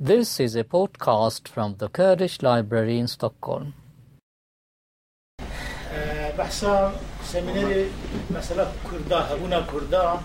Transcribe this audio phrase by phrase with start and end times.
[0.00, 3.74] This is a podcast from the Kurdish Library in Stockholm.
[6.38, 6.92] بحثا
[7.24, 7.86] سمینری
[8.30, 10.18] مثلا کردا هبونا کردا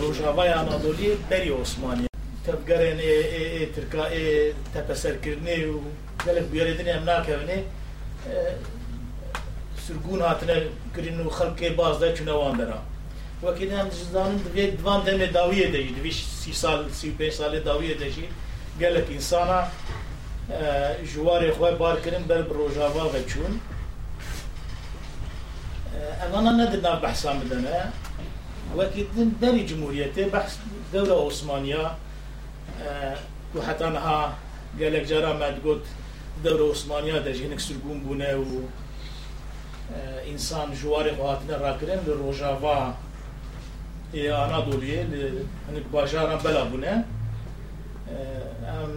[0.00, 2.06] روجاوای آنادولی بری عثمانی
[2.46, 5.80] تفگرن ای ای ای ترکا ای تپسر کرنی و
[6.26, 7.62] گلک بیاریدنی ام ناکوینی
[9.88, 10.62] سرگون هاتنه
[10.96, 12.72] کرین و خلق باز ده چونه وان
[13.45, 18.27] وەکیلی هەمزدانم دەبێت دوان دەمێ داویە دەژی دویش سی سال سی پێ ساڵێ داویە دەژی
[18.81, 19.59] گەلک ئینسانە
[21.11, 23.53] ژوارێ خۆی بارکردن بەر ڕۆژاوا بەچوون
[26.21, 27.77] ئەمانە نەدنا بەحسان بدەنە
[28.77, 29.03] وەکی
[29.41, 30.53] دەری جمهوریەتێ بەحس
[30.93, 31.85] دەورە عوسمانیا
[33.55, 34.19] و حەتانها
[34.79, 35.83] گەلک جارا مەدگوت
[36.43, 38.49] دەورە عوسمانیا دەژینک سرگون بوونە و
[40.27, 42.79] ئینسان ژوارێ هاتنە ڕاکردن لە ڕۆژاوا
[44.15, 45.05] E, Anadolu'ye
[45.67, 47.05] hani başaran bela bu ne?
[48.09, 48.15] E,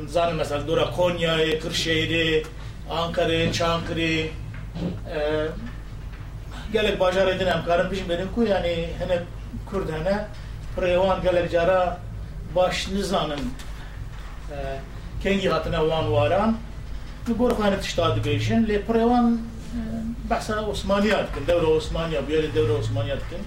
[0.09, 2.42] Zannem mesela dura Konya'yı, Kırşehir'i,
[2.91, 4.31] Ankara'yı, Çankırı'yı
[5.15, 5.47] e,
[6.73, 9.20] gelek başar edinem karım pişim benim ku yani hani
[9.70, 10.27] Kürdhane
[10.77, 11.98] prevan gelek cara
[12.57, 13.41] baş nizanın
[15.23, 16.57] kendi hatına van varan
[17.39, 19.41] Gorkhane tiştadı beyşin le prevan
[20.31, 23.39] bahsa Osmaniye atkin devre Osmaniye bu yeri devre Osmaniye atkin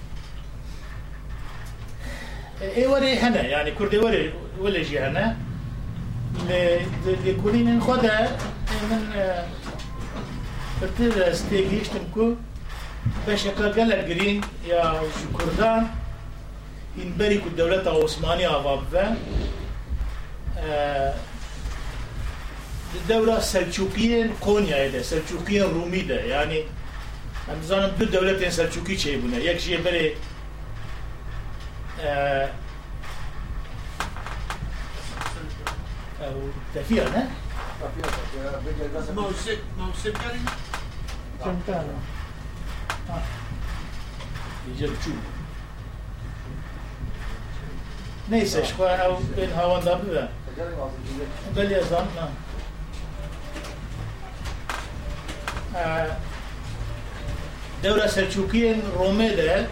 [2.61, 5.37] اي وري هنا يعني یعنی كردي ولی ولا جي هنا
[7.25, 8.37] لكونين خدا
[8.91, 9.03] من
[10.81, 12.35] ارتد ستيجيش تنكو
[13.27, 15.01] باش قال الجرين يا
[15.37, 15.87] كردان
[16.97, 19.15] ينبرك الدولة العثمانية غابة
[22.95, 26.15] الدولة سلجوقيين كونيا ده سلجوقيين رومي ده.
[26.19, 26.63] يعني
[27.71, 30.13] أنا دو دولتين سلجوقي شيء بنا یک شيء بري
[36.73, 37.29] Tafira, né?
[39.77, 40.39] Monsepkari.
[41.43, 41.83] Santana.
[44.79, 45.11] Gerçu.
[48.29, 48.99] Neyse, şu an
[49.37, 50.29] ben havanda mı ben?
[51.55, 52.05] Gali yazan.
[55.75, 56.07] Ee,
[57.83, 59.67] Devre Selçukiye'nin Rome'de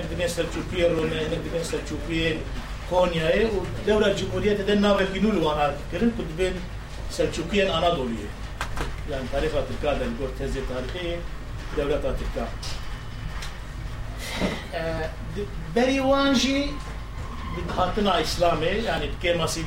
[0.00, 2.40] دبين سلجوقيين رومي هناك دبين سلجوقيين
[2.90, 6.54] كونيا ودورة جمهورية ده ناوي كينول وأنا كرن كنت بين
[7.10, 8.28] سلجوقيين اناضولية
[9.10, 11.16] يعني تاريخ تركيا ده الجور تهزي تاريخية
[11.76, 12.48] دولة تركيا
[15.76, 16.70] بری وانجی
[17.78, 19.64] هاتنا اسلامي يعني كما سي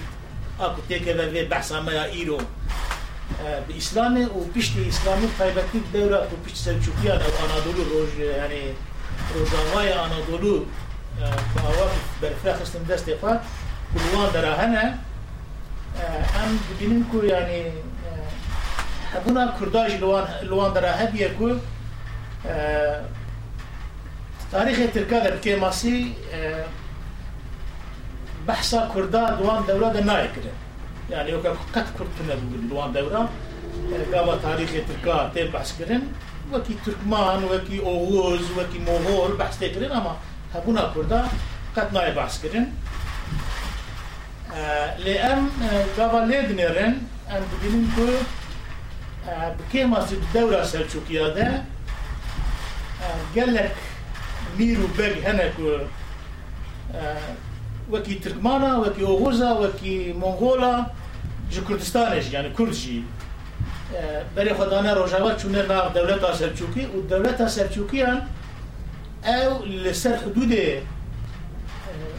[0.60, 2.38] اكو تيكا في بحث ما ايرو
[3.68, 8.74] باسلامي وبيشتي اسلامي طيبتي دولة وبيشتي سلجوقيا أو اناضولو روج يعني
[9.34, 10.66] Rojavaya Anadolu
[11.18, 11.26] e,
[11.56, 11.86] bawa
[12.22, 13.34] berfrah sistem dest xwe
[13.94, 14.30] kulwan
[14.62, 14.98] hene
[16.42, 17.62] em dibînin ku yanî
[18.08, 18.12] e,
[19.14, 20.02] hebûna e, Kurda jî
[20.50, 21.60] liwan dera hediye ku
[24.52, 26.14] tarîxê Tirka de bikê masî
[28.94, 30.58] Kurda diwan dewra de nayê kirin
[31.10, 33.30] yani yok qet Kurd tune bûbûn liwan dewra
[34.12, 36.04] gava tarîxê Tirka tê behs kirin
[36.45, 40.17] بحث كرن وكي تركمان وكي اوغوز وكي مغول بحث تكرن اما
[40.55, 41.27] هبونا كردا
[41.77, 42.67] قد ناي بحث كرن
[44.99, 45.49] لأن
[45.99, 46.99] قاوا ليدنرن
[47.31, 48.07] أن بجنين كو
[49.29, 51.63] بكيما في الدورة السلجوقية ده
[53.37, 53.75] قال لك
[54.59, 55.53] ميرو بيج هناك
[57.91, 60.87] وكي تركمانا وكي اوغوزا وكي مونغولا
[61.53, 63.03] جو كردستانش يعني كردجي
[64.36, 68.28] بري خدانا روجاوا چونه ناف دولة سلجوقي والدولة السلجوقية
[69.26, 70.82] أو لسر حدود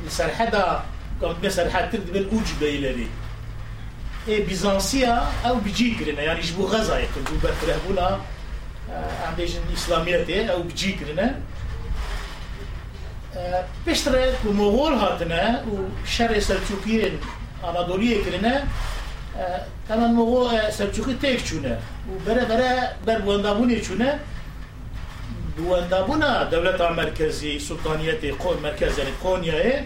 [0.07, 0.83] لسر حدا
[1.21, 3.07] كنت مثلا حتى بالأوج بيلري
[4.29, 8.21] إيه بيزانسيا أو بيجيكرنا يعني جبو غزة يكون جو بفرهبونا
[9.27, 11.41] عنديش الإسلامية أو بيجيكرنا
[13.87, 17.21] بيشتري ومغول هاتنا وشر سلجوقيين
[17.65, 18.65] أناضولية كرنا
[19.89, 21.69] تمام مو سرچوکی تک چونه.
[21.69, 24.19] و بره بره بر بواندابونی چونه.
[25.57, 29.85] بواندابونا دولت مرکزی سلطانیت قون مرکز یعنی قونیه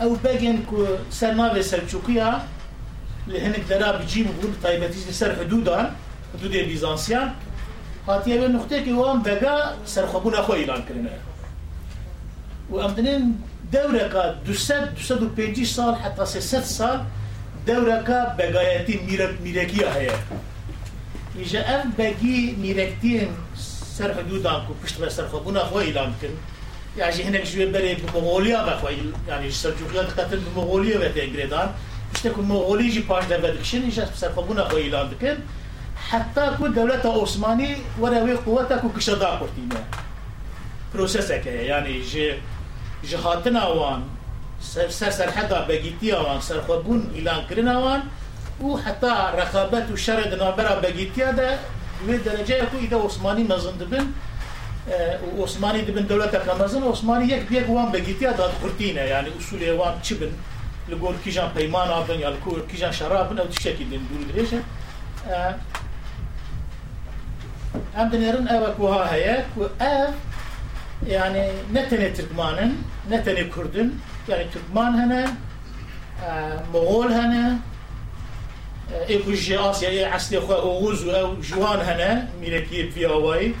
[0.00, 2.40] او بگن که سر ناو سرچوکی ها
[3.26, 5.86] لهنک درا بجیم بون طایبتی سر حدودان
[6.34, 7.30] حدود بیزانسیان.
[8.06, 11.10] هاتیه به نقطه که وام بگا سرخبون خو ایران کرنه.
[12.70, 13.38] و امدنین
[13.72, 17.00] دوره که 200 250 سال حتی 300 سال
[17.68, 20.10] دورة كا بقايتي ميرك ميركية هي
[21.40, 23.28] إجا أم باقي ميركتين
[23.96, 26.40] سر حدودا كو بشت سر خبونا خو إيران كرنا
[26.98, 28.96] يعني هنا شوية بري بمغوليا بخوي
[29.28, 31.70] يعني السلجوقيات قتل بمغوليا بتنجريدان
[32.14, 35.36] işte ku Moğoli jî paş devlet dikişin îja serxwebûna xwe îlan dikin
[36.10, 39.80] heta ku dewleta Osmanî were wê quweta ku kişa da kurtîne
[40.92, 42.38] prosesek heye
[44.60, 48.02] سر سر سر حدا بگیتی آوان سر خود بون ایلان کرن آوان.
[48.62, 51.58] و حتا رخابت و شر دنابرا بگیتی آده.
[52.08, 54.14] و درجه اکو ایده عثمانی مزند بین
[54.88, 59.28] آه، و عثمانی دبن دولت اکا و عثمانی یک بیگ وان بگیتی آده کرتینه یعنی
[59.38, 60.32] اصول وان چی بین
[60.88, 65.54] لگور کیجان پیمان آبن یا لگور کیجان شراب بین أو تشکی دین دول درجه آه،
[67.96, 69.44] ام دنیرن أو اکو ها هیه.
[69.56, 70.12] و أو
[71.06, 71.44] یعنی
[71.74, 72.72] نتنه ترکمانن
[73.10, 73.90] نتنه کردن.
[74.52, 75.28] Türkman hene,
[76.24, 76.30] e,
[76.72, 77.60] Moğol hene,
[78.92, 83.54] ايكو جي اسيا اي عسلي خو اوغوز أو جوان هنا ميركي في هواي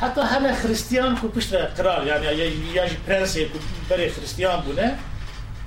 [0.00, 2.26] حتى هلا خريستيان كو بشترا قرار يعني
[2.74, 3.58] ياجي برنسي كو
[3.90, 4.96] بري خريستيان بونا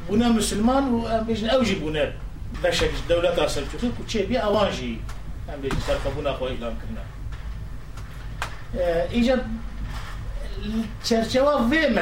[0.10, 2.14] بونا مسلمان و بيجن اوجي بونا
[2.64, 5.00] بشك دولة اصل كو تشي بي اوانجي
[5.54, 7.04] ام بيجي سرقبونا خو اعلان كرنا
[9.12, 9.48] ايجا
[11.04, 11.96] çerçeve ve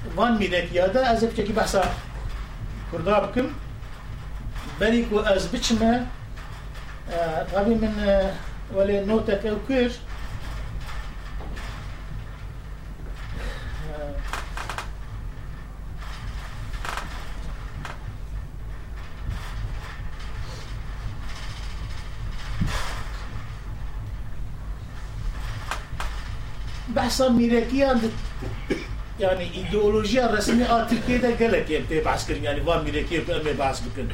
[0.00, 1.84] meselede yani van milletiyada az önceki bahsa
[2.90, 3.50] kurda bıkım
[4.80, 6.04] beni ku az biçme
[7.52, 7.92] tabi min
[8.76, 9.92] veli notek ev kır
[26.96, 28.00] بحثا ميراكيا
[29.21, 34.09] yani ideoloji arasını Türkiye'de gelek yaptı bahs kırın yani var millet yaptı ama bahs bıkın.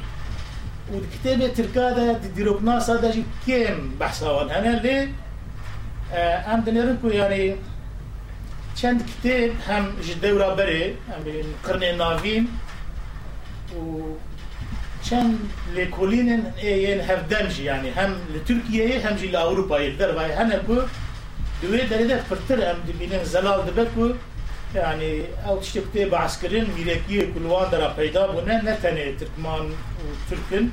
[0.93, 5.07] Bu kitabı Türkiye'de dirokna sadece kim bahsavan hani le
[6.45, 7.55] hem denerim ki yani
[8.75, 9.85] çend kitap hem
[10.21, 11.33] devra beri hem
[11.63, 12.51] kırne navin
[15.03, 15.33] çend
[15.75, 18.11] lekolinin eyen hevdemci yani hem
[18.47, 20.83] Türkiye'ye hem de Avrupa'ya der ve hani bu
[21.61, 23.67] Düve derede fırtır hem de bilin zelal
[23.97, 24.15] bu
[24.75, 29.73] يعني أو تشتي بعسكرين ميركيه كل وادرا بيضا بنا نتني تركمان
[30.03, 30.69] وتركن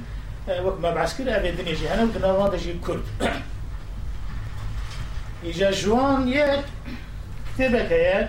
[0.49, 3.05] آه، وقت ما بعسكر ابي الدنيا جي هنا كنا جي كرد
[5.45, 6.65] اجا جوان يك
[7.59, 8.29] كتبك هيك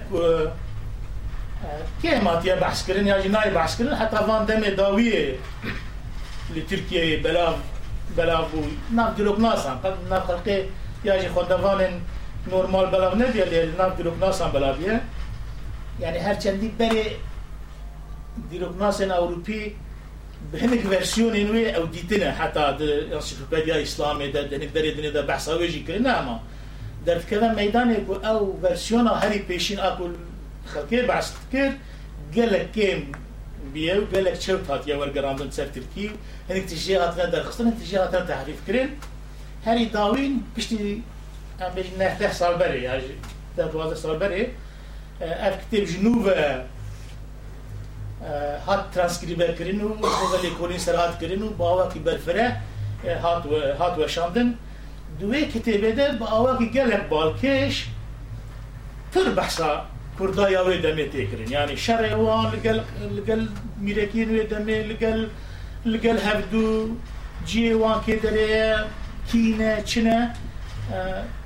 [2.02, 5.36] كيما آه، تيا بعسكرين يا جي بعسكرين حتى فان دمي داوية
[6.56, 7.56] لتركيا بلا
[8.18, 8.62] بلا بو
[8.94, 10.66] نعم تلوك ناسا قد نعم خلقي
[11.06, 12.02] يا جي خوندفان
[12.52, 15.02] نورمال بلا بنا ديال نعم تلوك ناسا بلا بيه
[16.00, 17.04] يعني هر چندی بری
[18.50, 19.76] دیروگناسن اوروپی
[20.52, 25.12] به همه که ورسیون اینوی أو دیتنه حتی در انسیفوپیدیا اسلامی در دنک بری دنی
[25.12, 26.40] در بحث آوی جی کرنه اما
[27.06, 30.10] در فکره میدان اکو أو ورسیون هری پیشین اکو
[30.66, 31.72] خلکی بحث کر
[32.36, 33.02] گلک کم
[33.74, 36.12] بیه و گلک چو تات یا ورگراندون سر ترکی.
[36.50, 38.90] هنک تیجی آتنا در خستن تیجی آتنا تحریف کرن.
[39.66, 41.04] هری داوین پیشتی
[41.62, 42.94] ام بیش نهتح سال بری یا
[43.58, 44.48] دوازه سال بری
[45.22, 46.28] اف کتب جنوب
[48.68, 52.56] هات ترانسکریبر کرین و خوزه لیکولین سر هات کرین و با آواکی برفره
[53.24, 54.54] هات و هات وشاندن
[55.20, 57.88] دوی کتب در با آواکی گلم بالکش
[59.12, 59.82] تر بحثا
[60.20, 62.80] کردای آوی دمی تکرین یعنی شریوان لگل,
[63.18, 63.48] لگل
[63.78, 65.28] میرکین وی دمی لگل
[65.86, 66.90] لگل هفدو
[67.46, 68.78] جیوان که دره
[69.32, 70.32] کینه چنه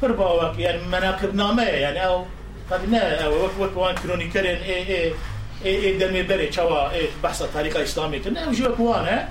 [0.01, 2.25] پر با آواکی یعنی مناقب نامه یعنی او
[2.71, 5.13] قد نه وك وك وان كرونيكرين اي اي
[5.65, 9.29] اي اي دمي بري چوا اي بحث تاريخ اسلامي كنا وجو كوانا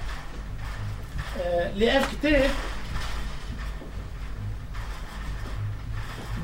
[1.76, 2.50] لأف كتاب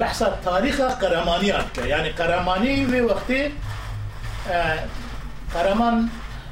[0.01, 3.53] بحث تاريخ قرمانيات يعني قرماني في وقتي
[5.55, 6.09] قرمان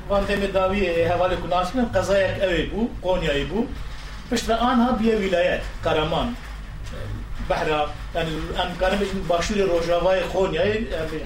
[0.08, 3.64] وان دمي داوي هوالي كناس من قضايا اوي بو قونيا بو.
[4.32, 6.34] پشت آنها بیا ولایت قرمان.
[7.52, 8.30] بحرا يعني
[8.62, 10.64] ام كان مش باشور روجاواي خونيا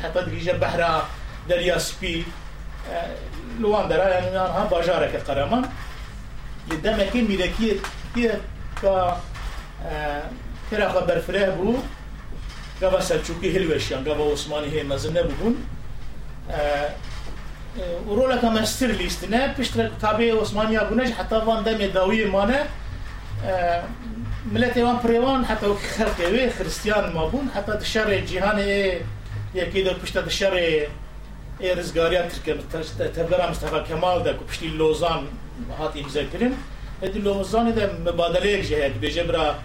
[0.03, 1.07] حتى دقيجه بحرا
[1.49, 2.25] دريا سبي
[3.61, 5.63] لوان درا يعني انها باجارك قرمان
[6.73, 7.77] يدام كي ميلكيه
[8.15, 8.31] كي
[8.83, 9.21] كا
[10.71, 11.75] كرا خبر فراه بو
[12.83, 15.55] قبا سلچوكي هلوشيان قبا عثماني هي مزنه بون
[18.07, 22.67] ورولا كما ستر ليستنا بيشتر تابع عثمانيا بونج حتى وان دم داوي مانه
[24.52, 25.66] ملت ایوان پریوان حتی
[25.98, 28.60] خلق وی خریستیان ما بون حتی دشار جهان
[29.54, 30.54] یکی دو پشت دشار
[31.60, 32.58] ای رزگاریا ترکم
[33.16, 35.28] تبرا مصطفى کمال ده پشتی لوزان
[35.80, 36.54] هات امضا کرن
[37.04, 39.56] ادی لوزان ده مبادله یک جهت بیجه برا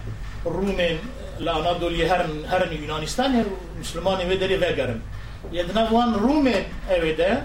[0.45, 0.97] رومن
[1.39, 3.45] لانادولی هرن هرن یونانستان هر
[3.79, 5.01] مسلمان وی دری وگرن
[5.51, 7.41] یدنا وان رومن اوی ده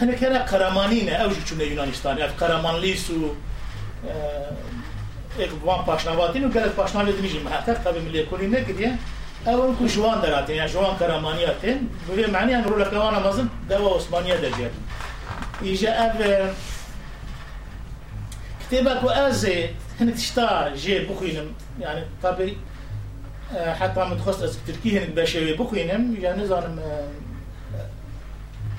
[0.00, 3.34] هنه کنه قرمانی نه اوجی چونه یونانستان اف قرمانلیس و
[5.39, 8.91] ایک وان پاشناواتی نو گلت پاشناواتی دمیجی محقق طبی ملی کلی نکریه
[9.45, 14.37] اول کو جوان دراتین یا جوان قرمانیاتین بوی معنی آن رولا کوانا مازن دوا عثمانیه
[14.37, 14.71] دجیت
[15.61, 16.15] ایجا اف
[18.71, 19.69] كتابك وازي
[19.99, 21.47] هنك تشتا جي بخينم
[21.79, 22.57] يعني طبي
[23.79, 26.79] حتى متخصص از تركي هنك باشوي بخينم يعني زانم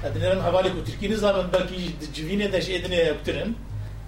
[0.05, 3.55] ادنرم حوالی کو ترکی نظام بلکی جوینه دش ادنه بترن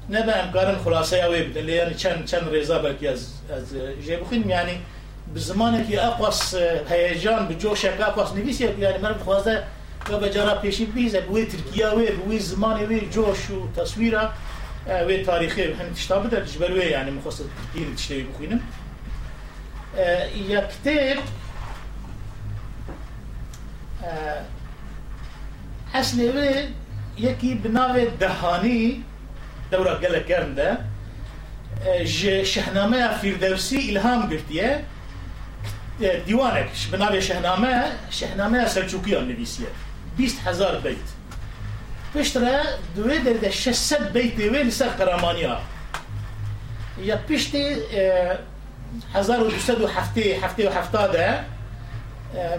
[0.08, 3.74] نه به امکان خلاصه اوی بدن یعنی چند چند رضا بلکی از از
[4.22, 4.80] بخین یعنی
[5.34, 6.54] به زمانی که اقواس
[6.90, 9.62] هیجان به جوش یک اقواس نویسی یعنی من بخواسته
[10.06, 14.28] که به جرا پیشی بیزه بوی ترکیه وی بوی زمان وی جوش و تصویره
[15.06, 15.62] وی تاریخی.
[15.62, 17.42] هم تشتابه در جبر وی يعني مخصص
[17.74, 18.60] تركيا تشتري بخوينم
[20.48, 21.18] يا كتاب
[25.94, 26.68] اصلی وی
[27.18, 29.04] یکی بناو دهانی
[29.72, 30.78] دورا گله کرن ده.
[32.04, 34.84] ج شهنامه فیردوسی إلهام گرتیه
[36.26, 39.66] دیوانک بناو شهنامه شهنامه سلجوقی نویسیه
[40.16, 40.96] 20 هزار بیت
[42.14, 42.60] پشتره
[42.96, 45.58] دوی در ده 600 بیت وی لسر قرامانیا
[46.98, 47.76] یا پشتی
[49.14, 49.70] 1200
[50.42, 51.38] هفته و هفتاده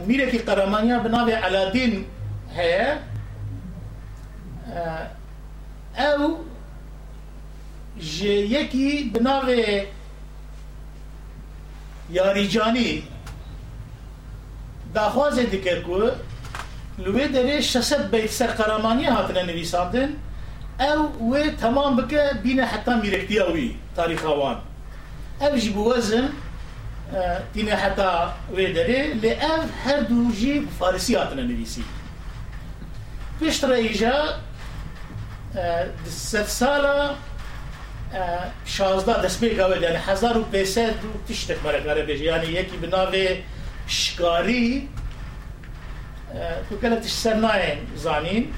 [0.08, 2.06] میره که قرامانیا بناو علادین
[8.00, 9.50] جه یکی به ناو
[12.12, 13.04] یاریجانی.
[14.94, 16.10] داخواز دیکر کو
[16.98, 20.10] لوی دره 600 بیت سرقرمانی هاتنه نویساندن
[20.80, 24.58] او و تمام بکه بینه حتی میرکتی اوی تاریخ اوان.
[25.42, 26.30] او جی بوزن
[27.54, 28.10] تینه حتی
[28.56, 31.84] وی دره لی او هر دو جی فارسی هاتنه نویسی
[33.40, 34.14] پیشتر ایجا
[36.10, 37.10] ست ساله
[38.66, 39.98] 16 دسمی گوید یعنی
[40.34, 43.38] روپیه دو تشتک مره گره بیجه یعنی یکی به
[43.88, 44.90] شکاری
[46.70, 48.54] تو کلا تش سر ناین زانین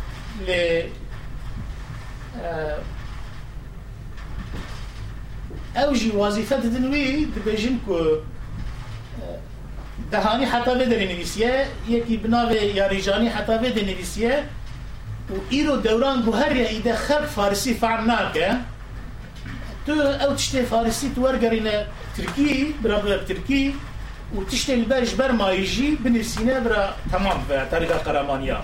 [0.48, 0.84] لی
[5.76, 8.18] اوجی وظیفه دنوی دبیجن که
[10.12, 14.44] دهانی حتا بده نویسیه یکی بناوه یاریجانی حتا بده نویسیه
[15.30, 18.56] و ایرو دوران گوهر یا ایده خرق فارسی فعن ناکه.
[19.87, 21.77] تو ئەو تشتێ فارسی تو وەرگەڕینە
[22.17, 23.75] ترکی برا ترکی
[24.37, 26.83] و تشتێ بەرش بەرمایژی بنویسینە برا
[27.13, 28.61] تەمام بە تاریخا قەرامانیا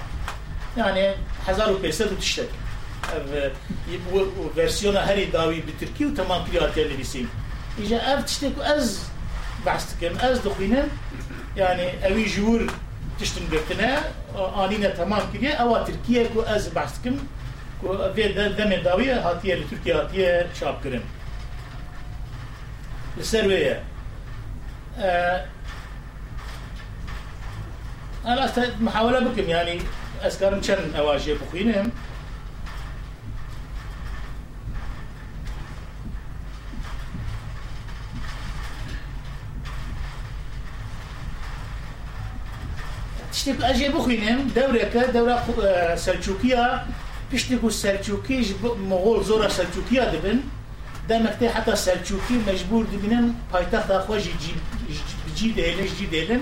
[0.76, 1.04] يعني
[1.48, 2.50] هزار و پێسەد و تشتێک
[4.56, 7.28] ڤەرسیۆنە هەری داوی بە ترکی و تەمان کریاتێ نویسین
[7.78, 8.86] ئیجا ئەف تشتێک و ئەز
[9.66, 10.88] بەست دکەم ئەز دخوینم
[11.56, 12.62] يعني ئەوی ژوور
[13.18, 13.92] تشتن گرتنە
[14.56, 17.16] ئانینە تەمان کردە ئەوە ترکیە و ئەز بەستکم
[17.83, 21.01] وی دم داوی هاتیه لی ترکیه هاتیه چاپ کرن
[23.17, 23.81] لسر ویه
[28.25, 29.79] انا است محاوله بكم يعني
[30.21, 31.91] اسكارم شن اواجه بخوينهم
[43.31, 46.85] تشتك اجي دوره دورك دوره سلجوكية
[47.31, 48.47] پشتی کو سلچوکیش
[48.89, 50.39] مغول زورا سلچوکی ها دبن.
[51.07, 54.23] در مکتی حتی سلچوکی مجبور دبینن پایتخت آخواج
[55.35, 56.41] جی دهلش جی دهلن،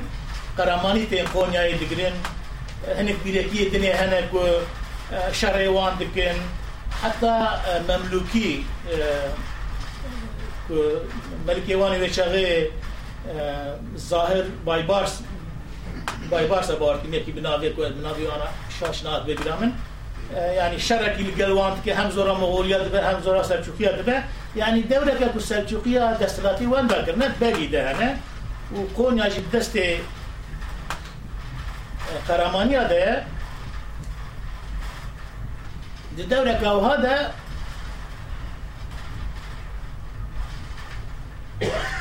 [0.57, 2.13] قرامانی تین قونیای دگرن.
[2.97, 4.29] هنک بیرکی دنی هنک
[5.33, 6.39] شریوان دکن.
[7.03, 7.33] حتی
[7.89, 8.65] مملوکی
[11.47, 12.69] ملکیوانی وچاقه
[13.97, 15.19] ظاهر بایبارس
[16.29, 18.47] بایبارس بارکی نیکی بناوی کو بناوی آنا
[18.79, 19.71] شاشنات بگرامن.
[20.35, 24.23] یعنی شرکی لگلواند که هم زورا مغولیا دبه هم زورا سلجوقیا دبه
[24.55, 28.15] یعنی دوره که کو سلجوقیا دستلاتی وان بگر نه بلی ده نه
[28.73, 29.77] و کون یاجی دست
[32.27, 33.25] قرامانیا ده
[36.15, 37.15] دي دوره که او هذا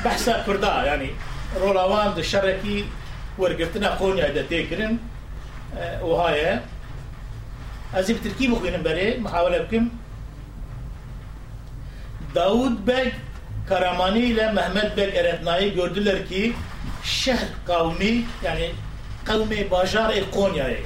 [0.05, 1.09] بحث کردا یعنی
[1.55, 2.85] رولاوان ده شرکی
[3.39, 4.99] ورگرتنا قونیا ده تکرن
[6.01, 6.61] وهايه
[7.97, 9.91] Ez bi Tirkî bixwînim berê, mihawile bikim.
[12.35, 13.13] Davud Beg
[13.69, 16.53] Karamani ile Mehmet Beg Eretna'yı gördüler ki
[17.03, 18.71] şehir kavmi yani
[19.25, 20.79] kavmi Bajar e Konya'yı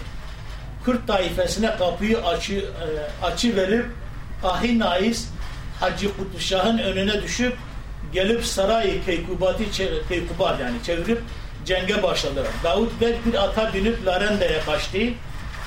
[0.86, 2.65] Kürt taifesine kapıyı açı,
[3.24, 3.86] açı verip
[4.43, 5.27] Ahinais
[5.79, 7.57] Hacı Kutlu önüne düşüp
[8.13, 9.63] gelip sarayı Keykubat'ı
[10.10, 11.22] Keykubat yani çevirip
[11.65, 12.48] cenge başladılar.
[12.63, 14.98] Davut Beg bir ata binip Larende'ye kaçtı.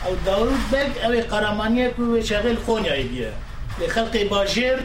[0.06, 3.32] أو داود بگ أو قرامانیه کو شغل قونیایی بیه
[3.80, 4.78] لخلق باجر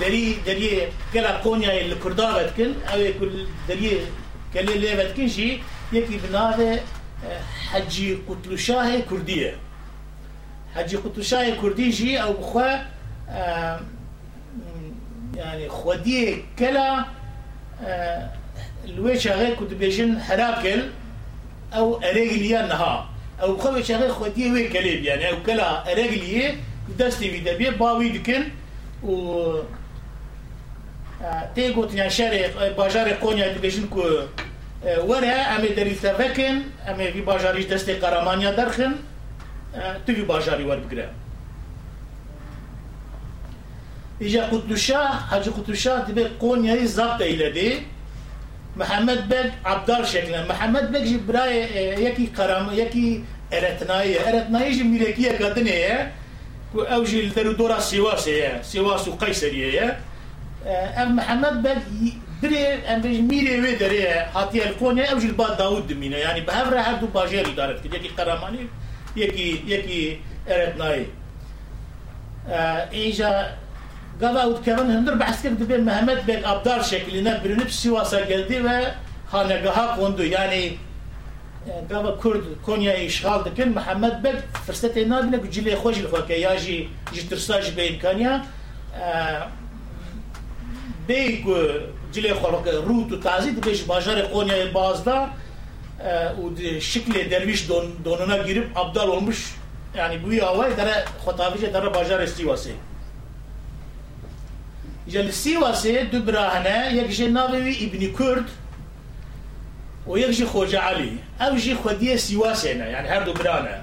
[0.00, 0.70] دری دری
[1.12, 4.00] کلا قونیایی لکردا بدکن أو کل دری
[4.54, 5.62] کلی لی بدکن جی
[5.92, 6.78] یکی بناوه
[7.72, 9.54] حجی قطلشاه کردیه.
[10.74, 12.78] حجی قطلشاه کردی جی أو بخوا
[15.36, 17.04] يعني خودي كلا
[18.84, 20.82] الوي شغال كنت بيجن هراكل
[21.74, 23.06] أو اريجليا نها.
[23.42, 26.56] أو خو شغال خودي وي كليب يعني أو كلا اريجليه
[26.98, 28.42] دستي في دبي باوي دكن
[29.02, 29.54] و
[31.54, 34.02] تيجو تنيا شارع باجار قونيا دبيجن كو
[34.84, 38.92] ورا امي دري تفكن امي في باجاريش دستي قرامانيا درخن
[40.06, 41.12] تبي باجاري ور بقرا
[44.22, 47.50] إجا قطلشاه حاجة قطلشاه تبي قونيا زبط إلى
[48.80, 55.32] محمد بك عبدال شكلا محمد بك جي براي يكي قرام يكي ارتناي ارتناي جي ميركيه
[55.32, 56.12] كاتنيه
[56.72, 59.96] كو أو جي الدرودورا سيواس هي سيواس وقيصريه هي
[61.02, 61.76] ام محمد بك
[62.42, 66.78] بري ام بيج ميري وي دري هاتي الكونيا أو جي الباد داود دمينا يعني بهفر
[66.78, 68.10] هردو باجير دارت يكي
[74.20, 78.94] Gala Utkev'in hındır baskır dibi Mehmet Bey Abdar şekline bürünüp Sivas'a geldi ve
[79.30, 80.24] hanegaha kondu.
[80.24, 80.74] Yani
[81.90, 84.32] gava e, Kurd Konya'yı işgal dikin Mehmet Bey
[84.66, 88.44] fırsatı nabine gücüyle hoş ilfake ya jî jitırsa jî beyin kanya
[88.94, 89.04] e,
[91.08, 91.56] bey ku
[92.12, 95.30] cilê xwe rût û tazî dibe ji bajarê Konyayê bazda
[96.04, 97.68] e, û şiklê derviş
[98.04, 99.54] donuna girip abdal olmuş
[99.96, 102.72] yani bu yava dere xwedavîcê dere bajarê Sivasê.
[105.10, 108.44] جل سيواسي دبراهنا يكجي ناوي ابن كرد
[110.06, 113.82] ويكجي خوجة علي أو جي خودية سيواسينا يعني هر دبرانا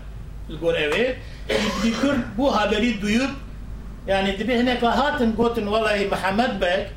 [0.49, 1.09] القول اوي
[1.49, 3.29] ابن كرد بو هابري دويب
[4.07, 6.87] يعني دبي هناك هاتن قوتن والله محمد بك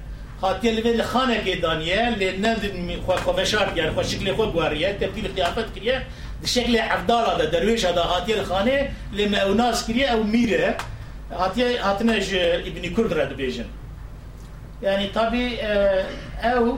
[0.42, 5.66] هاتي اللي في خانه كي دانيال نادن خوفشات يعني خو شكل خو غواريه تبديل قيافات
[5.75, 6.06] كريه
[6.43, 10.76] الشكل عبدال هذا درويش هذا هاتي الخانه لما اوناس كريه أو ميره
[11.32, 13.64] هاتي هاتنج ابن كرد رد بيجن
[14.83, 15.57] يعني طبي
[16.44, 16.77] او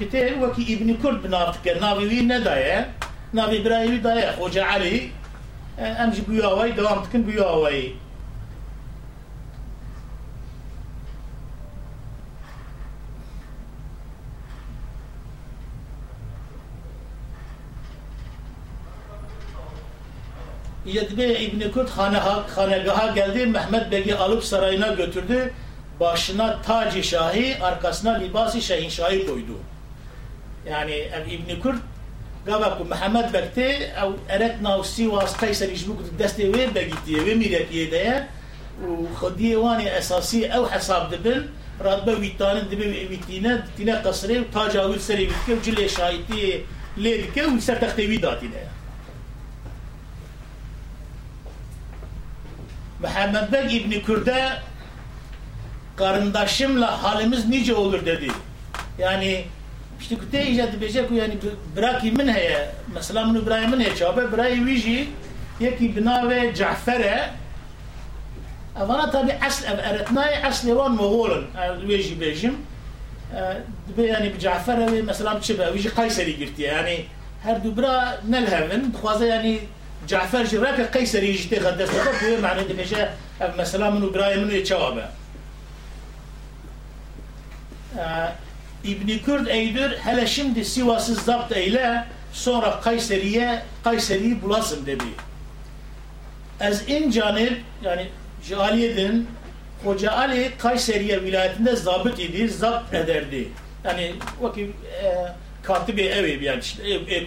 [0.00, 2.92] كتير وكي ابن كرد بنافتك ناوي ندايا
[3.32, 5.10] ناوي برايوي دايا خوجة علي
[5.78, 7.94] امجي بيواوي دوامتكن بيواوي
[20.86, 25.52] Yedbe İbni Kurt hanagaha geldi, Mehmet Bey'i alıp sarayına götürdü
[25.99, 29.57] başına tacı şahi, arkasına libası şahi koydu.
[30.69, 31.77] Yani İbn Kurd
[32.45, 37.91] gava ku Muhammed bekte ev eretna u Sivas Kayseri jbuk deste ve begitti ve miretiye
[37.91, 38.27] de
[38.87, 41.43] u khodiye wani esasi ev hesab dibin
[41.83, 46.65] radbe witanın dibe witine tine qasre taca u seri bitke cille şahiti
[47.03, 48.63] le dike u ser taxtevi datine
[53.01, 54.51] Muhammed Bek İbn Kürde
[55.97, 58.27] karındaşımla halimiz nice olur dedi.
[58.99, 59.45] Yani
[59.99, 61.37] işte küte icat edecek yani
[61.75, 65.09] bırakı min heye mesela min İbrahim'in heye çabe bırakı viji
[65.59, 67.29] yeki bina ve Cafer'e
[68.79, 71.47] Avana tabi asl eretnay asli wan Moğolun
[71.87, 72.57] viji bejim
[73.97, 77.05] yani Cafer'e ve mesela çibe viji Kayseri girti yani
[77.43, 79.59] her dubra nelhevin dixwaze yani
[80.07, 83.09] Cafer jiraka Kayseri jite gaddeste bu mعنى dibêje
[83.57, 85.01] mesela min İbrahim'in çabe
[88.83, 95.03] İbni Kürd eydür hele şimdi Sivas'ı zapt eyle sonra Kayseri'ye Kayseri'yi bulasın dedi.
[96.59, 98.07] Ez in canip yani
[98.49, 99.25] Caliye'den
[99.83, 103.47] Hoca Ali Kayseriye vilayetinde zabıt idi, zapt ederdi.
[103.83, 104.69] Yani vakit
[105.03, 105.27] e,
[105.63, 107.23] katibi evi yani işte ev, ev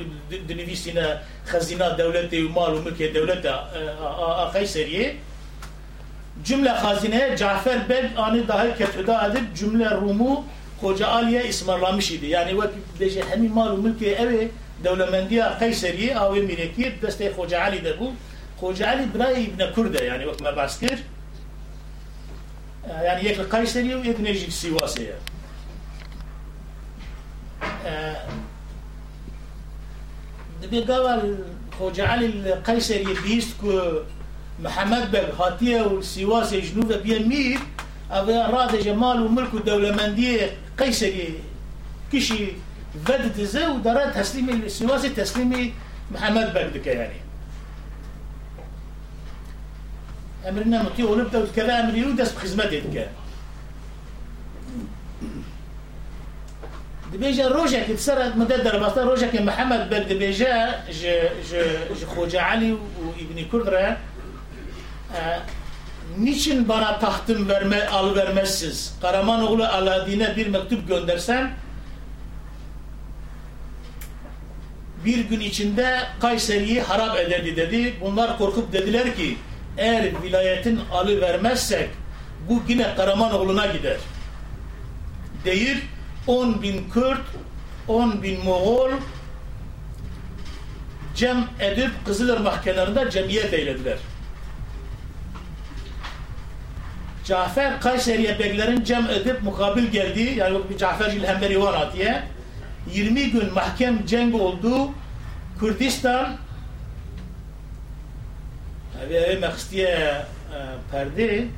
[0.49, 1.05] dinivisine
[1.47, 3.53] hazina devleti malu mülke devlete
[4.53, 5.17] Kayseriye
[6.45, 10.45] cümle hazine Cafer Beg anı dahi ketüda edip cümle Rumu
[10.81, 12.27] Hoca Ali'ye ısmarlamış idi.
[12.27, 14.51] Yani vakit deje hemi malu mülki evi
[14.85, 18.13] devlemendiye Kayseriye avi mireki deste Hoca Ali de bu.
[18.61, 20.99] Hoca Ali Bray İbni Kurde yani vakit mebaskir.
[23.07, 25.17] Yani yek Kayseriye ve yek Necik Sivas'ya.
[30.63, 31.39] دبي قال
[31.79, 34.01] خوجة علي القيصري بيستكو
[34.63, 37.59] محمد بن هاتيه والسواس جنوب بين مير
[38.11, 41.35] أبي راد جمال وملك الدولة مندية قيصري
[42.13, 42.47] كشي
[43.09, 45.73] بدت زي ودارت تسليمي السواسي تسليمي
[46.11, 47.31] محمد بن يعني
[50.49, 53.09] emrine muti olup da ülkede emriyle dest hizmet etke.
[57.13, 60.53] دبيجا روجا كي تسرد مدد درباستا روجا كي محمد بن دبيجا
[61.01, 61.03] ج
[61.51, 61.53] ج
[61.99, 63.39] ج خوجا علي وابن
[65.17, 65.41] e,
[66.19, 68.95] niçin bana tahtım verme, al vermezsiniz?
[69.03, 71.55] Karamanoğlu Aladdin'e bir mektup göndersem
[75.05, 77.95] bir gün içinde Kayseri'yi harap ederdi dedi.
[78.01, 79.37] Bunlar korkup dediler ki
[79.79, 81.89] eğer vilayetin alı vermezsek
[82.49, 83.97] bu yine Karamanoğlu'na gider.
[85.45, 85.83] Deyip
[86.27, 87.21] 10 bin Kürt,
[87.89, 88.91] 10 bin Moğol
[91.15, 93.99] cem edip Kızılırmak kenarında cemiyet eylediler.
[97.25, 100.35] Cafer Kayseri'ye beklerin cem edip mukabil geldi.
[100.37, 102.23] Yani bir Cafer Gülhemberi var diye.
[102.93, 104.91] 20 gün mahkem cenk oldu.
[105.61, 106.37] Kürdistan
[109.11, 110.59] ve Mekstiye e,
[110.91, 111.49] perdi.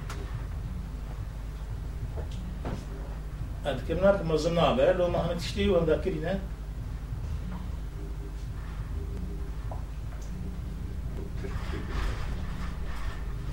[3.66, 4.94] Edkimler kumazın haber.
[4.94, 6.38] Lo mahmet işliği ve dakirine.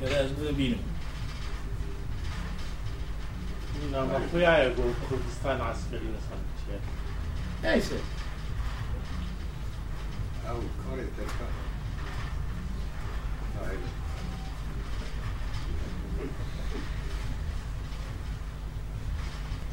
[0.02, 0.89] Biraz da bilim.
[3.92, 4.70] Namratlıya ya
[5.10, 6.80] Kurdistan askeri sanki.
[7.64, 7.96] Neyse.
[10.50, 11.04] Av Kore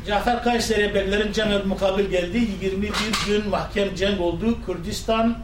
[0.06, 2.48] Cafer Kayseri Eberlerin Cenel mukabil geldi.
[2.62, 2.92] 21
[3.26, 4.58] gün mahkem cenk oldu.
[4.66, 5.38] Kürdistan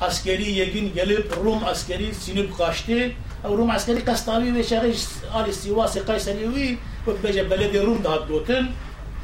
[0.00, 3.12] askeri yegin gelip Rum askeri sinip kaçtı.
[3.44, 8.69] Rum askeri kastavi ve şerif al istivası Kayseri'yi ve بجا بلدي روم ده دوتن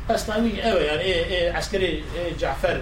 [0.10, 2.78] اسلامی اوه يعني ايه ايه عسكري ايه Cafer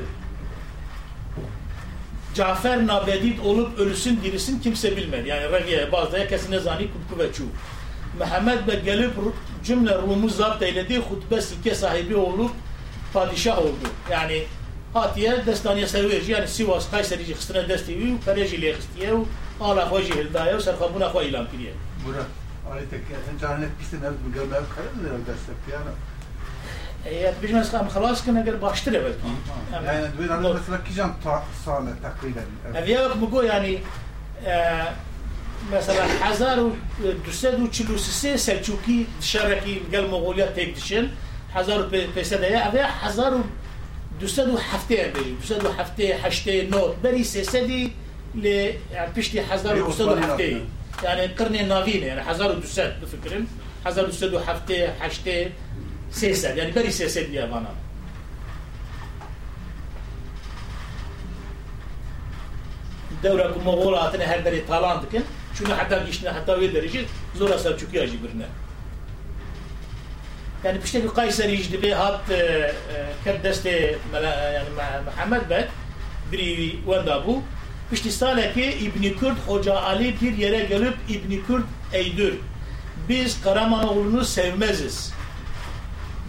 [2.36, 5.27] Cafer nabedid olup ölüsün dirisin kimse bilmez.
[5.27, 7.43] Yani regiye bazıya kesine zani kubku ve çu.
[8.19, 9.12] Mehmet Bey gelip
[9.63, 10.97] cümle Rum'u zapt eyledi.
[10.97, 12.51] Hutbe sikke sahibi olup
[13.13, 13.88] padişah oldu.
[14.12, 14.43] Yani
[14.93, 19.27] hatiye destaniye sevici yani Sivas Kayserici xistine destevi u perejiliye xistiye u
[19.62, 21.71] ala hoji hildaya u serxabuna xo ilan kiriye.
[22.70, 22.96] Onajte,
[23.31, 25.92] انجام نپیسته نرد میگم من خیلی دارم دست پیانو
[27.22, 29.14] یاد بیش از کام خلاص کنه اگر باشتره بود.
[29.85, 32.40] یعنی دوی دارم مثلا کیم تا سال تقریبا.
[32.74, 33.83] اویا وقت بگو یعنی
[35.72, 36.72] مثلا هزار و
[37.24, 41.11] دوصد و چلو سه سلچوکی شرکی قل مغولیا تیک دشن
[41.54, 43.44] هزار و پیصد یا اویا هزار و
[44.20, 47.92] دوصد و هفته بی دوصد و هفته هشته نو بری سه سدی
[48.42, 48.70] ل
[49.14, 50.61] پیشتی هزار و دوصد و هفته
[51.03, 53.47] يعني القرن النافين يعني حزار دوسات بفكرن
[53.86, 55.51] حزار دوسات وحفتة حشتة
[56.12, 57.75] سيسد يعني بري سيسد يا بنا
[63.23, 65.21] دورة كمغول هاتنا هر بري طالان دكن
[65.59, 67.05] شنو حتى جيشنا حتى وي درجة
[67.36, 68.49] زورا سلچوكي اجي برنا
[70.65, 72.19] يعني بشتي قيصر يجد به هات
[73.25, 74.69] كد دست يعني
[75.07, 75.69] محمد بك
[76.31, 77.41] بري وين دابو
[77.90, 82.35] Pişti saleki İbni Kürt Hoca Ali bir yere gelip İbni Kürt eydür.
[83.09, 85.12] Biz Karamanoğlu'nu sevmeziz.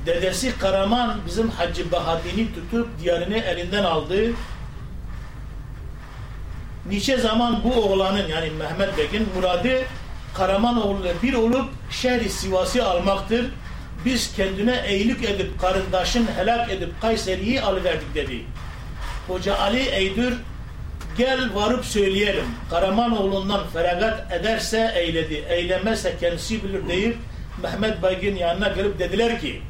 [0.06, 4.34] Dedesi Karaman bizim Hacı Bahadin'i tutup diyarını elinden aldı.
[6.90, 9.82] Niçe zaman bu oğlanın yani Mehmet Bek'in muradı
[10.34, 13.46] Karamanoğlu'na bir olup şehri Sivas'ı almaktır.
[14.06, 18.46] Biz kendine eğilik edip karındaşın helak edip Kayseri'yi alıverdik dedi.
[19.28, 20.34] Hoca Ali Eydür
[21.20, 22.46] gel varıp söyleyelim.
[22.70, 27.18] Karamanoğlu'ndan feragat ederse eyledi, eylemezse kendisi bilir deyip
[27.64, 29.62] Mehmet Baygin yanına gelip dediler ki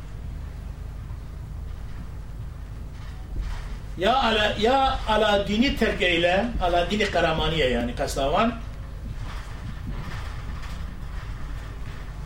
[3.97, 8.53] ya ala ya ala dini terk eyle, ala dini Karamaniye yani Kastavan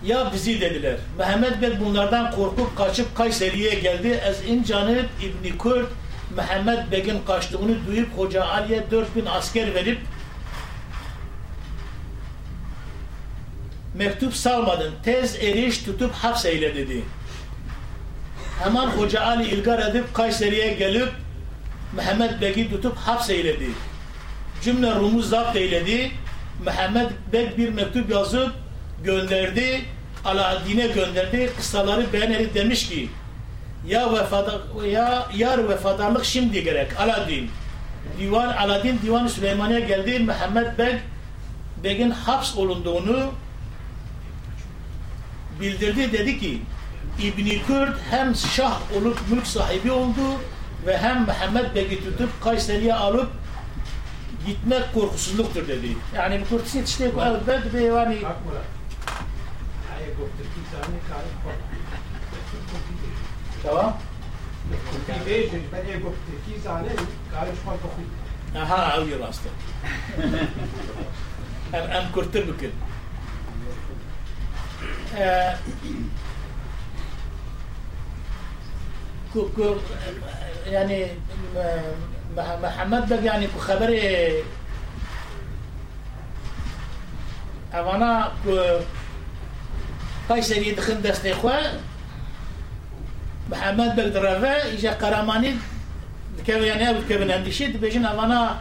[0.06, 0.96] ya bizi dediler.
[1.18, 4.22] Mehmet Bey bunlardan korkup kaçıp Kayseri'ye geldi.
[4.26, 5.90] Ez incanıp İbni Kürt
[6.38, 10.00] Mehmet Beg'in kaçtığını duyup Hoca Ali'ye 4000 asker verip
[13.94, 14.94] mektup salmadın.
[15.04, 17.04] Tez eriş tutup hapseyle dedi.
[18.64, 21.10] Hemen Hoca Ali ilgar edip Kayseri'ye gelip
[21.96, 23.70] Mehmet Beg'i tutup hapseyledi.
[24.62, 26.12] Cümle Rum'u zapt eyledi.
[26.66, 28.52] Mehmet Beg bir mektup yazıp
[29.04, 29.82] gönderdi.
[30.26, 31.50] Alaaddin'e gönderdi.
[31.58, 33.10] Kıssaları beğenerek demiş ki
[33.88, 37.00] ya vefada ya yar vefadarlık şimdi gerek.
[37.00, 37.50] Aladin.
[38.20, 40.20] Divan Aladin Divan Süleymaniye geldi.
[40.20, 41.00] Mehmet Beg
[41.84, 43.32] Beg'in haps olunduğunu
[45.62, 46.12] bildirdi.
[46.12, 46.62] Dedi ki
[47.22, 50.22] İbni Kürt hem şah olup mülk sahibi oldu
[50.86, 53.30] ve hem Mehmet Beg'i tutup Kayseri'ye alıp
[54.46, 55.88] gitmek korkusuzluktur dedi.
[56.16, 57.12] Yani bu kurtisi işte
[57.94, 58.18] yani
[63.64, 63.94] تمام؟
[65.72, 66.96] ولی گفتگی زنی
[67.32, 68.10] کارش خود بخود
[68.56, 69.50] أها أوي راستة.
[71.74, 72.70] ام كرتر بكل
[75.18, 75.58] آه،
[80.68, 81.08] يعني
[82.64, 84.44] محمد بق يعني خبري
[87.74, 88.80] أوانا كو
[90.30, 91.72] قيصر يدخل دستي خواه
[93.52, 95.56] محمد بق درافه يجا قراماني
[96.48, 98.60] كان يعني أول كابن عندي شيء بيجين أنا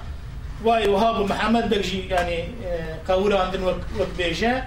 [0.65, 4.65] واي وهاب محمد بيجي يعني آه، قورة عندنا وق وق بيجا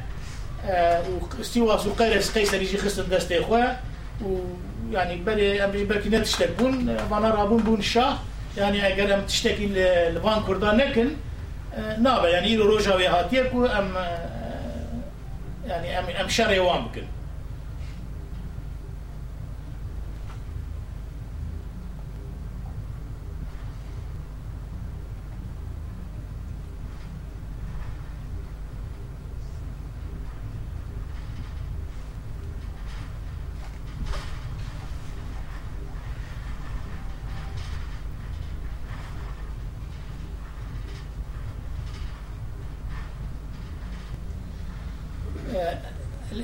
[1.39, 3.77] واستوى سقيرس قيصر يجي خص دست إخوة
[4.21, 8.17] ويعني بلي أمري بلكي نتشتكون أنا رابون بون الشاه
[8.57, 11.07] يعني أجر أم تشتكي ل- لفان كردان لكن
[11.75, 14.29] آه، نابا يعني يلو روجا ويهاتيك أم آه،
[15.67, 17.03] يعني أم شري وام بكن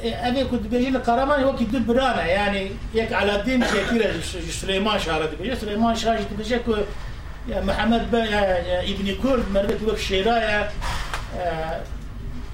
[0.03, 4.21] أنا كنت بيجي القرمان هو كده برانا يعني يك على الدين كثير.
[4.49, 6.75] سليمان شارد بيجي سليمان شارد بيجي كو
[7.49, 8.23] محمد با
[8.83, 10.71] ابن كرد مربك وك شيرايا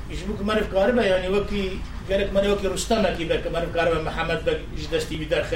[0.09, 1.79] يجبوك مرف قاربة يعني وكي
[2.11, 5.47] قالك من وكي رستم كي بك مرف قاربة محمد بك جدستي بدرخ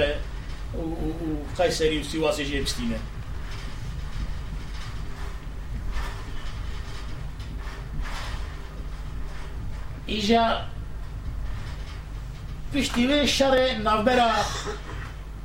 [1.59, 2.99] وقيصري وسواسي جي بستينة.
[10.09, 10.65] إجا
[12.73, 14.29] پشتی وی شر نافبرا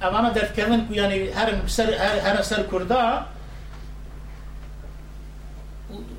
[0.03, 3.27] اوانا درد کردن کو یعنی هر سر هر, هر سر کردا.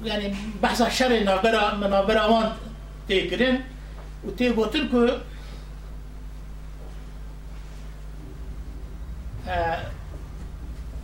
[0.04, 2.52] yani بحثا شر نافبرا نافبرا وان
[3.08, 3.64] تیکرین
[4.28, 5.08] و تی گوتن کو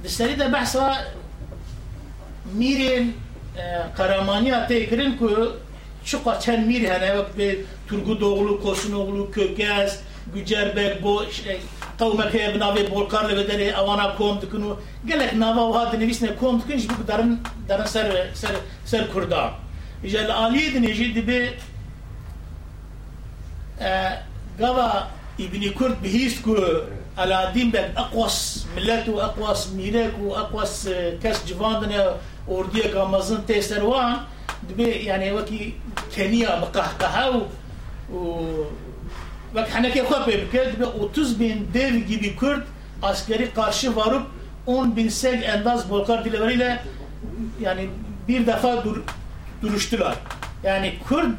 [0.03, 0.91] دستری ده بحثا
[2.45, 3.13] میرین
[3.97, 5.27] قرامانیا تیکرین کو
[6.05, 9.99] Şu kaçan Mirhen, evet, Turgudoğlu, Kosunoğlu, Kökez,
[10.33, 11.61] Gücerbek, bu şey,
[11.99, 17.07] kavmek hep navi bolkarlı ve deri avana komdukunu, gelek nava vahat nevisine komdukun, işte bu
[17.07, 17.39] darın,
[17.69, 18.51] darın ser, ser,
[18.85, 19.51] ser kurda.
[20.03, 21.53] İşte Ali'ydi neji dibi,
[24.59, 25.07] gava
[25.39, 26.85] İbni Kurd bihis ku,
[27.17, 32.05] Aladdin bek akvas millet ve akvas mirek ve akvas e, kes civandine
[32.47, 34.19] orduya gamazın tesler var.
[34.62, 35.74] ser wan dibe yani wekî
[36.10, 37.40] keniya miqehqeha û
[38.12, 38.64] و
[39.54, 42.62] bak haneke xwe pê bike dibe 30 bin dev gibi Kurd
[43.02, 44.22] askeri karşı varıp
[44.66, 46.82] 10 bin sek endaz Bolkar dileveriyle
[47.60, 47.88] yani
[48.28, 49.02] bir defa dur,
[49.62, 50.14] duruştular.
[50.64, 51.30] Yani Kurd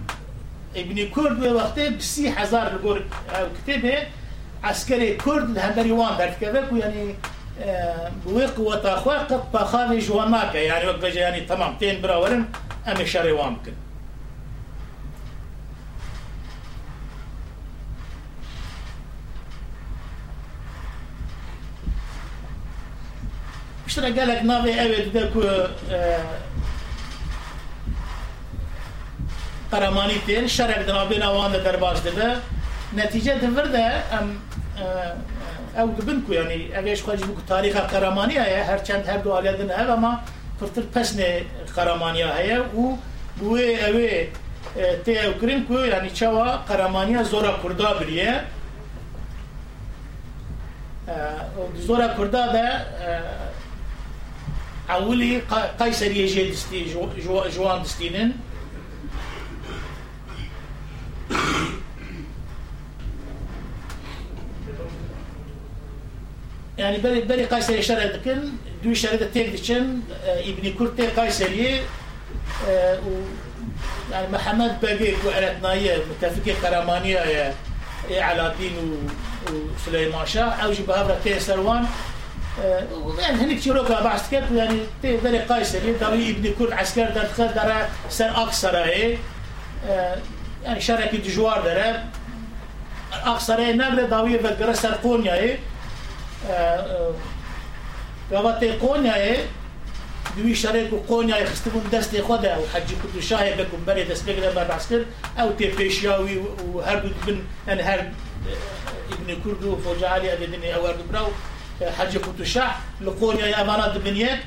[0.76, 2.98] İbni Kurd ve vakti bisi hazar gor
[3.58, 4.08] kitebe
[4.64, 6.62] askeri Kurd لهندري وان درت كذا
[8.25, 11.77] بوی قوت اخوا قد پخانی جوان ناکه یعنی وقت بجه یعنی تمام.
[11.79, 12.47] تین براورن؟
[12.87, 13.73] امی شر وام کن
[23.87, 25.33] شترا قالك ناضي أبد ذاك
[29.73, 32.41] قرماني تين شرك دنا بين أوان درباش دبا
[32.97, 33.87] نتيجة دفر ده
[34.19, 34.39] أم
[35.79, 39.95] أو دبنكو يعني اگه خواهج بكو تاريخ قرماني هيا هر چند هر دو آليادن هيا
[39.95, 40.21] اما
[40.61, 41.23] فرتر پسن
[41.77, 42.97] قرماني هيا و
[43.41, 44.29] بوه اوي
[45.05, 48.47] تي أو كرينكو يعني چوا قرماني زورا كردا بريه
[51.77, 52.85] زورا كردا ده
[55.81, 58.33] قيصر يجي دستي جو جو جوان دستينن
[66.79, 68.39] يعني بري بري قيصر شرع دكن
[68.85, 71.81] دو شرع تيك دكن ابن كرت قيصري
[73.07, 73.11] و
[74.13, 77.19] يعني محمد باقي وعلتناية متفقة قرمانية
[78.11, 79.07] يا على الدين
[79.53, 81.87] وسليمان شاه أو جبهة كيسروان
[83.19, 87.87] يعني هنيك شروكا بعد كيف يعني تقدر قيصر يدوي ابن كل عسكر در دخل در
[88.09, 89.17] سر أقصر هي
[90.65, 92.03] يعني شركة جوار در
[93.13, 95.57] أقصر هي نقدر داوي فكرة سر قونيا هي
[100.37, 104.25] دوی شرک و قونیا خسته بون دست خود و حجی کتو شاه بکن بری دست
[104.27, 105.05] بگیره بعد عسکر
[105.39, 107.99] أو تی پیشیاوی و هر دو بن یعنی هر
[109.13, 111.31] ابن کرد و فوج علی ادنی أو هر دو براو
[111.99, 114.39] حجی کتو شاه لقونیا أمانات بنیه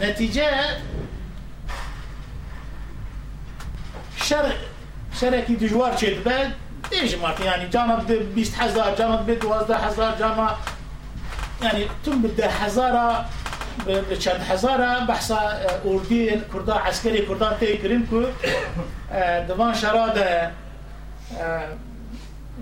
[0.00, 0.50] نتیجه
[4.16, 4.52] شر
[5.20, 6.50] شركي دجوار شد بل
[6.92, 10.56] إيش ما يعني جامع ب 20 هزار جامع ب 12 هزار جامع
[11.62, 13.26] يعني تم بده هزارة
[14.10, 18.24] بچند هزارة بحثا اردی كردا عسكري كردا تيكرين كو
[19.48, 20.50] دوان شراد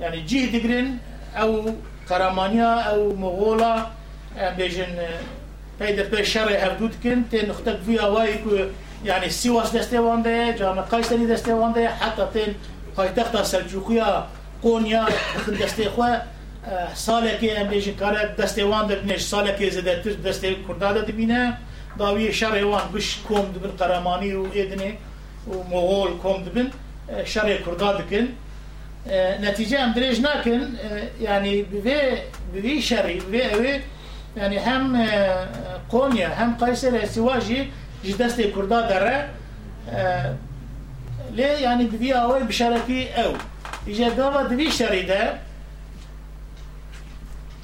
[0.01, 0.99] يعني جي دقرين
[1.37, 1.75] أو
[2.11, 3.87] قرامانيا أو مغولا
[4.57, 4.99] بيجن
[5.81, 8.69] پیدا به شر هفدود کن تن نختک وی آوایی که
[9.05, 12.55] يعني سیواس دسته وانده جامع قیصری دسته وانده حتی تن
[12.97, 14.27] پایتخت سلجوقیا
[14.63, 15.05] قونیا
[15.47, 16.03] خندسته خو
[16.95, 21.57] سالکی امریج کار دسته وان در نیش سالکی زدتر دسته کردا ده بینه
[21.99, 24.93] داوی شر وان گش کوم دبن قرمانی و ادنه
[25.49, 26.71] و مغول کوم دبن
[27.25, 28.29] شر کردا دکن.
[29.43, 30.61] نتیجه ام درج نکن
[31.21, 32.19] یعنی به
[32.53, 33.81] به شری به
[34.37, 35.07] یعنی هم
[35.91, 37.69] قونيا هم قيصر سواجي
[38.05, 39.29] جدست كردا دره
[41.32, 43.34] ليه يعني بفي اول بشاركي او
[43.88, 45.40] اجا دابا دبي شريده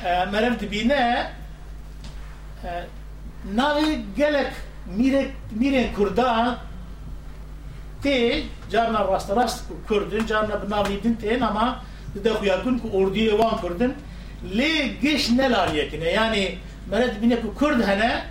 [0.03, 1.29] مرم دبينا
[3.55, 4.51] ناوي قالك
[4.87, 6.57] ميرك ميرين كردان
[8.03, 11.81] تي جارنا راست راست كردن جارنا بناوي دنتين اما
[12.15, 13.91] دخو يكون كردي وان كردن
[14.43, 16.57] ليه جيش نلاليه كنا يعني
[16.91, 18.25] مرد بينك كرد هنا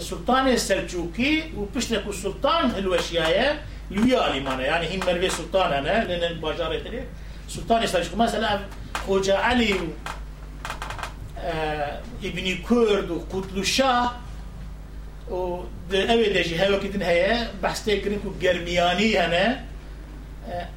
[0.00, 3.56] Sultaniye Selçuki upişne ku sultan helveşiyaya
[3.90, 7.04] lüya alimane yani him merve sultanane lenen bacar etleri
[7.48, 8.60] Sultaniye Selçuki mesela
[9.06, 9.76] Hoca Ali
[12.22, 14.14] İbni Kurd u Kutlu Şah
[15.32, 19.64] o ev deji her vakitin heye bahste kirin ku germiyani hene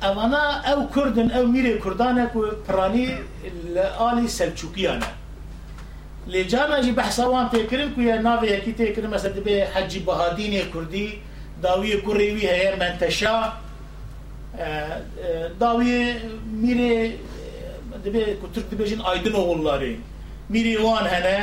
[0.04, 3.16] evana ev Kurdun ev mire Kurdane ku prani
[4.00, 5.06] ali Selçukiyane
[6.28, 11.22] لجام جی بحثا وان تکرن کو یا ناوی یکی تکرن مثلا به حج بهادین کردی
[11.62, 13.54] داوی کوری هه منتشا
[15.60, 16.14] داوی
[16.46, 17.14] میره
[18.06, 19.92] دبی کو ترک دبیجن aydın oğulları
[20.50, 21.38] میری وان هنه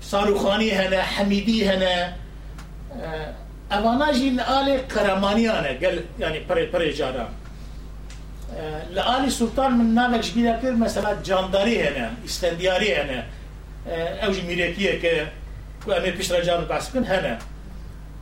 [0.00, 2.14] ساروخانی هنه حمیدی هنه
[3.76, 7.30] اوانا جی آل کرمانیانه گل یعنی پره پره جاران.
[8.94, 13.24] Li Ali Sultan min navek e, ji kir mesela candarî hene, İstendiyarî hene.
[14.22, 15.26] Ew jî mîrekiyeke
[15.84, 17.38] ku em ê piştre can behs bikin hene.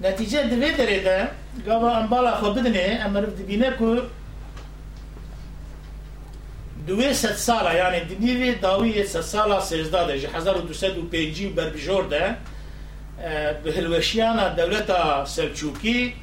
[0.01, 1.29] Netice di vê derê de
[1.67, 4.03] gava embala xwe bidinê em meriv dibîne ku
[6.87, 11.03] دوی ست سالا یعنی دنیوی داوی ست سالا سیزده ده جی هزار و دوسد و
[11.03, 12.37] پینجی و بربیجور ده
[13.65, 14.91] به هلوشیان دولت
[15.27, 16.15] سلچوکی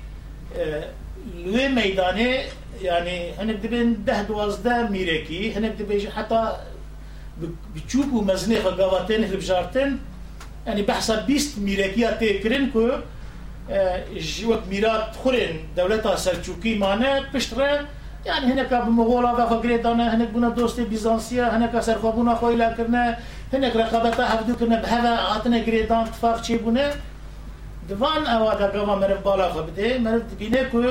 [1.45, 2.43] لوی میدانه
[2.81, 6.57] يعني هنك دبين ده دوازده ميركي هنك دبين حتى
[7.75, 9.97] بتشوفوا مزنيخ قواتين هلبجارتن
[10.67, 12.89] يعني بحسب بيست ميركيا تكرين كو
[14.13, 17.85] جوك ميرات خورين دولتا سلجوكي مانه بشتره.
[18.25, 23.17] يعني هناك بمغولا بخو قريدانا هناك بنا دوستي بيزانسيا هناك سرخوبونا خويلا كرنا
[23.53, 26.91] هناك رقابتا حفدو كرنا بهذا عطنا قريدان اتفاق شي بنا
[27.89, 30.83] دوان اوادا قوا مرف بالا خو بده مرف دبينه كو.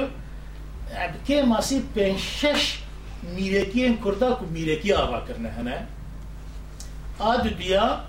[0.97, 2.79] عبکه ماسی پنج شش
[3.37, 5.87] میرکیین کردا کو میرکی آوا کرنه هنه
[7.19, 8.01] آد دیا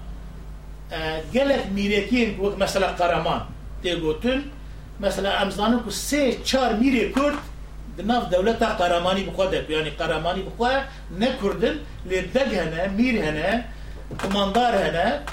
[1.33, 3.41] گلک میرکیین کو مثلا قرمان
[3.83, 4.39] تیگوتن
[4.99, 7.39] مثلا امزانو کو سه چار میری کرد
[8.03, 10.83] ناف دولتا قرماني بخوادك يعني قرماني بخوا
[11.19, 13.65] نكردن لدق هنا مير هنا
[14.19, 15.23] كماندار هنا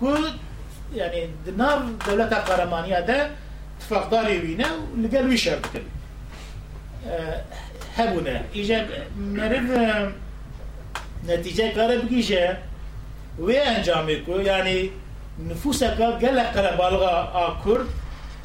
[0.00, 0.24] كل
[0.94, 3.30] يعني ناف دولتا قرماني هذا
[3.80, 4.68] تفاقداري وينا
[5.02, 5.90] لقال ويشار بكلي
[7.96, 8.40] هبونه.
[8.52, 8.78] ایجا
[9.16, 9.68] مرد
[11.28, 12.56] نتیجه کار بگیشه.
[13.38, 14.90] و انجام کو یعنی
[15.50, 17.86] نفوس کا گل قره بالغا کرد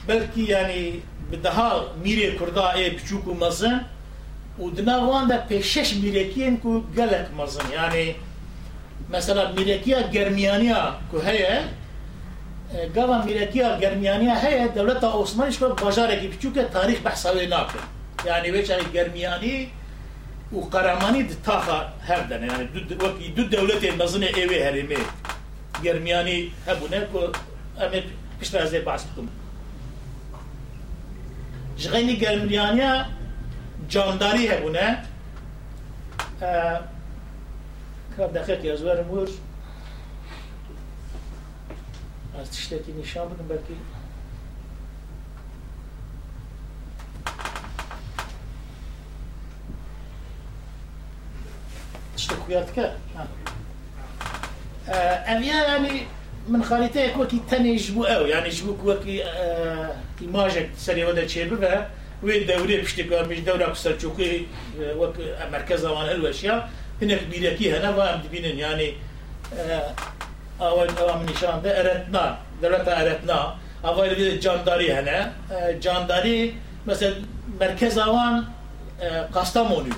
[0.07, 1.01] بلکی یعنی
[1.31, 3.85] بدها میره کردا ای بچوکو مزن.
[4.59, 7.71] و دنا وان دا پیشش میرکین کو گلک مزن.
[7.73, 8.15] یعنی
[9.13, 10.81] مثلا میرکیا گرمیانیا
[11.11, 11.61] کو هیه،
[12.95, 17.79] گاوا میرکیا گرمیانیا هیه دولت عثمانیش کو بازار کی بچوکه تاریخ بحثاوی ناکه
[18.25, 19.67] یعنی yani veçarı گرمیانی
[20.51, 24.97] و قرمانی د تاخا هر دنه یعنی دو وکی دو دولت نزن ایوی هرمی
[25.83, 27.21] گرمیانی هبونه که
[27.83, 28.03] امید
[28.39, 29.27] پیش از بحث کم
[31.77, 33.05] جغینی گرمیانی
[33.89, 34.97] جانداری هبونه.
[38.17, 39.29] که دقیق یازور مور.
[42.41, 43.75] از تشتکی نشان بدم بلکی
[52.29, 52.93] تشتكوياتك
[55.27, 56.01] أميا يعني
[56.49, 61.89] من خارطة وكي تاني جبو أو يعني جبو وكي آه إيماجك سري ودا تشير بها
[62.23, 64.47] وين دوري بشتكوا مش دورة كسر تشوكي
[64.81, 65.13] وك
[65.51, 66.69] مركز وان الوشيا
[67.01, 68.93] هناك بيركي هنا وام دبينن يعني
[69.57, 69.93] آه
[70.61, 73.55] اول اوام نشان ده أرتنا دولتا أرتنا
[73.85, 76.55] اول بيد جانداري هنا آه جانداري
[76.87, 77.13] مثلا
[77.61, 78.43] مركز وان
[79.01, 79.93] آه قاستامونيو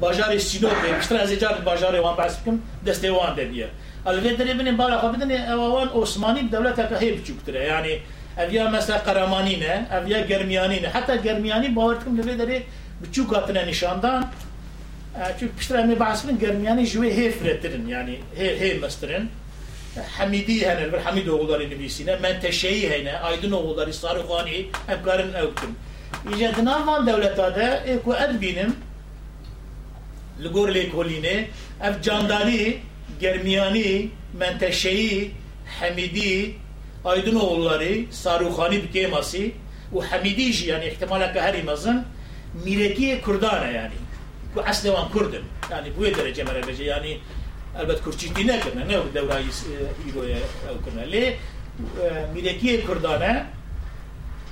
[0.00, 3.68] بو باجار سينوبي بشتري از جار باجار وان بس بكم دستي وان دبيه
[4.06, 8.00] الوی دری بنیم بالا خب بدنی اوان عثمانی دولت که هیچ چوکتره یعنی
[8.38, 12.62] اویا مثلا قرمانی نه اویا گرمیانی نه حتی گرمیانی باور کم لوی دری
[13.02, 14.24] بچوک هاتنه نشاندان
[15.40, 19.28] چون پشتر می بحث کن گرمیانی جوی هی فرترن یعنی هی هی مسترن
[20.18, 25.76] حمیدی هنه بر حمید oğulları نویسینه منتشهی هنه aydın oğulları sarıkhani hemkarın evkim
[26.30, 28.87] İyice dinavan devletade eko edbinin لگور
[30.43, 31.35] li gor lêkolînê
[31.87, 32.77] ev candanî
[33.19, 35.31] germiyanî menteşeyî
[35.79, 36.55] hemîdî
[37.05, 39.51] Aydınoğulları Saruhani Bükemasî
[39.95, 42.03] û hemîdî jî yani ihtimaleke herî mezin
[42.65, 43.97] mîrekiye kurdan e yani.
[44.55, 45.43] Bu eslevan kurdun.
[45.71, 47.17] Yani bu derece merece yani
[47.79, 49.47] elbet kurçitî nekirne ne devrayî
[50.09, 51.33] îroye e, ew kirne lê
[52.33, 53.45] mîrekiye kurdane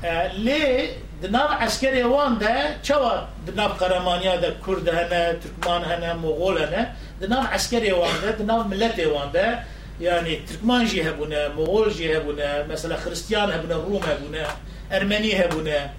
[0.03, 0.07] e,
[0.45, 0.89] lê
[1.21, 3.13] دناو عسکری وان ده چوا
[3.47, 9.59] دناو قرمانیا ده کرد هنه ترکمان هنه مغول هنه دناو عسكري وانده دناو ملتي وانده
[10.01, 14.47] يعني تركمان جي هبونا مغول جي هبونا مثلا خريستيان هبونا روم هبونا
[14.91, 15.89] ارمني هبونا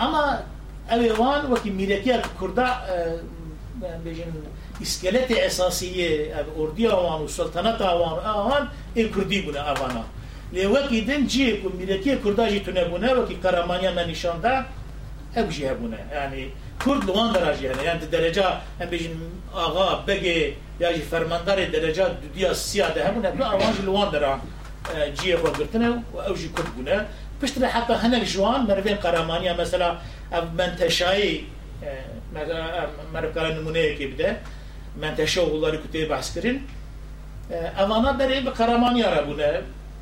[0.00, 0.42] اما
[0.92, 2.66] اوي وان وكي ميركيا كردا
[4.04, 4.32] بيجن
[4.82, 10.04] اسكلت اساسيه ارديا وان وسلطنت وان اوان الكردي بنا اوانا
[10.53, 14.65] لوكي دن جي ميركيا كردا جي تنبونا وكي كرامانيا ما نشاندا
[15.37, 16.49] او جي هبونا يعني
[16.85, 18.47] کرد لوان درجه هنه یعنی درجه
[18.81, 19.13] هم بیشن
[19.53, 24.39] آقا بگه یا جی فرماندار درجه دودیا سیاده همونه بلا آوانج لوان درا
[25.21, 27.05] جیه خود گرتنه و او جی کرد بونه
[27.41, 29.97] پشتر حتی هنک جوان مروین قرامانیا مثلا
[30.57, 31.45] منتشایی
[33.13, 34.37] مرکال نمونه که بده
[35.01, 36.61] منتشه oğulları kütüğe bahs kirin.
[37.77, 39.23] Avana beri bir Karamaniya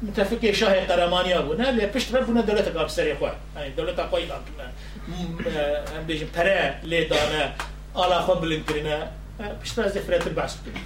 [0.03, 0.11] Ra bune.
[0.11, 1.77] Mütefik şahı Karamaniya bune.
[1.77, 3.31] Ve piştre bune devlet kapsarı koy.
[3.57, 4.37] Yani devlet koy da
[5.97, 7.55] هم بيجي برا لي دانا
[7.97, 10.83] على خو بلنكرنا باش تراز فرات البحث بكنا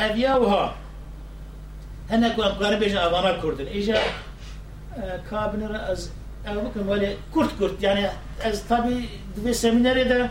[0.00, 0.74] أبياوها
[2.10, 3.98] هنا كون قارن بيجن أوانا كردن إيجا
[5.30, 6.10] كابنر از
[6.48, 8.08] أو بكم ولی كرد كرد يعني
[8.42, 10.30] از طبي دوی سمیناری ده.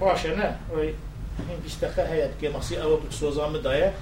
[0.00, 0.56] باشه نه.
[1.39, 3.93] وی این بیشتخه هیت که مخصی او سوزام دایه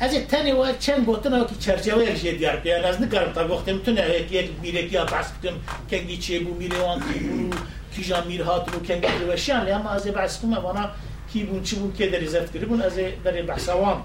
[0.00, 3.72] از تنی و چند گوتن که چرچوه یک جه دیار که از نکارم تا وقتی
[3.72, 5.60] میتونه یک یک میره بحث بکن
[5.90, 7.50] کنگی چه بو میره وان کی بو
[7.94, 10.90] کی جان میر هات بو کنگی وشان لی اما از بحث کم وانا
[11.32, 14.04] کی بون چی بون که در زفت کری بون از در بحث وان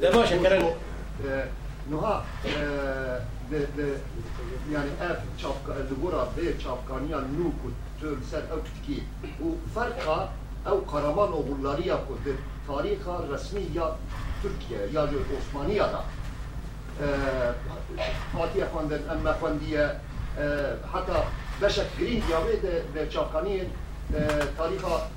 [0.00, 0.62] Det var käkaren.
[1.90, 2.22] Nuha,
[4.72, 9.02] yani ev çapka, dugura ve çapkaniya nukut, tölser öktiki.
[9.44, 10.28] U farka,
[10.66, 12.34] ev karaman oğulları yakudur.
[12.66, 13.96] Tariha resmi ya
[14.42, 16.04] Türkiye, ya Osmaniya'da.
[17.00, 17.06] Ee,
[18.38, 19.88] Fatih Efendi'nin, Emme Efendi'ye,
[20.38, 20.46] ee,
[20.92, 21.24] hatta
[21.62, 22.62] beşek girin diye ve
[22.94, 23.68] de çapkaniyin
[24.14, 25.08] ee, tariha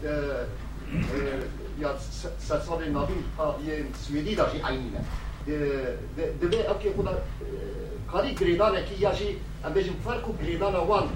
[1.79, 1.95] ja,
[2.39, 4.99] Sassabe Nabil pa je Svedida že ajnina.
[6.39, 7.13] Dve, ok, kuda,
[8.11, 11.09] kari gredane, ki ja že, a bežim farku gredana wan,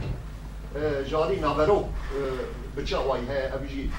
[0.76, 2.46] e, žari navero, e,
[2.76, 3.90] bıça vay he, a beži,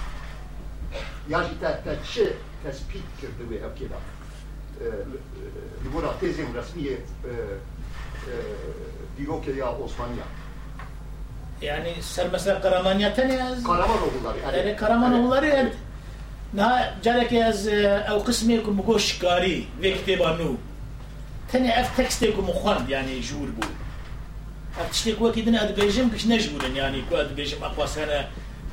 [1.28, 2.26] ja že te, te če,
[2.62, 3.98] te spit kirdi ve, ok, da.
[5.84, 7.32] Libora tezim resmiye, e,
[9.18, 10.22] diyor ki ya Osmanlı.
[11.62, 13.64] Yani sen mesela Karamanya'ta ne yazdın?
[13.64, 14.38] Karamanoğulları.
[14.44, 15.72] Yani, yani Karamanoğulları yani,
[16.54, 16.68] نه
[17.02, 20.56] جلکی از او قسمی که مگو شکاری وی کتبا نو.
[21.52, 23.66] تنه اف تکستی که مخوند یعنی جور بود.
[24.80, 28.24] اف تشتی که وکی دنه ادبیجم کش نجبودن یعنی که ادبیجم اقواسانه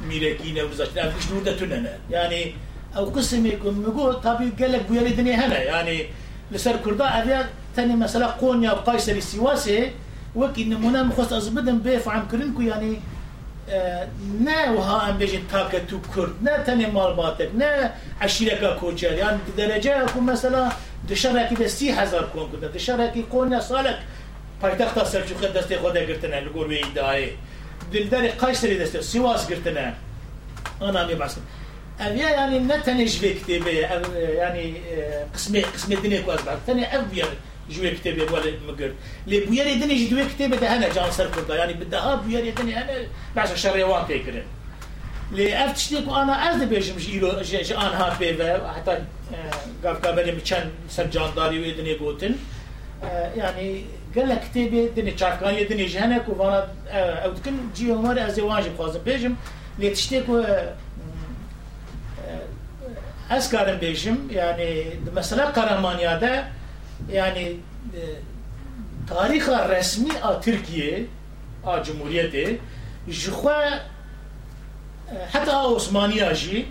[0.02, 2.54] میرکینه و زشتن اف کش نورده تننه یعنی
[2.98, 5.60] او قسمی که مگو طبیب گلک بویلی دنی هنه.
[5.66, 6.06] یعنی
[6.52, 7.44] لسر کرده اویا
[7.76, 9.92] تنه مثلا قونیا و قایسری سیواسه
[10.36, 13.02] وکی نمونه مخواست از بدن بیف عم کرن که یعنی
[14.40, 19.38] نه وها ام بيجي تاكا تو كرد نه تني مال باتك نه عشيرك كوچر يعني
[19.48, 20.72] بدرجه اكو مثلا
[21.10, 22.68] كده سی هزار کن کده.
[22.68, 24.00] دشره کی قونا سالك
[24.62, 27.30] پایتخت سلجوق دست خدا گرتنه لگور وی دای.
[27.94, 29.94] دلدار قیصری دست سواس گرتنه.
[30.82, 31.36] أنا می بس.
[32.00, 34.74] اویا يعني نتنج في كتابه يعني
[35.34, 37.26] قسم قسم الدنيا كواز بعد ثاني اويا
[37.70, 38.92] جوي كتابه ولا مقر
[39.28, 43.08] لي بويا الدنيا جدوي كتابه ده أنا جان سر كردا يعني بدها بويا الدنيا أنا
[43.36, 44.44] بعد شريوان تكرن
[45.32, 48.98] لي افتشتيك أنا از بيجم جيلو جان هات بيفا حتى
[49.84, 52.36] قاف قابل مشان سجان داري ويدني قوتن
[53.36, 53.86] يعني
[54.16, 56.68] قال لك كتابي دني تشاركان يدني جهنك وفانا
[57.26, 59.36] أو تكن جي عمر از واجب خازم بيجم
[59.80, 60.26] لي تشتيك
[63.32, 64.86] از كارم بيجم يعني
[65.16, 66.48] مثلا قرمانيا ده
[67.09, 67.57] يعني
[69.09, 71.07] تاريخ الرسمي ا تركيا
[71.65, 72.59] ا جمهوريته
[73.09, 73.79] جخوا
[75.33, 76.67] حتى عثمانية جي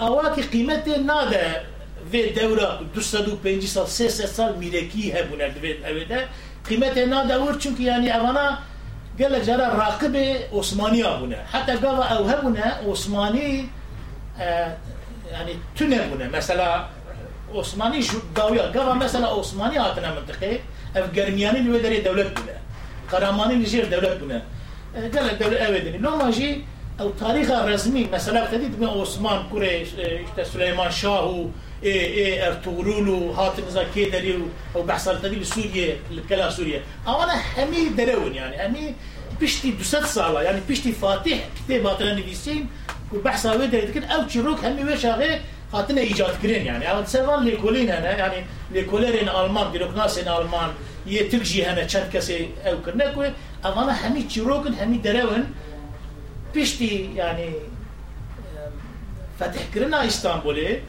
[0.00, 1.64] اواكي قيمته نادا
[2.12, 6.28] في دورة 205 سال 300 سال ميلكي هبونا دوید اوده
[6.70, 8.58] قيمته نادا ور چونك يعني اوانا
[9.20, 10.16] قال لك جرى راقب
[10.52, 13.66] عثماني ابونا حتى قال او هبونا عثماني
[15.32, 16.88] يعني تنبونا مثلا
[17.55, 20.59] عثماني جو داوية قال مثلا عثماني هاتنا منطقه
[20.95, 22.57] اف قرمياني اللي ودري دولة بنا
[23.11, 24.43] قراماني اللي جير دولة بنا
[24.95, 26.65] قال لك دولة اويدني لو ما جي
[26.99, 29.87] أو تاريخ رسمي مثلا تديد من عثمان كوري
[30.43, 31.49] سليمان شاه
[31.83, 34.39] اي اي ارطغرل وهات نزا كيدري
[34.75, 38.95] أو بحصل تدي سوريا الكلا سوريا أو أنا همي درون يعني همي
[39.41, 42.69] بشتي دوست سالا يعني بشتي فاتح كتابات نفيسين
[43.13, 45.05] وبحثا ويدري لكن أو تشروك همي وش
[45.71, 46.83] hatine icatkirin yani.
[46.85, 48.43] Yani sevan lekolin hene yani
[48.73, 50.69] lekolerin Alman, bürokrasin Alman,
[51.05, 53.27] ye Türkçe hene çat kesi ev kırne koy.
[53.63, 55.45] Avana hemi çirokun hemi derevin
[56.53, 57.49] pişti yani
[59.39, 60.79] fetih kirina İstanbul'e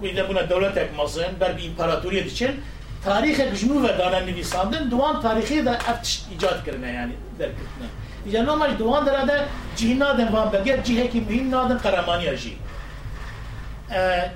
[0.00, 2.50] kuyda buna devlet ekmasın, ber bir imparatoriyet için
[3.04, 7.48] tarihe gücünü ve danen nivisandın, duan tarihi de eft icat kirine yani der.
[8.30, 9.44] Yani normal duan derede
[9.76, 12.69] cihna den van beger ciheki mühim nadın karamaniya cihna.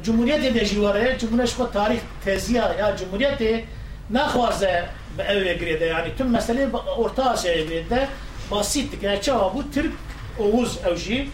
[0.05, 3.63] جمهوریت ده جواره جمهوریت خود تاریخ تزیه یا جمهوریت
[4.09, 4.84] نخوازه
[5.17, 8.07] به اوه گریده يعني تم مسئله orta Asya'ya girdi.
[8.51, 9.93] Basit ki çava bu Türk
[10.39, 11.30] Oğuz evji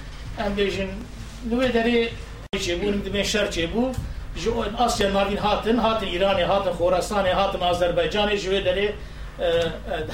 [0.46, 0.90] em bejin
[1.50, 2.10] nüve deri
[2.60, 3.92] çe bu nüve şer çe bu
[4.36, 8.96] ji Asya navin hatın hatın İran'ı hatın Khorasan'ı hatın Azerbaycan'ı ji deri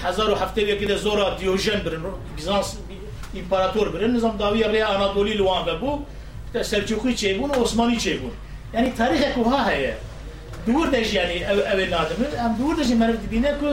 [0.05, 2.03] هزار و هفته وی که زورا دیوژن برن
[2.37, 2.67] بیزانس
[3.35, 5.91] امپراتور برن نظام داوی ری آناتولی لوان و بو
[6.62, 8.30] سلجوقی چیبون و عثمانی چیبون.
[8.74, 9.94] یعنی تاریخ کوها هیا
[10.66, 12.44] دور دش یعنی او او نادم.
[12.44, 13.66] ام دور دش مرد بینه کو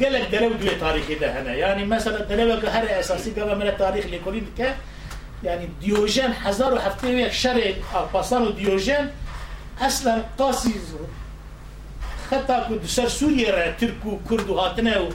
[0.00, 1.56] گلک درو دوی تاریخی ده هنه.
[1.56, 4.74] یعنی مثلا درو که هر اساسی گوه من تاریخ لیکولین که
[5.42, 7.74] یعنی دیوژن هزار و هفته یک شر
[8.12, 9.10] پاسان و دیوژن
[9.80, 10.74] اصلا قاسی
[12.30, 15.10] خطا کو سر سوریه را ترک و کرد و هاتنه و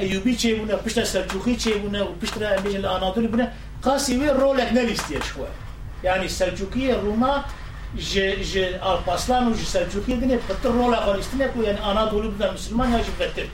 [0.00, 3.50] ایوبی چه بونه پشت سلجوقی چه بونه و پشت امیجن آنادول بونه
[3.82, 5.46] قاسی وی رولک نویستیه شوه
[6.03, 7.43] شوي يعني السلجوقية الروما
[7.97, 8.19] ج
[8.53, 12.97] ج الپاسلان و ج سلجوقية دنيا بطر رولا خالستنا كو يعني اناضولي بونا مسلمان يا
[12.97, 13.49] جبت ترك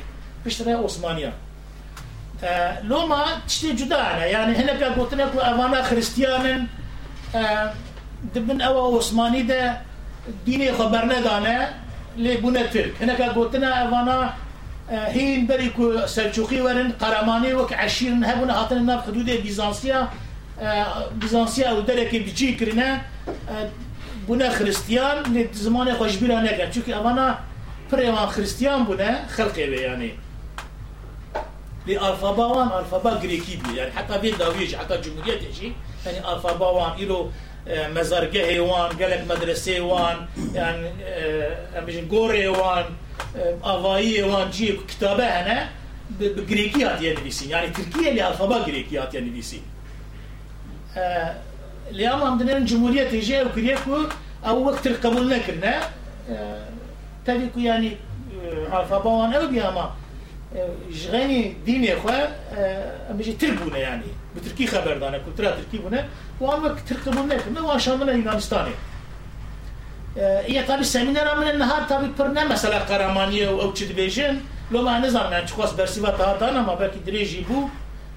[0.45, 1.33] پشت را عثمانيا
[2.83, 6.67] لو ما تشتي جدا أنا يعني هنا كا قلتنا كو اوانا خريستيان
[8.35, 9.81] دبن او عثماني ده
[10.45, 11.73] ديني خبرنا دانا
[12.17, 14.33] لبونا ترك هنا كا قلتنا اوانا
[14.89, 20.09] هين بريكو سلجوقي ورن قرماني وك عشير هبونا هاتنا ناب حدود بيزانسيا
[21.12, 23.02] بيزانسيا أو درك بيجي كرنا
[24.28, 27.38] بونا خريستيان لزمان خوش بيرا نكن چونكي اوانا
[27.92, 30.14] بريوان خريستيان بونا خلقي يعني
[31.86, 35.72] لألفابا وان ألفابا غريكي بي يعني حتى بين داويج حتى جمهورية شيء
[36.06, 37.30] يعني ألفابا وان إلو
[37.66, 40.16] مزارگه وان گلک مدرسه وان
[40.54, 40.90] يعني
[41.78, 42.84] امبيجن گوره وان
[43.64, 45.68] آوایی وان جي كتابه هنا
[46.20, 49.14] بغريكي هات ينفيسين يعني تركيا اللي ألفابا غريكي هات
[50.96, 51.34] ينفيسين
[51.92, 53.96] لأما عندنا جمهورية تيجي وكريكو
[54.46, 55.80] أو وقت القبول نكرنا
[57.26, 57.96] تبيكو يعني
[58.72, 59.90] ألفابا وان أو بياما
[60.90, 62.26] جغاني ديني خوا
[63.10, 64.02] امجي تربونا يعني.
[64.36, 66.08] بتركي خبر دانا كنت را تركي بنا
[66.40, 68.70] وان وقت ترقبونا كنا وان شاملنا يونانستاني
[70.16, 75.32] هي طبعا سمينار من النهار طبعا برنا مثلا قرامانية أو تشد بيجن لو ما نظام
[75.32, 77.68] يعني تخواس برسيبا تهاتانا ما باكي دريجي بو.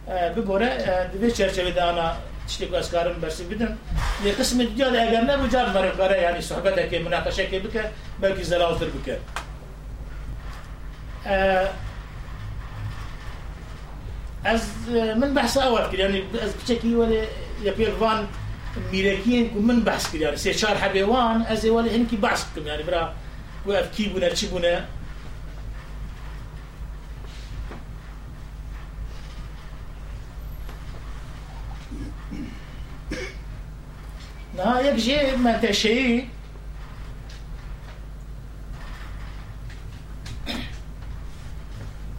[0.08, 0.70] ببورا
[1.04, 2.18] دبي چرچوه دانا.
[2.48, 3.76] تشتكو اسكارم برسي بدن.
[4.26, 7.92] لقسم الدجال اگر نبو جاد مرقره يعني صحبتك كي بك
[8.22, 9.20] بلكي زلالتر بك.
[14.46, 14.62] از
[15.16, 17.22] من بحث اول کرد یعنی از بچکی ولی
[17.64, 18.28] یا پیروان
[18.92, 22.84] میرکین کو من بحث کرد یعنی سه چهار حبیوان از ولی هنکی بحث کردم یعنی
[22.84, 23.10] برا
[23.66, 24.84] و اف کی بونه
[34.58, 36.30] Na, jak żyje Menteszyi,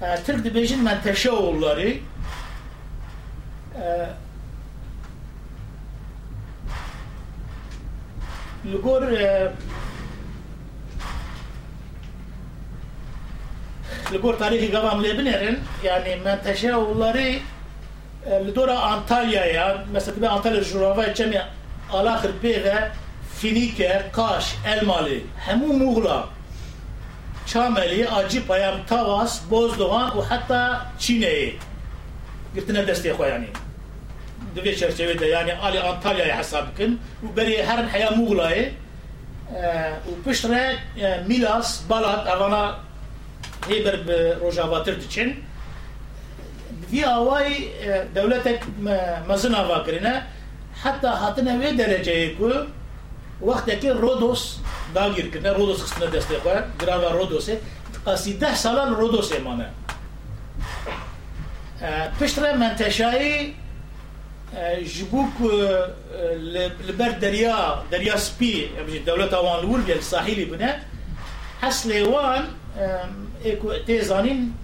[0.02, 1.88] e, Türk Dibeş'in Menteşe oğulları
[3.82, 4.08] e,
[8.72, 9.52] Ligor e,
[14.12, 17.34] Ligor tarihi gavam lebinerin yani Menteşe oğulları
[18.46, 21.48] Lidora Antalya'ya mesela ben Antalya Jurava Cemiyat
[21.92, 22.90] Alakhir pêve
[23.40, 26.28] Finîker, Kaş, Elmalê hemû Muğla
[27.46, 31.52] Çamelî, Acıpayam, Tavas, Bozdoğan û heta Çîneyê
[32.54, 33.48] girtine destê xwe yanî.
[34.56, 38.70] Di vê çerçevede yani alê Antalyayê hesab bikin û berê her heya Muğlayê
[39.52, 42.74] û e, pişt e, Milas, Balat evana
[43.68, 45.44] hêber bi e, rojavatir diçin.
[46.92, 47.72] Vî awayî
[48.14, 48.60] devletek
[49.28, 50.22] mezin ava kirine
[50.84, 52.66] Hatta hatine ve dereceye ku
[53.40, 54.58] vaktaki Rodos
[54.94, 56.64] dagir kirne Rodos kısmına destek var.
[56.78, 57.58] Grava Rodos'e.
[58.04, 59.66] Kaside salan Rodos emane.
[62.20, 63.54] Piştre menteşayı
[64.94, 65.36] جبوك
[66.88, 68.70] لبر دريا دريا سبي
[69.06, 70.70] دولة وان الورجة الساحلي بنا
[71.62, 72.44] حس ليوان
[73.44, 74.54] اكو تيزانين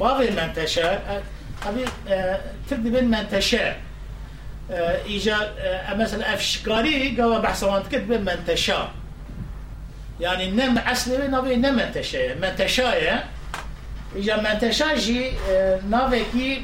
[0.00, 0.88] بابي منتشا
[1.66, 1.84] ابي
[2.70, 3.76] تبدي بين منتشا
[4.70, 5.36] ايجا
[5.92, 8.90] مثلا افشكاري قوا بحثوان تكتب منتشا
[10.20, 13.24] يعني نم اصلي نبي نم منتشا منتشايا
[14.16, 15.32] ايجا منتشا جي
[15.90, 16.62] نافيكي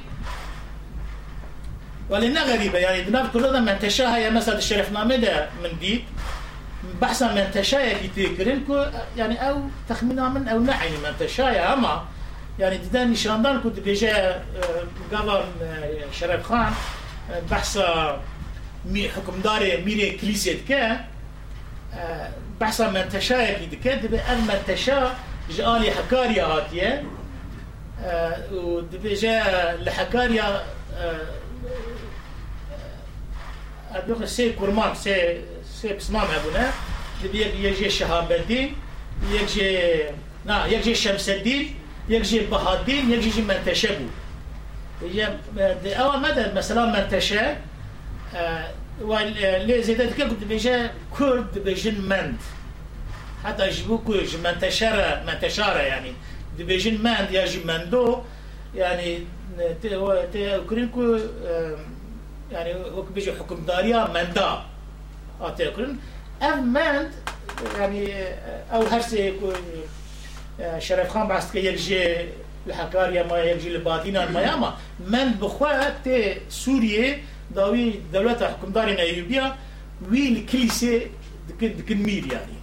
[2.10, 6.04] ولنا غريبه يعني كل هذا منتشاها يا مثلا الشرف نامه ده من دي
[7.00, 8.84] بحثا منتشايا كي تكرين كو
[9.16, 12.04] يعني أو تخمينا من أو نعي منتشايا أما.
[12.58, 14.42] يعني ددا نشاندان كنت بيجا
[15.12, 15.44] قبل
[16.12, 16.72] شرف خان.
[17.50, 18.20] بحثا
[18.86, 21.04] مي حكمدار ميري كليسيت كا
[22.60, 25.14] بحثا منتشايا كي دكا دبي المنتشا
[25.50, 27.04] جالي حكاريا هاتيه
[28.52, 29.42] ودبي جا
[29.80, 30.62] لحكاريا
[33.92, 35.40] ادوخ سي كرمان سي
[35.80, 36.70] سي بسمام ابونا
[37.24, 38.74] دبي يجي شهاب الدين
[39.30, 39.78] يجي
[40.46, 41.74] نا يجي شمس الدين
[42.08, 44.21] يجي بها الدين يجي منتشبو يجي
[45.84, 47.40] اول مدى مثلا منتشى
[49.00, 50.88] واللي زيدت كنت بيجي
[51.18, 52.36] كرد بيجن مند.
[53.44, 56.12] حتى يجيبوكو منتشرة منتشرة يعني.
[56.58, 58.22] دبيجن مند يجي مندو
[58.74, 59.24] يعني
[60.32, 61.18] تأكلينكو
[62.52, 64.62] يعني وك بيجي حكم داريا مندا.
[65.40, 65.98] أتأكلين
[66.42, 67.10] أف مند
[67.78, 68.14] يعني
[68.72, 69.34] أو هرسي
[70.78, 72.28] شرف خان بعث كي يجي
[72.66, 74.74] الحكاريا ما يجي لبادينا ما ياما
[75.06, 77.18] من بخواه تي سوريا
[77.54, 79.56] داوي دولة حكم داري نيروبيا
[80.10, 81.10] وي الكليسي
[81.48, 82.58] دكن دكن مير يعني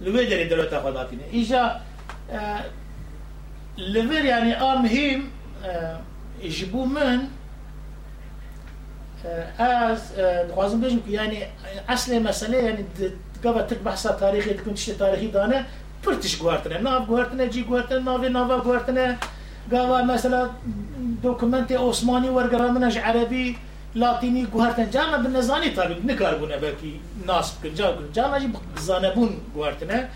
[0.00, 1.80] لوي داري دولة خداتنا إجا
[3.78, 5.30] لفير يعني آم هيم
[6.42, 7.18] يجيبو من
[9.58, 10.12] از
[10.54, 11.42] خوازم بجم که یعنی
[11.88, 12.84] اصل مسئله یعنی
[13.44, 15.66] قبل تک بحثا تاریخی تكون تشتي تاریخی دانه.
[16.02, 19.18] پرتش گوارتنه ناف گوارتنه جی گوارتنه ناف ناف گوارتنه
[19.70, 20.42] گاوا مثلا
[21.22, 23.56] دوکمنت عثمانی ورگرامنش عربی
[23.94, 28.48] لاتینی گوارتنه جامع به نزانی تابع نکار بونه کی ناس کن جا کن جامع جی
[28.76, 30.08] زانبون گوارتنه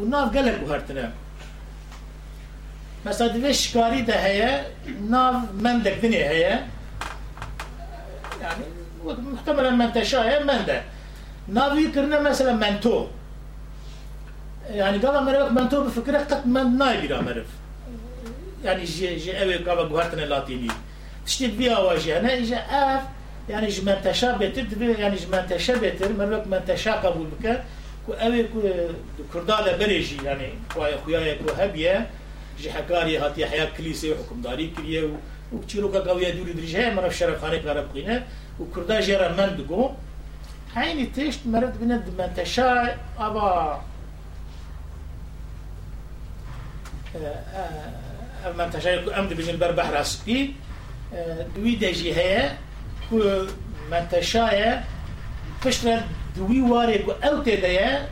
[0.00, 1.12] و ناف گله گوارتنه
[3.06, 4.64] مثلا دوی شکاری ده هیه
[5.08, 6.58] ناف مندک دنی هیه.
[8.42, 8.64] یعنی
[9.32, 10.82] محتملا منتشا من منده.
[11.48, 13.08] ناوی کرنه مثلا منتو.
[14.70, 17.46] يعني قال مريك منتو بفكرة قد من ناي بلا مرف
[18.64, 20.68] يعني جي جي أوي قال بوهرتنا اللاتيني.
[21.26, 23.02] تشتيت بيها واجه أنا إجا اف
[23.48, 27.62] يعني ج من تشاء بتر يعني ج من تشاء بتر مريك من تشاء قبول بك
[28.06, 28.60] كو أوي كو
[29.32, 30.48] كردادا بريجي يعني.
[30.74, 32.10] خويا خويا كو هبية.
[32.60, 35.08] جي حكاري هاتي حياة كليسي وحكم داري كريه
[35.52, 38.26] وكتيرو كاقوية دوري مرة في شرف خاني بغرب قينة.
[38.60, 39.90] وكردا جيرا من دقو.
[40.74, 43.80] حيني تيشت مرد بند من تشاء أبا
[48.58, 50.54] من تشاء أمد بجن بربح راسكي
[51.56, 52.52] دوي دجي هي
[53.10, 53.16] كو
[53.90, 54.84] من تشاء
[55.60, 56.00] فشتر
[56.36, 58.08] دوي واري كو أو تدايا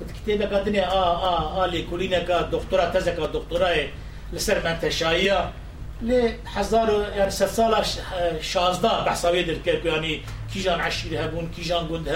[0.00, 3.86] بتكتبه قادني آه آه آه لكلينا كدكتوراه تزكى دكتوراه
[4.32, 5.52] لسر منتشايا
[6.02, 7.84] ل حزار يعني ست سال
[8.40, 10.22] شازده بحسابي دركب يعني
[10.54, 12.08] كيجان عشير هبون كيجان قند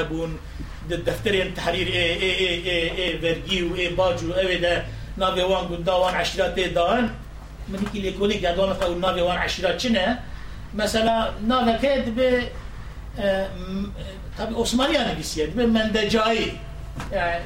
[0.91, 4.66] defterên tehrîr ê ê ê ê ê vergî û ê bac û ew ê de
[4.66, 4.82] e, e, e,
[5.18, 7.09] navê wan gundan wan eşîratê dan
[7.68, 10.18] minikî lêkolîk gerdan xwe û navê wan eşîrat çi ne
[10.72, 12.45] mesela naveke dibe
[14.37, 16.55] tabi Osmaniye nivîsiye şey dibe mendecayî
[17.14, 17.41] yani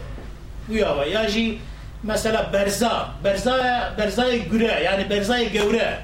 [0.71, 1.59] uya ve ya jî
[2.03, 3.57] mesela berza berza
[3.99, 5.99] berzayê güre yani berzayê gewre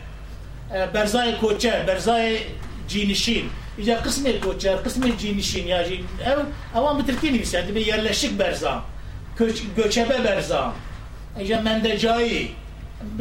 [0.94, 2.38] berzayê koçe berzayê
[2.88, 6.39] cinişîn İca kısmı koçer kısmı cinişin yaji ev
[6.75, 8.81] avam bir Türkiye nivisiye yani bir yerleşik berza
[9.37, 10.73] Göç, göçebe berza
[11.39, 12.51] İca mendecai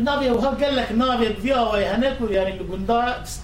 [0.08, 3.00] نابي وها قال لك نابي فيها وهي هناك يعني اللي قندا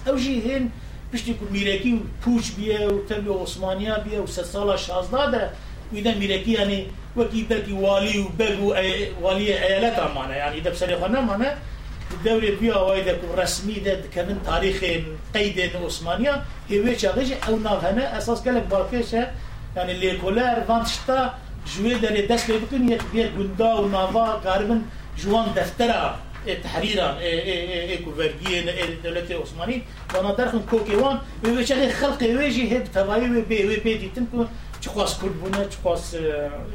[0.09, 0.65] اوجي هين
[1.12, 5.51] پشتی کو میرکی و پوچ بیه و تبی عثمانیا بیه و سه سال شازده ده
[5.93, 6.87] ویده میرکی یعنی
[7.17, 8.75] وکی بلکی والی و بگو
[9.23, 11.57] والی ایالت مانه یعنی ده بسری خانه مانه
[12.12, 14.84] الدولة بيا وايد رسمي دة كمان تاريخ
[15.36, 16.43] قيد عثمانية.
[16.70, 19.28] هي شغلة أو نافهنا أساس كلك باكشة
[19.76, 21.34] يعني اللي كولار فانشتا
[21.78, 24.82] جوي دة دست بيكون يتبير جندا ونافا قاربن
[25.20, 26.20] جوان دفترة
[26.64, 29.82] تحريرا ايكو فيرجين الدولة العثمانية
[30.16, 34.45] وأنا درخن كوكيوان ويشغل خلق ويجي هب تواي وبي وبي دي تنكو.
[34.82, 36.14] تشخواس كل بنا تشخواس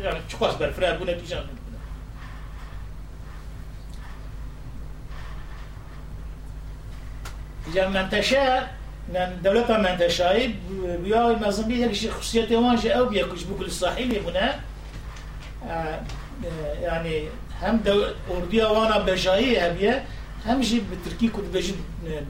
[0.02, 1.44] يعني تشخواس برفرا بنا كيشان
[7.67, 8.45] إذا منتشى
[9.13, 10.47] من دولة منتشى
[11.03, 14.59] بيا مازن بيه لشي خصوصية وانجا أو بيا كش بكل الصحيح هنا
[16.81, 17.27] يعني
[17.61, 20.03] هم دو اردویا وانا بجایی هبیه
[20.45, 21.73] همجی به ترکی کد بجی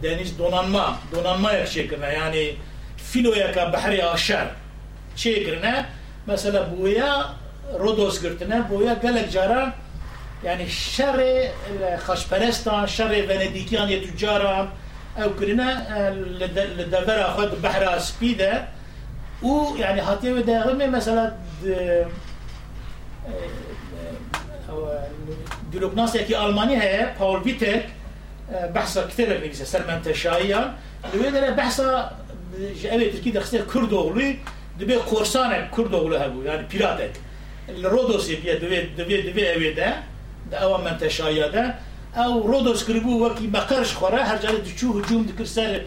[0.04, 2.58] دانش دونانما دونانما یک چه کرنه یعنی
[2.98, 4.48] فیلو یکا بحری آشر
[5.16, 5.86] چه کرنه
[6.28, 7.26] مثلا بویا
[7.80, 9.74] رودوس گرتنه بویا گلک جارا
[10.44, 11.50] يعني شر
[11.98, 14.72] خشپرستان شر فنديكيان يتجارا
[15.19, 15.69] أو كرنا
[16.79, 18.69] لدفر أخذ بحر سبيدة.
[19.43, 21.33] و يعني هاتيه ده مثلا
[25.73, 27.85] دلوقناسێکی ئەلمانی هەیە پاول بیتێک
[28.75, 30.67] بەحسا کتێبێک نویسە سەرمەنتەشاییان
[31.13, 31.89] لەوێ دەرە بەحسا
[32.93, 34.31] ئەوێ ترکی دەخستێ کوردۆغڵی
[34.81, 37.15] دەبێ قۆرسانێک کوردۆغڵە هەبوو یانی پیراتێک
[37.83, 39.91] لە ڕۆدۆسی بێ دەوێت دەبێت دەبێ ئەوێدە
[40.63, 40.79] ئەوە
[42.17, 45.81] او رودوس کربو وکی بقرش خوره هر جاره دچو هجوم دکر سر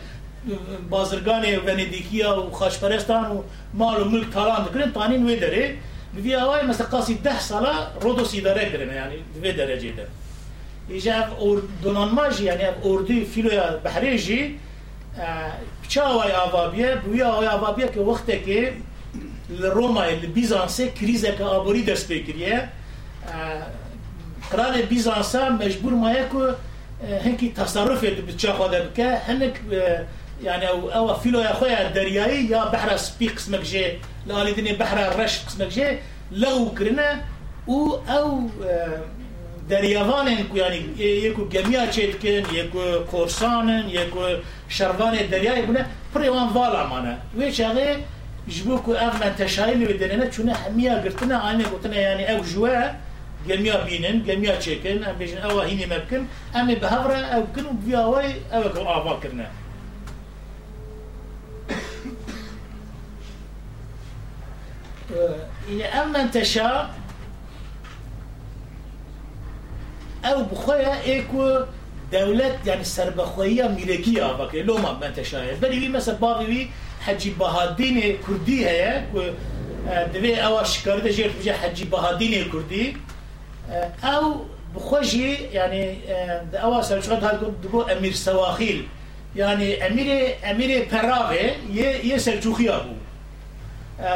[0.89, 5.77] بازرگان ونیدیکیا و خاشپرستان و مال و ملک تالان دکرن تانین وی داره
[6.23, 7.69] بی آوائی مثل قاسی ده ساله
[8.01, 10.07] رودوس اداره کرنه یعنی وی درجه ده
[10.89, 14.59] ایجا او دونانماجی یعنی اوردی فیلوی بحریجی
[15.87, 18.73] چه آوائی آوابیه بوی آوائی آوابیه که وقتی که
[19.59, 20.03] روما
[20.33, 22.69] بیزانسه کریزه که آبوری دست بکریه.
[24.51, 26.55] کران بیزانسا مجبور ما که
[27.25, 29.55] هنکی تصرف بچه خود بکه هنک
[30.43, 33.93] يعني یعنی او او فيلو يا خويا الدرياي يا بحر سبي قسمك جي
[34.27, 35.97] لا لدني بحر رش قسمك جي
[36.31, 37.21] لو كرنا
[37.67, 38.49] او او
[39.69, 44.35] دريافان يعني يكو کورسان تشيتكن يكو دریایی يكو
[44.69, 47.97] شربان الدرياي بنا بريوان فالا مانا ويش کو
[48.47, 52.95] جبوكو اغمى تشايل ودنينا شنو همیا قلتنا انا قلتنا يعني یعنی او جواه
[53.47, 56.25] جميع بينن جميع چيكن ام بيجن أو هيني مبكن
[56.55, 59.51] ام بهفرة أو كنو بياوي أو كو آفا كرنا
[65.69, 66.93] إلى أما تشاء
[70.25, 71.59] أو بخويا إيكو
[72.11, 75.55] دولة يعني سربخوية ملكية بك لو ما من تشاء.
[75.61, 76.69] بل مثلا باغي
[77.01, 79.03] حجي بهادين كردي هي
[80.13, 81.87] دبي أو شكر ده جير بجي حجي
[84.03, 84.45] او
[84.75, 85.97] بخوشی یعنی
[86.63, 88.85] اوا سرچوند هات دو امیر سواخیل.
[89.35, 90.07] یعنی امیر
[90.43, 93.01] امیر پراوه یه یه سلجوقیا بود.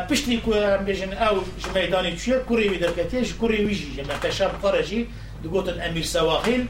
[0.09, 5.07] پشتی که بیشن او جمیدانی چیه؟ کوری وی درکتیش کوری ویجی جمع پشاب قرجی
[5.43, 6.67] دوگوتن امیر سواخیل.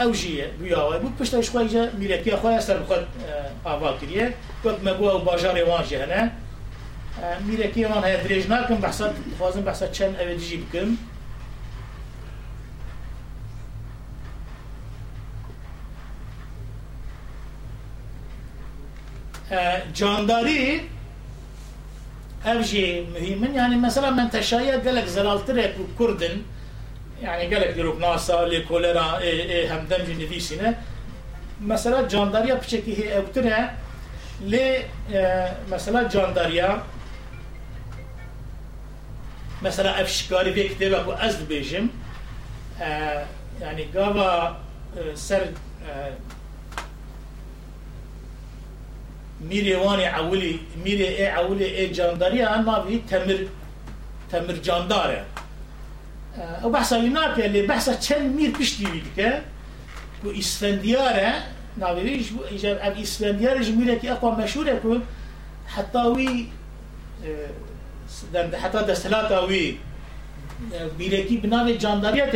[0.00, 3.06] او جیه و بود پشتش خواهی جا میرکی خواهی سر بخواد
[3.64, 4.34] آوا کریه.
[4.64, 6.30] وقت مگو او باجار وان جهنه
[7.46, 9.02] میرکی وان هیدریج ناکم بحث
[9.38, 10.96] فازم بحث چن او دیجی بکم
[19.94, 20.80] جانداری
[22.44, 26.44] اوجی مهمن یعنی مثلا من تشایی گلک زلالتره بو کردن
[27.22, 29.02] یعنی گلک دروب ناسا لی کولرا
[29.70, 30.74] همدم جنی دیسینه
[31.60, 33.68] مثلا جانداری پچکی هی اوتره
[34.40, 34.70] لی
[35.72, 36.62] مثلا جانداری
[39.62, 41.88] مثلا افشکاری بی کتیبا بو از بیجم
[43.60, 44.56] یعنی گابا
[45.14, 45.40] سر
[49.49, 53.39] dibêjim yani gava سر میری وانی عولی میری ای عولی ای جانداری هم ناوی تمر
[54.31, 55.25] تمر جانداره
[56.63, 59.41] او بحثا يناك اللي بحثا چند میر پشتی وید که
[60.23, 61.33] کو اسفندیاره
[61.77, 64.97] ناویش ایجاب اب اسفندیاره جمیره که اقوى مشهوره کو
[65.67, 66.47] حتى وی
[68.63, 69.77] حتى دستلاتا وی
[70.97, 72.35] بیرکی بناوی جانداریت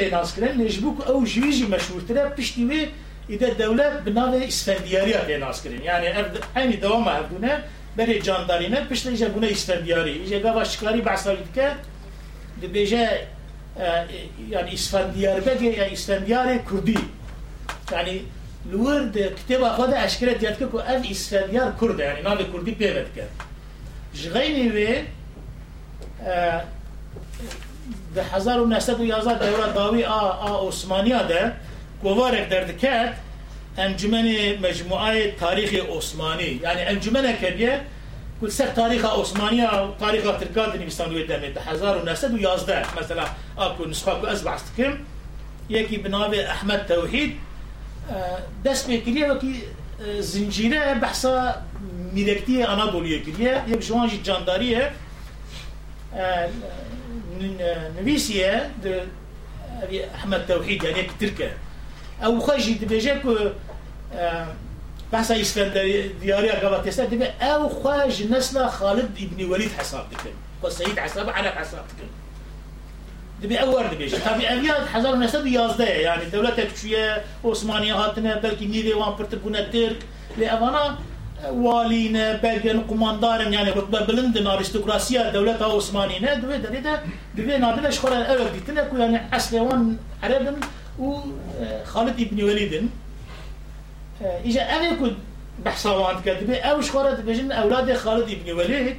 [3.30, 6.06] ایده دولت به نام اسفندیاری ها پیناس کرین یعنی
[6.56, 7.62] همی دوام هفدونه
[7.96, 10.10] بری جانداری نه پشت ایجا بونه اسفندیاری.
[10.10, 11.70] ایجا گاوا شکاری بحثاوید که
[12.60, 13.08] دی بیجه
[14.50, 16.98] یعنی اسفندیار بگه یا اسفندیار کردی.
[17.92, 18.20] یعنی
[18.72, 23.14] لور دی کتاب خود اشکره دید که که اف اسفندیار کرده یعنی نام کردی پیوت
[23.16, 23.30] کرد.
[24.14, 24.94] جغینی وی
[28.14, 31.52] ده هزار و نهصد و یازده دوره داوی آ آ عثمانی ده.
[32.02, 33.12] گوارک دردکت
[33.78, 34.26] انجمن
[34.62, 36.60] مجموعه تاریخ عثمانی.
[36.62, 37.80] یعنی انجمن کبیه
[38.40, 43.24] کل سر تاریخ عثمانی و تاریخ ترکان دنیستان وی دمیت 1911 مثلا
[43.56, 44.92] آکو نسخه کو از بحث کم
[45.68, 47.38] یکی بنام احمد توحید.
[48.64, 49.62] دست بکریه و کی
[50.20, 51.54] زنجیره بحثا
[52.14, 54.90] ملکتی آنادولیه کلیه یک جوانجی جانداریه.
[57.96, 58.60] نویسیه
[60.14, 61.50] احمد توحید یعنی ترکه.
[62.24, 63.52] أو خواجی دبیجه که
[65.12, 70.30] بحث اسفندیاری قبل تسا دبی أو خواج نسل خالد ابن وليد حساب دكن
[70.62, 72.08] وسيد حساب على حساب دكن
[73.42, 78.94] دبي اول دبيش طبي ابيات حزار نسب يازده يعني دولة شوية عثمانية هاتنا بلكي نيلي
[78.94, 79.96] وان برتبونا ترك
[80.38, 80.98] لأمانا
[81.50, 87.02] والينا بلغن قماندارن يعني رتبة بلندن ارستقراسية دولة عثمانية دبي دريدا
[87.34, 89.96] دبي نادلش خورا الأول ديتنا كو يعني اصلي وان
[90.98, 91.32] عربن
[91.84, 92.90] وخالد ابن وليد
[94.20, 95.16] إجا أنا كنت
[95.64, 98.96] بحصوان كدبي أو شخورة بجن أولاد خالد ابن وليد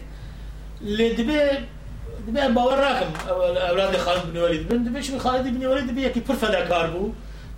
[0.82, 1.40] اللي دبي
[2.28, 6.20] دبي باور راكم أولاد خالد ابن وليد بن دبي شو خالد ابن وليد دبي يكي
[6.20, 7.10] برفدا كاربو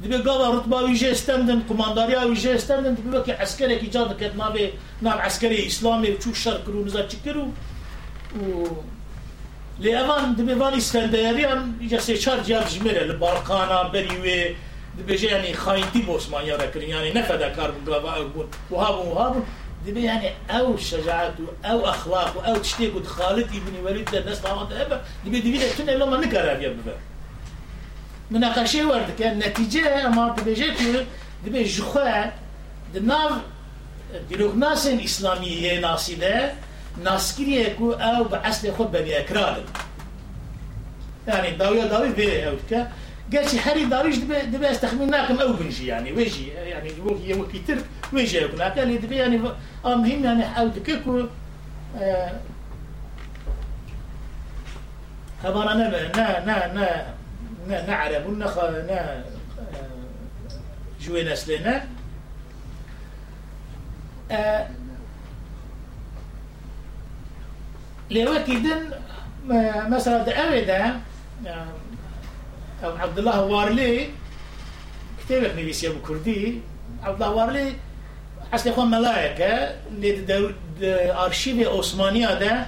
[0.02, 4.50] دبي قال رتبة ويجي استمدن كومانداريا ويجي استمدن دبي بكي عسكري كي جاد كت ما
[4.50, 7.48] بي نام عسكري إسلامي وشو شر كرو نزات شكرو
[8.42, 8.68] و
[9.80, 14.56] لیوان دبیوان اسکندریان یه سه چار جاب جمیره لبالکانا بریوی
[15.00, 19.44] دبیجه یعنی خاینتی بوسمان یاره کرین یعنی نفدا کار بون و وهاب
[19.88, 24.68] دبي یعنی او و او اخلاق او بود خالد ابن آمد الناس طبعا
[25.26, 26.98] دبي دبي تنا لما نكر يا بابا
[28.32, 31.06] مناقشه ورد كان نتیجه اما دبي جات
[31.46, 32.32] دبي جخا
[32.94, 33.32] دناف
[34.30, 36.52] ديلوغناسين اسلامیه ناسیده
[36.98, 39.64] ناسيده ناسكري يكو أو بعسل خود بني اكراد
[41.28, 42.92] يعني داوية داوي في أو كا
[43.34, 47.86] قالش حري داويش دبي دبي استخدمناكم أو بنجي يعني ويجي يعني يقول هي وكي ترك
[48.14, 49.42] ويجي يكون يعني دبي يعني
[49.86, 51.28] مهم يعني حاول تكيكو
[52.00, 52.32] آه
[55.44, 57.14] هبانا نا نا نا نا
[57.68, 59.24] نا نعرب ونخ نا
[61.02, 61.88] جوي نسلنا
[68.22, 68.90] آه لوكيدن
[69.90, 71.00] مثلا أبدا
[72.84, 74.10] عبد الله وارلي
[75.26, 76.60] كتابة نبيسيا بكردي
[77.04, 77.74] عبد الله وارلي
[78.54, 80.54] أصل يخون ملايكة اللي
[81.14, 82.66] أرشيف عثمانية ده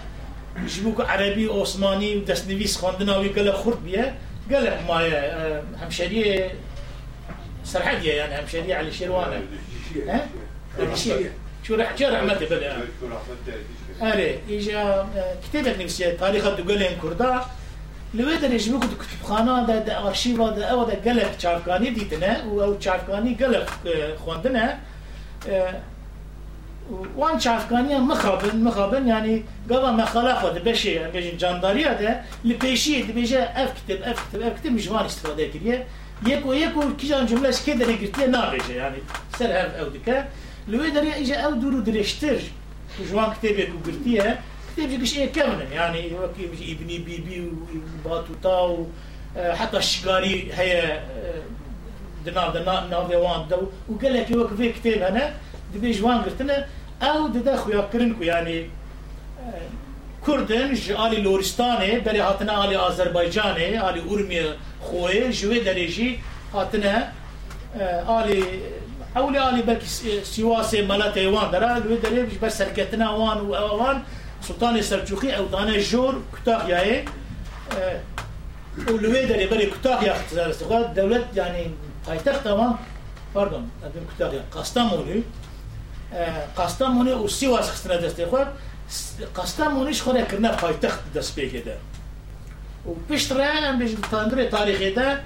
[0.64, 4.16] يجيبوك عربي عثماني ودس نبيس خواندنا ويقال خرد بيه.
[4.52, 6.52] قال ما همشرية
[7.64, 9.42] سرحدية يعني همشرية على شيروانة.
[10.08, 10.28] ها؟
[11.64, 12.78] شو رح شو رحمته بلا
[14.02, 15.06] آره ایجا
[15.44, 17.42] کتاب نویسی تاریخ دو گلین کرده
[18.14, 22.78] لوی درجه بکد کتابخانه ده ده آرشیو ده او ده گلک چارکانی دیدنه و او
[22.78, 23.68] چارکانی گلک
[24.26, 24.78] خوندنه
[27.18, 33.50] وان چارکانی مخابن مخابن یعنی گوا مخاله خود بشه بشه جانداریه ده لپیشی ده بشه
[33.56, 35.86] اف کتاب اف کتاب اف کتاب مجوان استفاده کریه
[36.28, 39.00] یکو یکو یک جان جمله شکه دره گرتیه نابشه یعنی
[39.40, 40.24] سر هم او دکه
[40.68, 42.40] لوی درجه ایجا او دورو درشتر
[43.12, 44.40] جوان كتابك وقرتيها
[44.78, 46.12] كتابك شيء كامل يعني
[46.72, 47.52] ابني بيبي
[48.06, 48.86] وباتوتا
[49.38, 51.00] حتى الشقاري هي
[52.26, 55.34] دنا دنا نافيوان دو وقال لك وقف في كتاب أنا
[55.74, 56.68] دبي جوان قرتنا
[57.02, 58.70] أو ددا خويا كرنكو يعني
[60.26, 60.76] كردن
[61.06, 64.40] آلی لورستانه بلی هاتنا آلی آذربایجانه آلی اورمی
[64.82, 66.20] خوی جوی درجی
[66.54, 67.04] هاتنا
[68.08, 68.44] آلی
[69.18, 69.86] اولي آلی بلکه
[70.24, 71.80] سیواس ملت ایوان داره.
[71.80, 74.04] لوی داره بس سرکتنا وان و آوان
[74.42, 77.06] سلطان سلجوقي أو دانه جور كتاق ياي
[78.88, 81.72] ولوي داري بري كتاق يا اختصار استخدام دولت يعني
[82.08, 82.76] پایتخت وان
[83.36, 83.86] pardon
[84.16, 85.24] كتاغي قسطموني
[86.58, 88.38] قسطموني و سيواس خستنا دستي خو
[89.36, 91.78] قسطمونيش خو كرنا پایتخت دست بيكي ده
[92.86, 95.22] و پشتره ام بيج تاندري تاريخي ده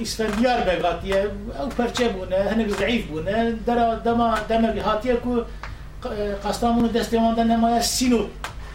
[0.00, 1.30] اسفندیار بگاتیه
[1.60, 5.42] أو پرچه بونه هنگ ضعیف بونه در دما دما بهاتیه کو
[6.44, 8.26] قسطامون دستمان دن نمایا سینو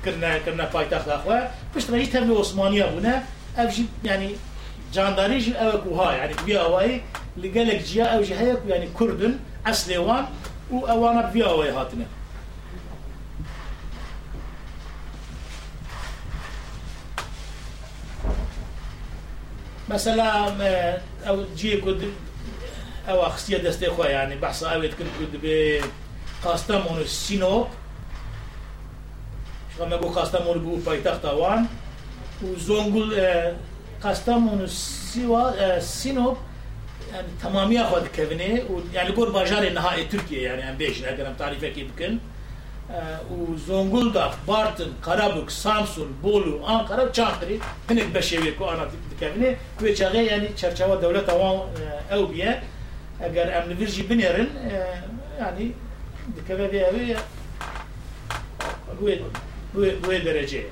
[0.06, 1.40] کرنا کرنا پایتخت اخوا
[1.76, 3.24] پشت رایی تبلی عثمانیه بونه
[3.58, 4.30] أو جی يعني
[4.94, 7.02] جانداری جی أو کوها يعني بیا اوای
[7.38, 10.26] لگلک جیا أو جی هيك يعني كردن اصلي وان
[10.72, 12.06] و أوانا بیا اوای هاتنه
[19.92, 22.14] مثلا او جي كود
[23.10, 25.78] او اخسيه دستي خو يعني بحث اويت كنت كود ب
[26.44, 27.68] قاستمون السينوب
[29.78, 31.66] شو ما بو قاستمون بو بايتخت اوان
[32.44, 33.22] وزونغول
[34.04, 36.38] قاستمون السيوا سينوب
[37.14, 38.64] يعني تمامية خود كفني
[38.94, 42.18] يعني قول باجار النهائي تركيا يعني ام بيش اگر ام تعريفه كي بكن
[42.92, 47.58] Ee, Zonguldak, Bartın, Karabük, Samsun, Bolu, Ankara, Çankırı.
[47.92, 49.56] Hinek beşevi ku ana dikevini.
[49.82, 51.58] Ve çağı yani çerçeve devlet avan
[52.12, 52.62] evbiye
[53.22, 54.88] eğer emni virji binerin e,
[55.40, 55.72] yani
[56.36, 57.18] dikeve bir evi
[59.02, 60.66] bu bu derece.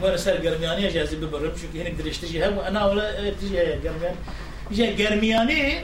[0.00, 4.16] هموار سر گرمیانی اجازه ببرم هنگ درشت جی هم أنا ولا تجي گرمیان
[4.72, 5.80] جی گرمیانی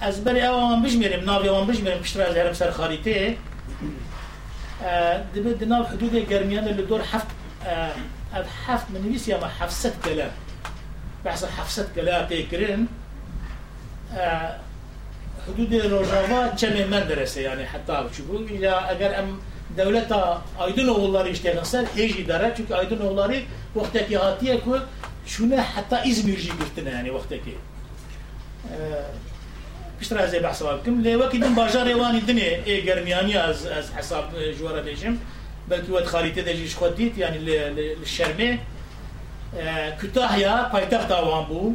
[0.00, 3.36] از بری آوان بجمرم ناوی آوان بجمرم پشتر از هرم سر خاريته
[5.34, 7.26] دبي دناو حدود گرمیان اللي دور حفت
[8.34, 10.30] اب حفت من نبيس يا ما حفصت كلام
[11.24, 12.88] بحث حفصت كلام تيكرين
[15.46, 19.38] حدود روجاوا كم مدرسه يعني حتى شوفوا اذا اگر ام
[19.76, 23.36] devleta aydın oğulları işleyenler heji dara çünkü aydın oğulları
[23.74, 24.78] vaktaki hatiye ku
[25.26, 27.54] şuna hatta İzmirci girtine yani vaktaki
[30.00, 34.24] piştra zey bahsa bakim le vakidin bajar evani dine e germiyani az az hesap
[34.58, 35.20] jwara dejim.
[35.70, 36.76] Belki wad kharite de jiş
[37.18, 38.58] yani le şerme.
[40.00, 41.74] Kütahya paytaxt avan bu.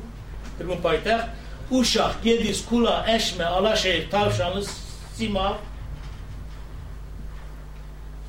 [0.58, 1.26] Kırmın paytaxt.
[1.72, 4.64] Uşak, Gediz, Kula, Eşme, Alaşehir, Tavşanlı,
[5.14, 5.54] Simav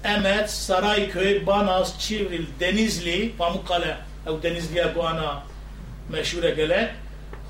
[0.07, 3.97] Emet, Sarayköy, Banas, Çivril, Denizli, Pamukkale,
[4.27, 5.43] ev Denizli'ye bu ana
[6.09, 6.95] meşhure gele,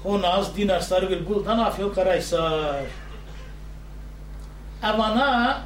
[0.02, 2.84] Honaz, Dinas, Sarıgül, Buldan, Afyon, Karahisar.
[4.82, 5.62] Evana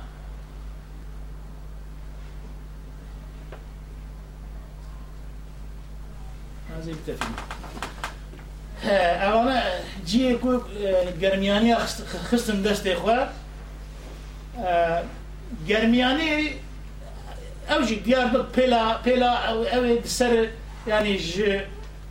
[6.74, 7.28] Hazreti Tefim.
[8.82, 9.64] He, evana
[10.06, 11.76] ciye ku e, germiyaniye
[12.30, 13.28] hıstım desteği var.
[14.66, 15.02] E,
[15.66, 16.52] Germiyani
[17.70, 20.50] ev jî diyardik pela pela ev ev ser
[20.86, 21.64] yani ji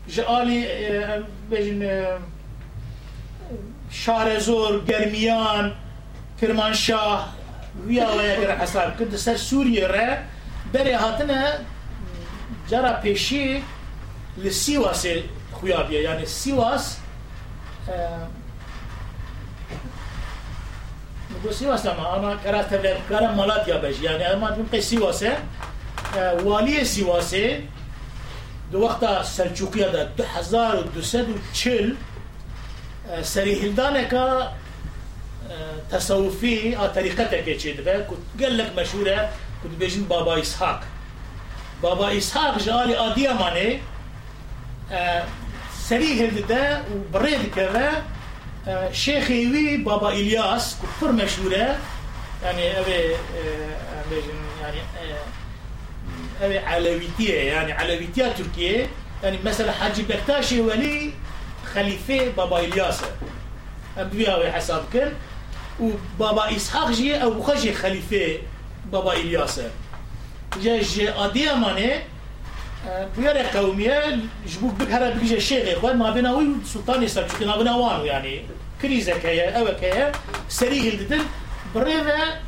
[0.07, 2.17] ji alî e, bejin e,
[3.91, 5.71] Şarezor, Germiyan,
[6.39, 7.27] Kirmanşah,
[7.87, 9.17] Viyavaya göre hesap kırdı.
[9.17, 10.23] Ser Suriye re,
[10.73, 11.61] beri hatına
[12.69, 13.61] cara peşi
[14.43, 16.01] li Sivas'e huyabiye.
[16.01, 16.97] Yani Sivas,
[17.87, 17.93] e,
[21.43, 24.03] دو واسه ما اما کرد تبلیغ کار ملاد یا بچی.
[24.03, 25.37] یعنی اما دو تا واسه
[26.43, 27.63] والی سی واسه
[28.71, 31.01] دو وقتا سرچوکی داد دو هزار و
[31.53, 31.93] چهل
[33.23, 34.47] سری هندان کا
[35.91, 39.29] تصوفی طریقته که چید به کد گلک مشهوره
[39.63, 40.79] کد بچین بابا اسحاق.
[41.81, 43.79] بابا اسحاق جالی آدیامانه
[45.89, 47.89] سری هندده و برید کرده
[48.91, 51.77] شيخي وي بابا إلياس كفر مشهورة.
[52.43, 53.15] يعني أبي
[54.61, 54.77] يعني
[56.41, 58.87] أبي علويتية يعني علويتية تركيا
[59.23, 61.11] يعني مثلا حاج بكتاشي ولي
[61.73, 63.01] خليفة بابا إلياس.
[63.97, 65.11] أبي حساب كن
[65.79, 68.37] وبابا إسحاق جي أو خجي خليفة
[68.91, 69.61] بابا إلياس.
[70.61, 71.91] جاي أديا ماني
[73.17, 77.75] بيار قومية جبوك بك هذا بيجي الشيخ إخوان ما بينا وي سلطان يسلم ما بينا
[77.75, 78.41] وانو يعني.
[78.81, 80.11] كريزة كيا أو كيا
[80.49, 81.23] سريه الدين
[81.75, 82.39] بريفا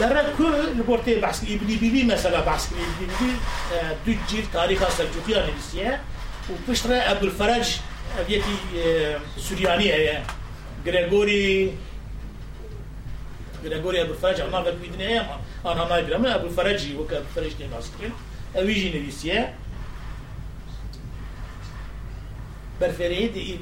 [0.00, 2.84] درا كل البورتي بحث إبلي بيبي مثلا بحث إبلي
[3.20, 3.32] بيبي
[4.06, 6.00] دو جيل تاريخ سلجوقية نبيسية
[6.50, 7.76] وبشترى أبو الفرج
[8.18, 8.56] أبيتي
[9.38, 10.22] سوريانية هي
[10.86, 11.74] غريغوري
[13.64, 15.02] غريغوري أبو الفرج أنا بقول
[15.66, 18.12] أنا ما أدري أبو الفرج وك أبو الفرج نباسكين
[18.56, 19.54] أويجي نبيسية
[22.80, 23.58] برفريد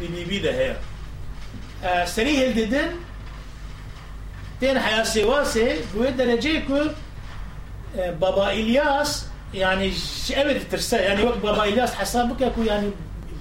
[0.00, 0.76] بيبي ده هي
[2.04, 2.90] سريه الددن
[4.60, 6.80] تين حياة سواسي بوي درجة كو
[7.98, 9.92] آه، بابا إلياس يعني
[10.26, 12.90] شأبد ترسى يعني وقت بابا إلياس حسابك كو يعني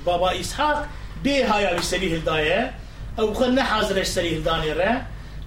[0.05, 0.87] بابا إسحاق.
[1.23, 2.73] بي هاي بسريه الداية
[3.19, 5.01] أو خلنا حاضر سريه الداني را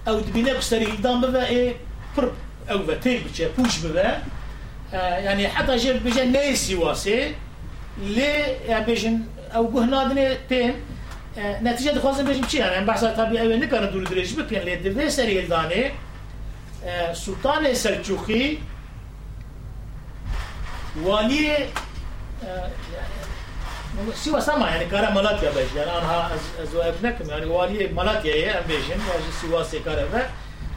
[0.07, 1.75] أو تبينك سريه الدان ببا إيه؟
[2.17, 2.31] بر
[2.71, 4.21] أو بتيك بتشي بوش ببا.
[4.93, 7.35] آه، يعني حتى جيب بيجن نيسي واسي.
[8.03, 8.31] لي
[8.67, 9.19] يعني بيجن؟
[9.55, 10.69] أو گهنادنه تين.
[10.69, 10.75] آه،
[11.37, 15.29] نتیجه دخواستم بشم چی هم بحث طبیعی و نکنه دور درجی بکن لید به سر
[15.29, 15.91] یلدانه
[17.13, 18.59] سلطان سلچوخی
[21.03, 21.51] والی
[24.33, 26.29] و سما یعنی کار ملاتيا باش یعنی آنها
[26.61, 30.21] از ابنكم يعني والي ملاتيا سی و سی واجي سوى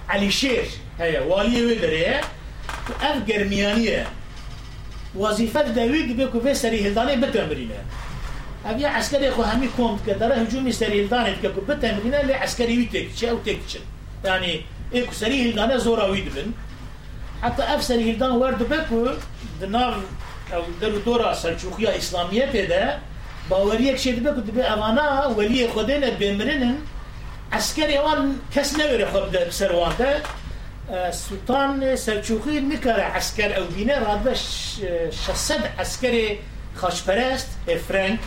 [0.08, 0.64] علی شیر
[1.00, 2.20] علي والی هي والي
[2.86, 4.06] تو اف گرمیانیه
[5.14, 7.84] وظيفه دويك بكو به سری هلداني بتمرینه
[8.64, 12.86] اوی عسکری خو همی کند که در هجومی سریلدانت که بته مگنه لی عسکری وی
[12.86, 13.78] تکچه او تکچه
[14.24, 16.54] یعنی ایکو سری هلدانه زورا وی دبن
[17.42, 19.08] حتی اف سری هلدان ورد بکو
[19.60, 19.94] دناو
[20.52, 22.94] او دلو دورا سلچوخیا اسلامیت ده
[23.48, 26.76] باوریک شد بکو دبی اوانا ولی خودین بمرنن
[27.52, 30.22] عسکری وان کس نوره خود سروان ده
[31.12, 34.34] سلطان سلچوخی نکره عسکر او دینه رادبه
[35.26, 36.38] شصد عسکری
[36.74, 37.48] خاشپرست
[37.88, 38.18] فرانک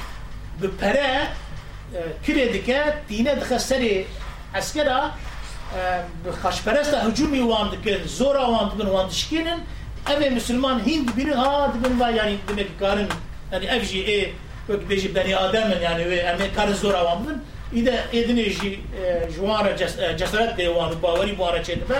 [0.60, 1.28] بپره
[2.26, 4.06] كري دكات دينا دخسري
[4.54, 5.14] عسكرا
[6.42, 9.58] خاشپرست هجومي وان دكن زورا وان دكن وان دشكينن
[10.08, 13.08] ابي مسلمان هند بينن ها دبن يعني دمك كارن
[13.52, 14.32] يعني افجي ايه
[14.68, 17.38] وقت بيجي بني ادم يعني ام كارن زورا وان دبن
[17.72, 18.78] اذا اذن يجي
[19.36, 21.96] جوار جسرت ديوان باوري بوارا چتبه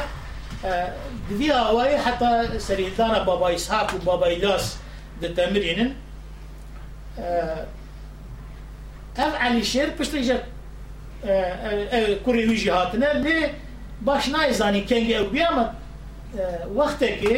[1.31, 1.99] دفيا هواي
[9.18, 10.38] ev Alişer piştî ji
[12.26, 13.50] kurê wî jî hatine lê
[14.02, 15.66] baş nayê zanî kengê ew bûye me
[16.78, 17.38] wextekê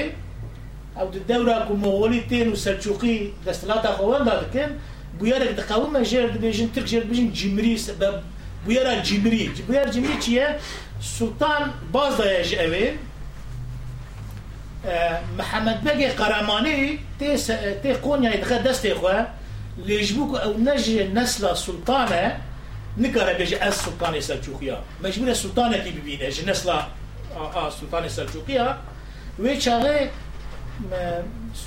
[1.02, 4.70] ew di dewra ku Moğolî tên û Selçûqî destilata xwe wenda dikin
[5.20, 7.76] bûyerek diqewime jêr dibêjin Tirk jêr dibêjin cimrî
[8.68, 10.60] bûyera cimrî bûyer cimrî çi ye
[11.02, 11.64] Sultan
[11.94, 12.94] baz daye ji evê
[15.40, 17.38] محمد بگی قرمانی te
[17.82, 18.94] تی قونیای دخه دستی
[19.78, 22.38] ليجبوك أو نجي نسل سلطانة
[22.98, 26.30] نكره بيجي أس سلطان سلجوقيا مجبور السلطانه كي ببينة.
[26.30, 26.88] جي نسل آه
[27.36, 28.78] آه سلطان سلجوقيا
[29.40, 30.10] وي شاغي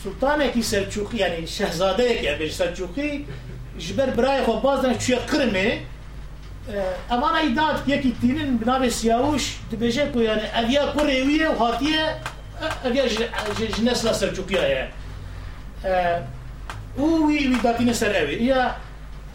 [0.04, 3.20] سلطانة كي سلجوقي يعني شهزادة كي بيجي سلجوقي
[3.78, 5.80] جبر براي خو بازن شوية قرمه
[7.10, 12.18] امانه ايداد يكي تينين بنابي سياوش دبيجي كو يعني افيا كوريويه وهاتيه
[12.84, 13.06] افيا
[13.78, 14.92] جنسلا سلجوقيا يعني
[16.98, 18.76] وي وي داتينا سر اوي يا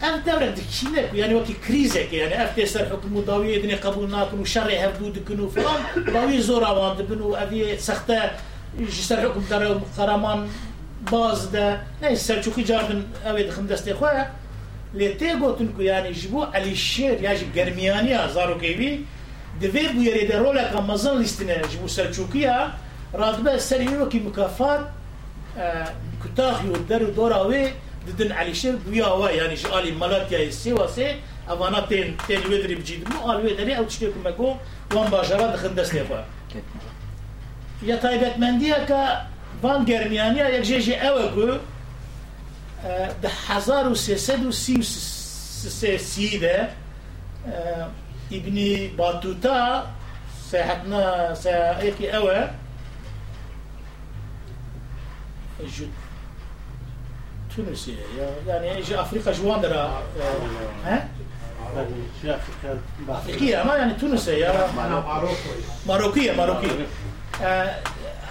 [0.02, 4.70] ام دورة دكينك يعني وكي كريزك يعني اف تسر حكم داوية دني قبول ناكن وشر
[4.84, 5.80] هبدو دكنو فلان
[6.12, 8.30] داوية زورا وان دبنو افي سخته
[8.78, 10.48] جسر حكم دار قرامان
[11.12, 14.26] باز ده نه سلجوقي جاردن اوي دخم دستي خواه
[14.94, 19.00] li tê gotin ku yani ji bo Elîşêr ya ji germiyaniya zarokêvî
[19.60, 22.70] divê bû yerê de roleka mezin lîstine ji bo Selçûkiya
[23.18, 24.24] radibe serî wekî
[26.22, 27.68] کوتاهی و در و دورا وی
[28.06, 29.36] ددن علیشر بیا وای.
[29.36, 31.06] یعنی جالی ملاتیا سی و سی
[31.48, 34.56] اوانا تین تین ویدری بجید مو آل ویدری او چیکو مگو
[34.90, 36.24] وان باجرا دخن دست لفا
[37.82, 39.06] یا تایبت مندیه که
[39.62, 41.60] وان گرمیانی یک جیج اوه که
[43.22, 46.68] ده هزار و سیصد و سی و سی ده
[48.32, 49.82] ابن باتوتا
[50.50, 52.48] ساحتنا ساحتنا اوه
[55.61, 55.85] سايكي أوى جو
[57.55, 57.93] تونسية
[58.47, 60.03] يعني اجى افريقيا جوان درا
[60.85, 61.07] ها
[63.09, 64.67] افريقية ما يعني تونسية
[65.87, 66.87] ماروكية ماروكية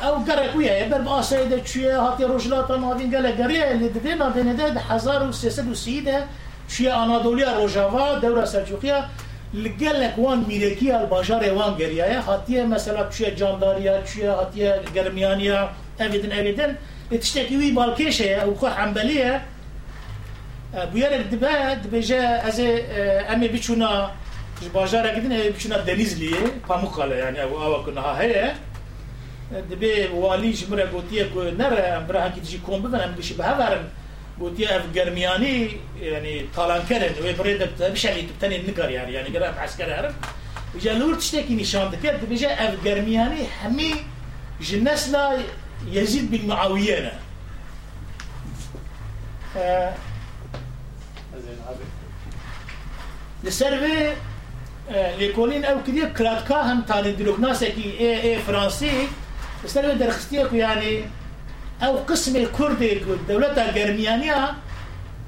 [0.02, 4.14] او گره کویه یه بر آسای ده چیه هاتی روشلاتا نادین گله گریه لی ده
[4.14, 6.24] نادین ده ده هزار و سیسد و سیده
[6.68, 9.04] چیه آنادولیا روژاوا دورا سلجوقیا
[9.54, 14.60] لگلک وان میرکی الباجار وان گریه هاتی مثلا چیه جانداریا چیه هاتی
[14.94, 15.68] گرمیانیا
[16.00, 16.76] اویدن اویدن
[17.11, 19.41] بتشتكي وي بالكيشة أو خو حنبلية
[20.93, 24.11] بيارك دبا دبجا أز أمي بيشونا
[24.57, 25.19] بتشونا بازارك
[25.53, 28.53] بيشونا دنيز دنيزلية بامقالة يعني یعنی أو أو كنا هي
[29.51, 33.83] دبي والي جمرة گوتیه کو نره امبره کی جی کوم بدن أم گشی به هرن
[34.39, 35.69] گوتیه اف گرمیانی
[36.01, 40.13] یعنی تالان کردن و برید بشلی تبتنی نگار يعني یعنی گرا عسكر عرب
[40.75, 43.93] بجا لور تشتکی نشان دکد بجا اف گرمیانی همي
[44.61, 45.23] جنسنا
[45.87, 47.19] يزيد بن معاوية.
[53.43, 54.13] لسربي
[55.19, 59.07] لێکۆلین ئەو کردە کراتکا هەم تانی دلوکناسێکی ئێ ئێ فرانسی
[59.63, 60.95] لەسەر دەرخستیەک و ینی
[61.81, 64.41] ئەو قسمێ کوردێک دەولەتە گەرمیانیا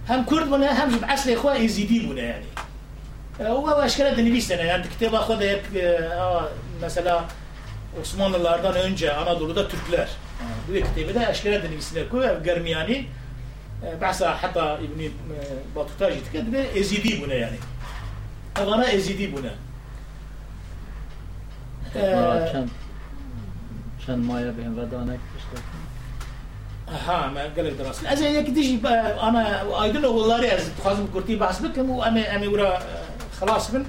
[0.09, 2.51] هەم کورد بوونە هەم عسلێ خوا ئیزیدی بوونە ینی
[3.39, 6.47] هو أشكال دنيستنا يعني كتابة خذ هيك آه
[6.83, 7.25] مثلا
[8.01, 10.09] Osmanlılardan Lardan önce Anadolu'da Türkler.
[10.67, 12.17] Bu kitabı da اشكال دنيستنا كو
[12.47, 12.97] Germiyani
[14.01, 14.99] بحث حتى ابن
[15.75, 17.59] بطوطاج يتكلم إزيدي بنا يعني.
[18.57, 19.53] اغانا إزيدي بنا
[22.51, 22.69] چند؟
[24.27, 25.57] مایه بهم ودانک işte.
[27.07, 28.81] ها ما قال لك دراسه از هيك تجي
[29.27, 32.79] آنا ايدن والله از تخازم كرتي بحث بكم وامي امي ورا
[33.39, 33.85] خلاص من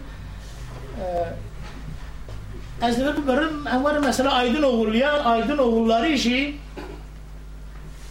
[2.83, 6.57] دبر برم أمر مثلا aydın oğullar aydın oğulları işi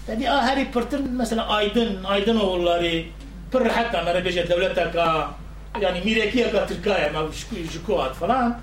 [0.07, 3.03] yani ah heri pırtın mesela aydın aydın oğulları
[3.51, 5.29] pır hatta mera beje devlete ka
[5.81, 7.19] yani mirekiye ka Türkiye ma
[7.73, 8.59] jikuat falan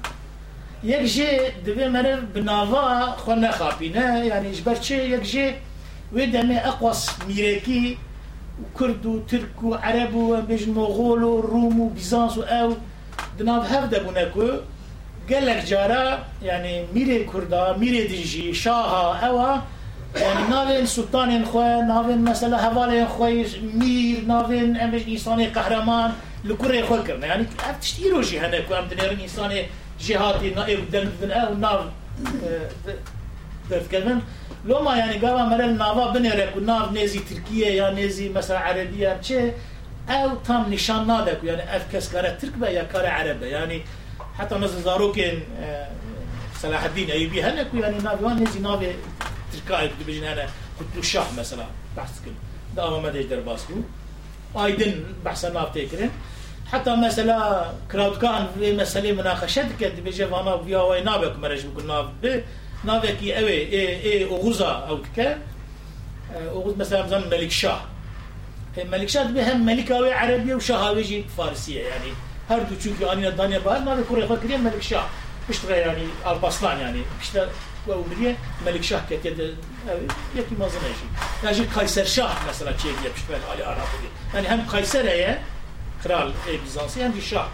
[0.83, 5.55] yek jê divê mere bi nava xwe nexapîne yani ji ber çi yek jê
[6.15, 7.97] wê demê eqwas mîrekî
[8.75, 12.71] Kurd û Türk û Ereb û bêjin Moğol û Rum û Bizans û ew
[13.39, 14.63] di nav hev de bûne ku
[15.30, 19.62] gelek cara yani mîrê Kurda mîrê din jî şaha ewa
[20.22, 23.30] yani navên sultanên xwe navên mesela hevalên xwe
[23.80, 26.12] mîr navên em bêjin însanê qehreman
[26.48, 29.66] li kurê xwe kirine yani ev tiştî îro jî hene ku em dinêrin însanê
[30.00, 31.80] jihati na ev den din ew nav
[33.70, 34.22] derdkevin
[34.66, 39.54] لوما يعني قال مرل نافا بنيرك وناف نيزي تركيا يا نيزي مثلا عربية شيء
[40.10, 43.78] او تام نشان نادك يعني اف كس كارة ترك يا كارة عربة يعني
[44.39, 45.43] حتى مثلا زاروكين
[46.63, 47.43] صلاح الدين أيوبي.
[47.43, 48.95] هنك يعني نافي وان نيزي نافي
[49.53, 50.47] تركاي بيجن هنا
[50.81, 51.67] قلت الشاه مثلا
[51.97, 52.31] بحث كل
[52.77, 53.75] ده ما ديش در باسكو
[54.57, 56.11] ايدن بحث ناف تكرن
[56.73, 59.69] حتى مثلا كراود كان في مسألة مناقشة.
[59.81, 62.07] كده بيجي فانا فيها وين نابك مرج بقول ناف
[62.89, 63.59] نافێکی ئەوێ
[64.05, 65.29] ئێ ئۆغوزا ئەو بکە
[66.55, 67.81] ئۆغوز مەسا بزان مەلیک شاه.
[68.93, 71.83] مەلیک شاه دەبێ هەم مەلیکاوێ عەربیە و شەهاوێژی فارسیە
[72.50, 75.08] ینی هەردوو چونکی ئانینە دانیا بار ناوێ کوڕی خۆ کردێ مەلیک شاه
[75.48, 77.42] پشتڕێ ینی ئالپاسلان ینی پشتە
[77.88, 78.32] ومریە
[78.66, 79.14] مەلیک شاه کە
[80.40, 81.08] یەکی مەزنێژی
[81.46, 83.98] یاژی قایسەر شاه مەسەلا چێگیە پشتێ عالی عربی
[84.36, 85.34] ینی هەم قایسەر هەیە
[86.04, 86.30] کرال
[86.64, 87.48] بیزانسی هەمی شاه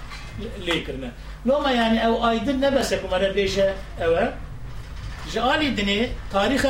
[0.68, 1.12] لێکردنە
[1.48, 3.68] لۆمە ینی ئەو ئایدن نەبەسە کومەرە بێژە
[4.02, 4.26] ئەوە
[5.34, 6.00] جالي دني
[6.32, 6.66] تاريخ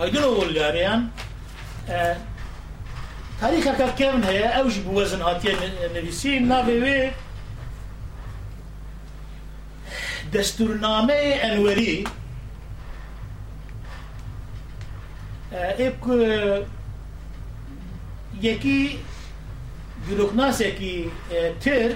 [0.00, 0.44] هيدلو
[3.41, 5.49] تاریخ که کم هیا اوج بوزن هاتی
[5.93, 7.11] نویسی ناوی وی
[10.33, 12.07] دستورنامه انوری
[15.77, 15.93] ایک
[18.41, 18.99] یکی
[20.09, 21.11] گروکناسکی
[21.59, 21.95] ترک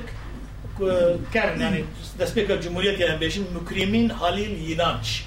[1.33, 5.21] کرن یعنی دست دستپیک جمهوریت یعنی بیشین مکریمین حالیل یینانچ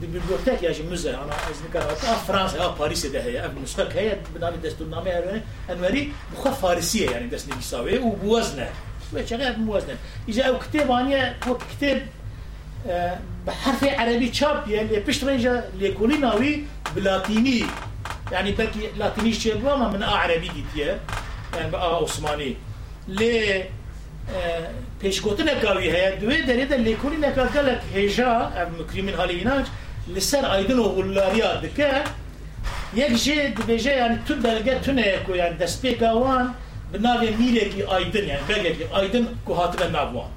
[0.00, 1.12] بیبلیۆتێک یاژی مزە
[2.26, 5.10] فرانس ئەو پاریسێ هەیە ئەم نسخەک هەیە بنامی دەستورنامە
[5.68, 6.02] ئەنوەری
[6.32, 8.68] بخە فارسیە ینی دەستنیویساوێ و بوەزنە
[9.20, 9.96] چقدر موازنة
[10.28, 12.02] إذا أو كتاب عنيا هو كتاب
[13.46, 16.64] بحرف عربي تشاب يعني بيش رجع لكوليناوي
[16.96, 17.64] بلاتيني
[18.32, 21.00] يعني بلكي لاتيني شيء من عربي ديتيه
[21.54, 22.56] يعني بقى عثماني
[23.08, 23.64] لي
[25.01, 28.33] پێشگوتنە کاوی هەیە دوێ دەرێدە لێکۆری نەکەگەلک هێژا
[28.79, 29.65] مکریمین هەلیناج
[30.15, 31.91] لەسەر ئایدن و وڵاریا دکە
[33.01, 36.45] یەک ژێ دبێژە یان تو بەرگە تونەیە و یان دەستپێکاوان
[36.91, 40.31] بناوێ میرێکی ئایدن یان بەرگێکی ئایدن کو هاتبە ناوان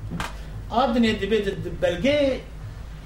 [0.74, 1.46] ئادنێ دەبێت
[1.82, 2.20] بەلگێ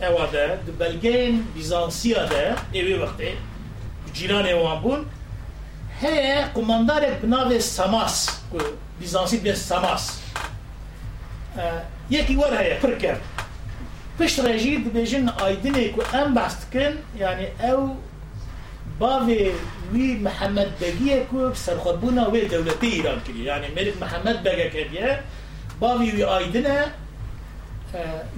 [0.02, 0.46] ئەوادە
[0.80, 2.44] بەلگەین بیزانسیادە
[2.74, 3.30] ئێوێ وەختێ
[4.16, 5.00] جیرانê wan bûn
[6.02, 8.16] heye kumandarek bi navê Samas
[8.50, 8.58] ku
[9.00, 9.38] Bizansî
[12.09, 13.17] یکی ور هیا پر کر
[14.19, 17.95] پشت رجی دبیجن آیدنه که ام بحث کن یعنی أو
[18.99, 19.51] باوی
[19.93, 25.19] وی محمد بگیه که سرخوابونا وی دولتی ایران کری یعنی يعني ملک محمد بگه کردیه
[25.79, 26.85] باوی وی آیدنه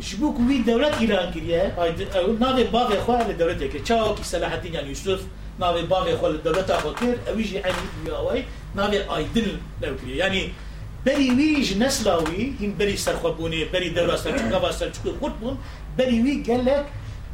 [0.01, 1.71] شبوک آه، وی دولت ایران کریه
[2.15, 5.21] أو ناوی باوی خواه دولت یکی چاوکی سلاحتین یعنی يعني یوسف
[5.59, 7.73] ناوی باوی خواه دولت آخو کر اویجی عنی
[8.05, 8.43] وی آوی
[8.75, 10.51] ناوی آیدن لو کریه یعنی يعني
[11.05, 15.57] بري ويج نسلاوي هم بري سرخبوني بري دولة سرخبا سرخبا خطبون
[15.97, 16.85] بري وي قال لك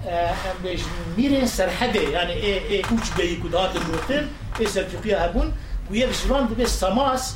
[0.07, 0.80] ام بيج
[1.18, 4.27] ميرين سرحدة يعني إيه إيه اوش بي كدات الموتن
[4.60, 5.53] إيه سرتقيا هبون
[5.91, 7.35] ويا بجران دبي سماس.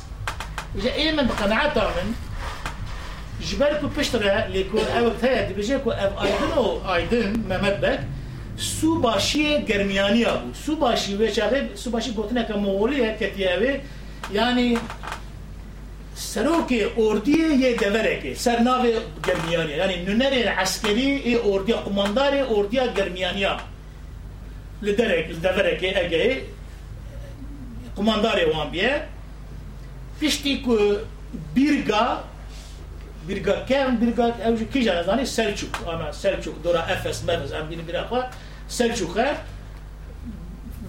[0.78, 2.14] اجا إيه من بقناعات من
[3.42, 8.00] جبالكو بشترى ليكون أو تهد بيجيكو اف ايدنو ايدن ما مدبك
[8.56, 13.80] سو باشی گرمیانی ها بود سو باشی و چاقه سو باشی گوتنه که مغولی کتیه
[14.32, 14.78] یعنی
[16.15, 18.85] سروک اردی یه دوره که سر ناو
[19.27, 23.57] گرمیانی یعنی نونر عسکری ای اردی قماندار اردی گرمیانی ها
[24.81, 26.41] لدرک لدوره که اگه
[27.95, 29.01] قماندار وان بیه
[30.21, 30.99] پشتی که
[31.53, 32.23] بیرگا
[33.27, 37.81] بیرگا کم بیرگا اوجی کی جان زانی سلچوک انا سلچوک دورا افس مفز ام بین
[37.81, 38.23] بیرا خوا
[38.67, 39.17] سلچوک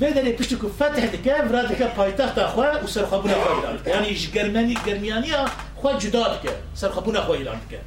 [0.01, 4.73] بدري بيشتكو فتح دكا فراد دكا بايتخت اخوا وسر خبونا اخوا يلان يعني إيش جرماني
[4.85, 5.45] جرمانيا
[5.81, 7.77] خوا جداد كا سر خبونا اخوا يلان كا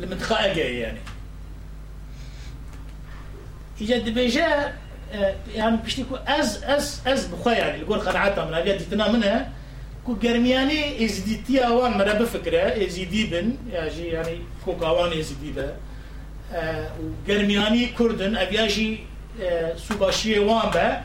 [0.00, 0.98] المنطقة اجا يعني.
[3.80, 4.72] يجد بيجا
[5.54, 5.78] يعني
[6.26, 9.52] از از أز بخوا يعني يقول قناعتها من هذه ديتنا منها
[10.06, 15.72] كو جرمياني ازديتي أوان مرا بفكرة ازيدي بن يعني يعني فوق اوان ازيدي به
[17.00, 18.98] وجرمياني كردن ابياجي
[19.88, 20.96] سوباشی وان به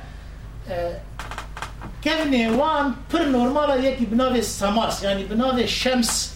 [2.03, 6.33] کهنه وان پر نورمالا یکی بناو سماس یعنی بناو شمس.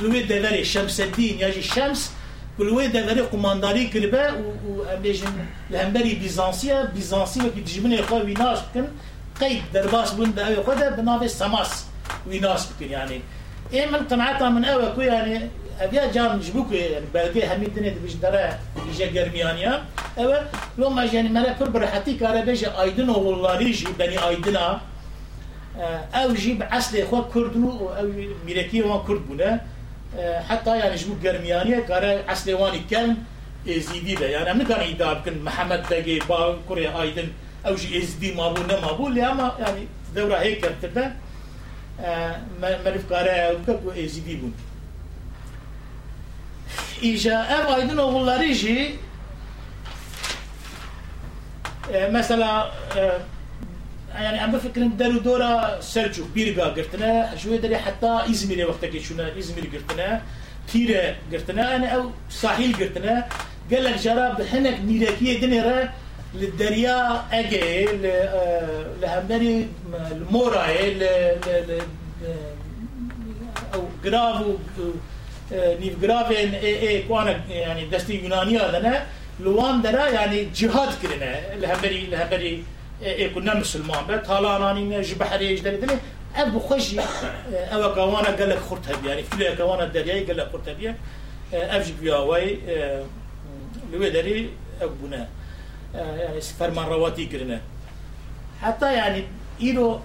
[0.00, 2.10] لوی دوری شمس الدین یعنی شمس.
[2.58, 5.26] لوی دوری قمانداری کربه و امبیجن
[5.70, 6.82] لهمبری بیزانسیه.
[6.94, 8.86] بیزانسی وکی دجمنه خواه ویناش بکن.
[9.40, 11.84] قید درباس بون به اوی خود بناو سماس
[12.26, 13.20] ویناش بکن يعني
[13.72, 15.50] إيه من قناعتها من اوه كو يعني
[15.80, 18.58] ابيا جان جبوك يعني بلقي همي الدنيا بيش درا
[20.18, 20.46] بيجا جرميانيا اوه
[20.78, 23.58] لو ما يعني مرا كل برحتي كارا بيجا ايدن والله
[23.98, 24.80] بني ايدنا
[26.14, 28.12] أو جيب عسل خو كردنو أو
[28.46, 29.60] ميركي وان كرد بونه
[30.48, 33.16] حتى يعني جبوك جرميانيا كارا عسل واني كان
[33.68, 37.28] ازيدي ده يعني من كان يداب كن محمد تاجي با كوريا ايدن
[37.66, 41.12] أو جي ازدي ما بو ما بو لما يعني دوره هيك كتبه
[42.62, 44.52] مرف كارا وكو ازيدي بون
[47.02, 48.96] ایجا ev aydın oğulları jî
[51.92, 53.20] آه، مثلا آه،
[54.14, 59.00] يعني عم بفكر إن دارو دورا سيرجو بيرغا قرتنا شوي دري حتى إزميري وقتها كي
[59.00, 60.22] شنو ازمير قرتنا
[60.72, 63.26] تيرا قرتنا أنا أو ساحل قرتنا
[63.70, 65.92] قال لك جراب حنك نيراكيه دنيرا
[66.34, 69.68] للدريا أجي آه، لهمداري
[70.12, 70.66] المورا
[73.74, 74.54] أو جرافو
[75.52, 79.06] نيف جرافين إيه، إيه، يعني دستي يونانية لنا.
[79.42, 82.64] لوان دنا يعني جهاد كرنا لهبري لهبري
[83.02, 85.96] اي كنا مسلمان بس هلا راني جبحري جدري دني
[86.36, 87.00] ابو خشي
[87.72, 90.94] أو كوانا قال لك خرت هبي يعني في كوانا الدريا قال لك خرت هبي
[91.52, 92.58] افجي بيا واي
[93.92, 94.50] لوي دري
[94.80, 95.28] ابونا
[95.94, 97.60] يعني فرمان رواتي كرنا
[98.62, 99.24] حتى يعني
[99.60, 100.00] إيرو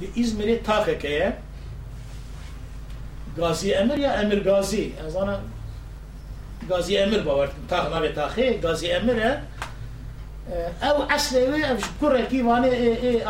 [0.00, 1.38] لإزمري تاكا كيه
[3.38, 5.16] غازی أمر یا أمر غازی از
[6.67, 9.37] آن غازی امر باور تاخ ناوی تاخی غازی امر
[10.81, 12.67] او اصل اوی او کره کی وانه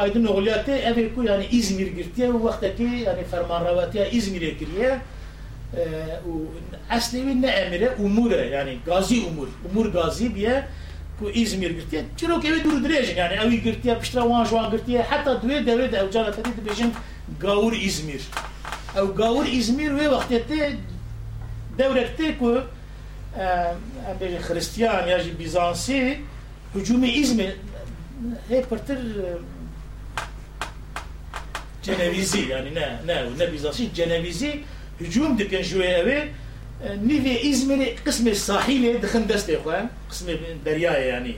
[0.03, 4.91] ایدن اغلیاته اوی کو یعنی ازمیر گرتیه و وقت کی یعنی فرمان رواتیه ازمیر کریه
[6.27, 6.33] و
[6.89, 10.63] اصل اوی نه امره اموره یعنی غازی امور امور غازی بیه
[11.19, 15.01] کو ازمیر گرتیه چرا که اوی دور دریجن یعنی اوی گرتیه پشترا وان جوان گرتیه
[15.01, 16.91] حتی دوی دوی او جالا تدید بیشن
[17.39, 18.21] گاور ازمیر
[23.37, 26.19] او قاور ازمير وي وقت تي دولة تيكو ام خريستيان ياجي بيزانسي
[26.75, 27.55] هجوم ازمير
[28.49, 28.97] هي برتر
[31.85, 34.59] جنويزي يعني نا نا نا بيزانسي جنويزي
[35.01, 36.31] هجوم دكن جوي اوي
[36.83, 41.35] نيفي ازمير قسم الساحلي دخن دستي خوان قسم درياي يعني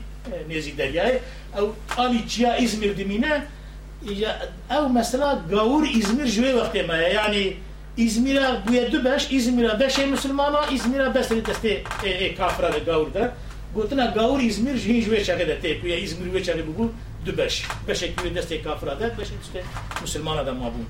[0.49, 1.19] نيزي درياي
[1.57, 3.47] او الي جيا ازمير دمينا
[7.96, 13.32] Izmira guje dubeš, Izmira beše muslimana, Izmira beseli teste e, e, kafra de gaur da.
[13.74, 16.92] Gotina gaur Izmir jinj veçage de te, kuya Izmir veçage bubu
[17.26, 17.66] dubeš.
[17.88, 19.62] Beşe kuye deste kafra de, beşe teste
[20.00, 20.86] muslimana da mabun.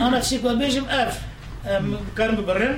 [0.00, 1.10] Ana çiçek var bejim ev,
[2.14, 2.76] karım birin.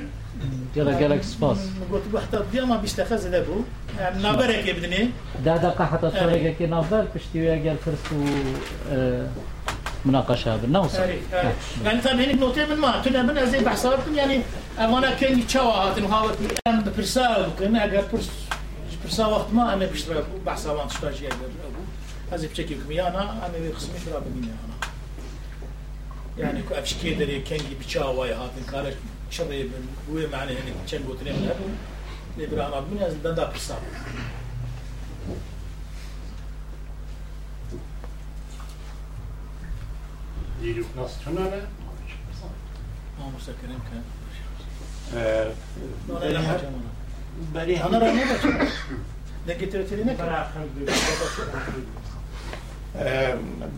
[0.74, 1.58] Gerek gerek spas.
[1.90, 3.64] Gotu bu hatta diyama biştekhez ele bu.
[4.22, 5.10] Naberek ebdini.
[5.44, 8.14] Da da kahata sorega ki naber piştiye gel kırsu
[10.04, 11.02] مناقشة بالنوصل.
[11.84, 14.40] يعني طبعا هني نوتين من ما تنا من زي بحسابكم يعني
[14.78, 18.30] أنا كان يتشوى هاتن هاوت أم ببرساو كنا أجر برس
[19.04, 21.82] برساو وقت ما أنا بشتري بحسابان تشتاجي أجر أبو
[22.32, 24.88] هذا بشكل كمية أنا أنا بخصمي شرا بميني أنا.
[26.38, 28.94] يعني أفش كيدري كان يبتشاوى هاتن كارش
[29.30, 29.70] شري
[30.08, 31.68] بوي معنى هني كان قوتني من أبو
[32.38, 33.78] لبرا أنا بميني أز دندا برساو
[47.54, 47.88] بەری هەە
[49.48, 50.14] دەگەترێنە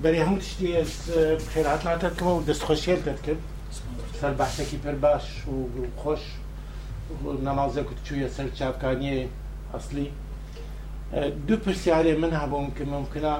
[0.03, 0.71] بەری هەموو تشتی
[1.53, 3.41] خێراتلاتەکەەوە و دەستخۆشیێت دەکرد
[4.21, 5.57] سەر بەحسێکی پەر باش و
[6.01, 6.23] خۆش
[7.47, 9.29] نەمازە کوچوویە سەر چاپکانی
[9.73, 10.09] ئەسلی.
[11.47, 13.35] دوو پرسیارێ من هەبووم کە ممکنە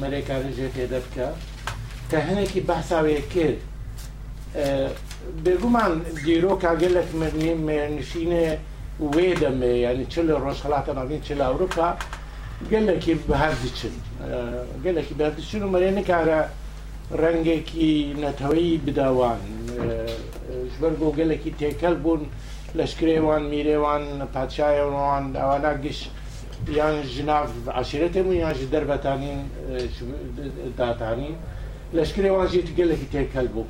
[0.00, 1.28] مەرێکارە ژێ تێدە بکە
[2.10, 3.60] کە هەنێکی بەساوەیە کرد
[5.44, 5.92] بێگومان
[6.24, 8.46] دیرۆکا گەلک مەرنی مێنشینێ
[9.14, 11.88] وێ دەمێ ینی چ لە ڕۆژخڵاتە ناوین چ لە ئەوروپا
[12.72, 13.94] گەلێکی بەهردچن
[14.84, 16.40] گەلێکی بەردچن و مەرێ نکارە
[17.20, 17.92] ڕەنگێکی
[18.22, 19.42] نەتەوەی بداوان.
[20.72, 22.22] ژبەرگۆ گەلێکی تێکەل بوون
[22.78, 24.04] لەشکرێوان میرێوان
[24.34, 26.04] پادشایەوان ئەوانە گشت
[26.78, 29.40] یان ژناف عشیرەت هەموو یان ji دەربەتانین
[30.78, 31.36] داتانین.
[31.96, 33.66] لەشکرێوانژی گەلێکی تێکەل بوو.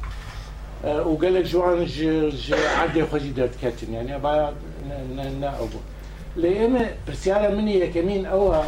[1.10, 1.78] و gelek جوان
[2.78, 4.06] عادێ خۆشی دەتکەتن یان
[5.42, 5.82] ناو بوو.
[6.42, 8.60] لە ئێمە پرسیارە منی یەکەمین ئەوە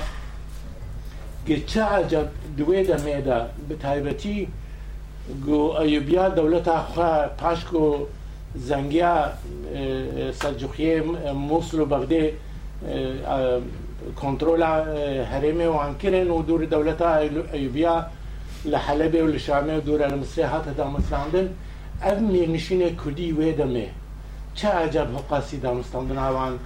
[1.48, 2.28] گچە عجب
[2.58, 4.40] دوێ دەمێدا بە تایبەتی
[5.78, 7.86] ئەوبیا دەولەت خوا پاشک و
[8.68, 9.16] زەنگیا
[10.40, 10.94] سەرجوخیێ
[11.48, 12.24] مووسل و بەغدێ
[14.22, 14.62] كنترول
[15.32, 17.18] هرمي وانكرن ودور دولتها
[17.52, 18.08] ايوبيا
[18.64, 21.48] لحلبة ولشامي ودور المسيحة هذا مستندن
[22.02, 23.86] امني نشين كردي ويدمه
[24.56, 26.58] چه عجب حقاسي دا مستندن عوان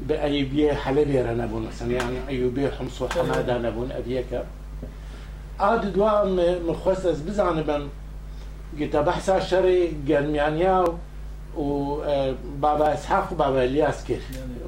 [0.00, 4.44] بأيوبيا حلبة رنبون مثلا یعنی يعني ايوبيا حمص وحمادة نبون ابيكا
[5.60, 6.36] عاد دوام
[6.68, 7.88] مخصص بزعن بن
[8.80, 10.84] قلت بحث شري قرميانيا
[11.56, 11.96] و
[12.62, 14.20] بابا اسحاق وبابا الياس كر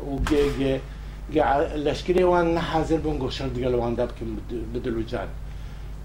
[0.06, 0.80] وجي
[1.31, 4.37] لشكري وان نحاضر بون قشر دقل وان دابكم
[4.75, 5.29] بدلو جان.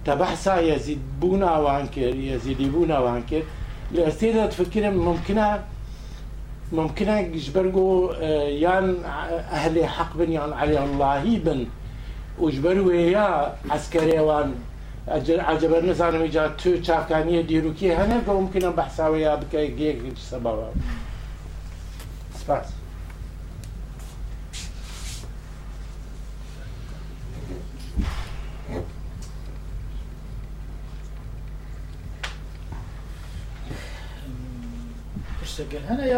[0.06, 3.44] تبحثا يزيد بونا وانكر يزيد بونا وانكر
[3.92, 5.60] لاستيدا تفكر ممكنة
[6.72, 8.12] ممكنة جبرقو
[8.64, 8.96] يان
[9.52, 11.66] أهل حق بن يان علي الله بن.
[12.40, 14.54] وجبروا يا عسكري وان.
[15.08, 16.76] عجبر نزانم إجا تو
[17.48, 20.58] دیروکی هنه که ممکنه بحثاوی یا بکه گیگ سبب.
[22.40, 22.83] سپاس.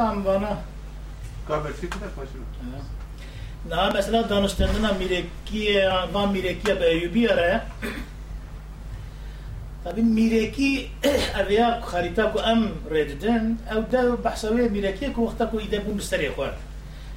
[0.01, 0.57] عم بانا
[1.49, 2.55] قابل في كده ماشي
[3.69, 5.77] نه مثلا دانشتندنا میرکی
[6.13, 7.61] و میرکی به ایوبی آره.
[9.85, 10.89] طبعا میرکی
[11.35, 16.29] اویا خریطه کو ام رددن أو دا بحثوی میرکی کو وقتا کو ایده بون بستری
[16.29, 16.53] خوار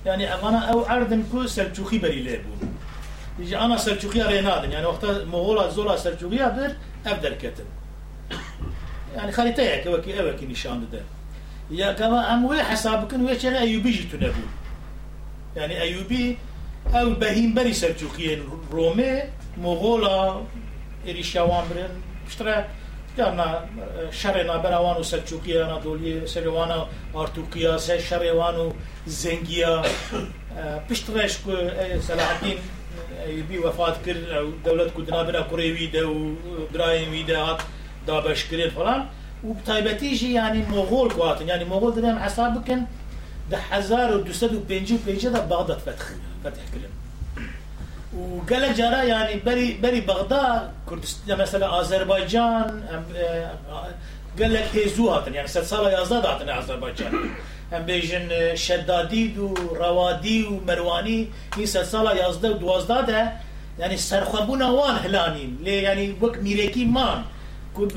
[0.07, 2.75] يعني أنا أو عردن كو سلجوخي بري لابون
[3.39, 6.73] يجي آنا سلجوخي رينادن يعني وقتا مغولا زولا سلجوخي بر
[7.07, 7.65] ابدل كتن
[9.17, 11.01] يعني خريطه هيك وكي أوكي نشان ده
[11.71, 14.41] يا كما أم وي و وي شغا ايوبي جيتو نبو
[15.57, 16.39] يعني ايوبي
[16.95, 18.43] أو بهيم بري سلجوقيين
[18.73, 19.23] رومي
[19.59, 20.43] مغولا
[21.09, 21.91] إريشاوان برين
[22.27, 22.69] بشترا
[23.19, 23.69] جانا
[24.11, 28.73] شرنا براوانو سلجوقيا أنادوليا سلوانا أرتوقيا سشروانو
[29.07, 29.83] زنجيا
[30.91, 31.53] بشتراش كو
[32.01, 32.59] صلاح الدين
[33.25, 37.59] ايوبي وفات كر دولة كدنا بنا كوري ويدا وبرايم ويدا
[38.07, 39.07] دابش فلان.
[39.45, 42.83] وبتايبتيجي يعني مغول كواتن يعني مغول دنيا حسابكن
[43.51, 46.05] ده 1255 ده بغداد فتح
[46.45, 46.99] فتح كلهم
[48.17, 52.83] وقال جرى يعني بري بري بغداد كردستان مثلا اذربيجان
[54.41, 57.31] قال لك هيزوها يعني سلسلة يزداد عطنا اذربيجان
[57.73, 63.29] هم بيجن شدادي وروادي ومرواني هي سلسلة يزداد دوازداد
[63.79, 67.23] يعني سرخبونا وان هلانين ليه يعني وك ميريكي مان.
[67.78, 67.88] كو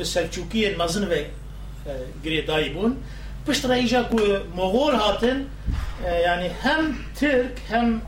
[0.00, 1.26] بسلجوكية مزنوة
[2.24, 2.96] قريداي بون
[3.48, 4.18] پشت رئیجا كو
[4.56, 5.44] مغول هاتن
[6.04, 8.02] يعني هم ترك هم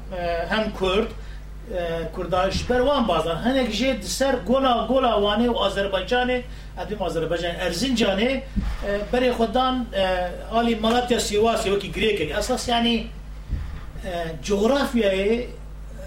[0.51, 1.09] هم كرد
[2.17, 6.43] کرداش بروان بازن هنگ جد سر گولا گولا وانه و آذربایجان
[6.79, 8.43] ادم آذربایجان ارزنجانه
[9.13, 9.87] برای خودان
[10.53, 13.11] آلی مالاتیا سیواسی وکی گریکه اساس یعنی
[14.43, 15.45] جغرافیای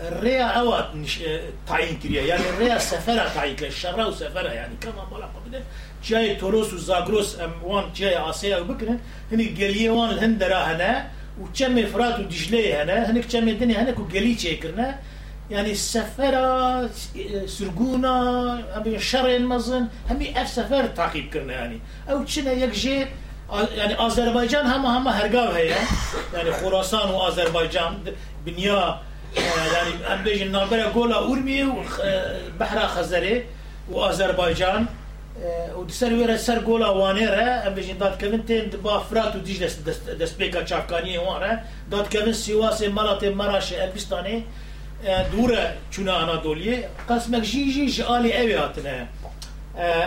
[0.03, 0.87] ريا اوات
[1.69, 2.23] تعيين كريا.
[2.23, 3.69] يعني ريا سفرة تعيين كريا.
[3.69, 5.63] الشرة وسفرة يعني كما مالا قبل
[6.05, 8.99] جاي توروس وزاغروس أم وان جاي آسيا وبكره
[9.33, 11.11] هني قليه وان الهندرا هنا
[11.41, 14.99] وكم فرات ودجلي هنا هنيك كم الدنيا هناك وقلي كرنا.
[15.51, 16.91] يعني السفرة
[17.47, 21.81] سرقونا أبي شر مزن همي أف سفر تعقيب كرنا يعني.
[22.11, 23.07] أو تشنا يكجي
[23.77, 25.57] يعني أذربيجان هم هم هرقاو
[26.35, 28.15] يعني خراسان وأذربيجان
[28.47, 29.01] بنيا
[29.37, 33.45] یعنی يعني ام بيجي نابرا قولا اورمي وبحر خزري
[33.91, 34.87] واذربيجان
[35.77, 39.99] ودسر ويرا سر قولا وانيرا ام بيجي دات كمن تين دبا فرات وديج دس دس,
[39.99, 41.61] دس بيكا تشافكاني وانرا
[41.91, 44.43] دات كمن سيواسي مالات مراش البستاني
[45.33, 49.07] دوره چونه انادوليه قسمك جي جي جالي اوي هاتنه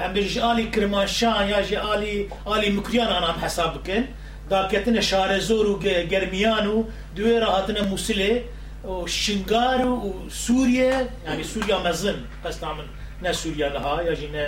[0.06, 4.06] ام بيجي جالي كرمانشان يا جالي الي مكريان انا حساب كن
[4.50, 5.80] داكتن شارزور و
[6.12, 6.84] گرمیان و
[7.16, 8.44] دوی موسیله
[8.87, 10.95] و شنگار و سووریە
[11.29, 12.87] ینی سووریا مەزن قەستا من
[13.25, 14.47] نە سووریا لەها یا ژینە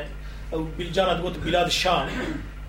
[0.52, 2.06] ئەو بیلجانات گوت بلاد شام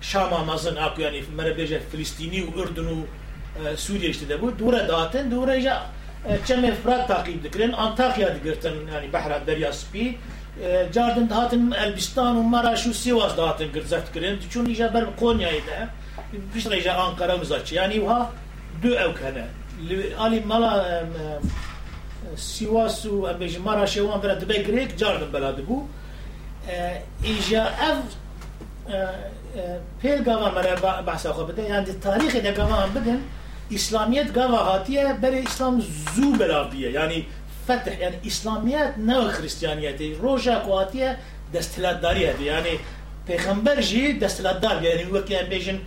[0.00, 2.96] شاما مەزن ئاکو ینی مەرە بێژە فلستینی و ئردن و
[3.84, 5.76] سووریشتی دەبوو دوورە داتن دوورەژە
[6.46, 10.06] چەمێ فرات تاقیب دەکرێن ئانتاقیا دەگرتن ینی بەحرا دەریا سپی
[10.94, 15.80] جاردن هاتن ئەلبستان و مەراش و سێواز داتن گرزەفتکردن چون ئیژە بەر قۆنیایدا
[16.52, 18.20] پیش ڕێژە ئانقەرە وزاچ ینی وها
[18.82, 18.90] دو
[19.74, 20.72] ئەو کەنە ئالی مەڵا
[22.36, 25.78] سیواس و ئەمێژ مارا شێوان بەرە دبێ گرێک جاردن بەلا دەبوو
[27.26, 27.98] ئیژا ئەف
[30.00, 30.74] پێل گاوا مەرە
[31.08, 33.20] بەساخۆ بدەن یان تاریخی دەگەوان بدن
[33.74, 35.74] ئیسلامیت گاوا هاتیە بەرە ئیسلام
[36.14, 37.20] زوو بەلاویە ینی
[37.70, 41.18] فتح يعني اسلاميات نو خريستيانيتي روجا كواتيه
[41.54, 42.78] دستلاتداريه يعني
[43.28, 45.78] پیغمبر جي دستلاتدار يعني وكي بيجن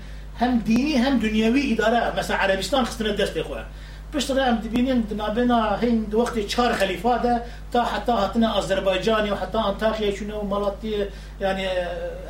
[0.42, 3.66] هم ديني هم دنيوي اداره مثلا عربستان خستنا دست اخوه
[4.14, 7.44] بشتغل هم دبينين دنابنا هين وقت چهار خليفه ده
[7.74, 11.06] تا حتى هاتنا اذربيجاني وحتى انطاكيا شنو مالتي
[11.42, 11.68] يعني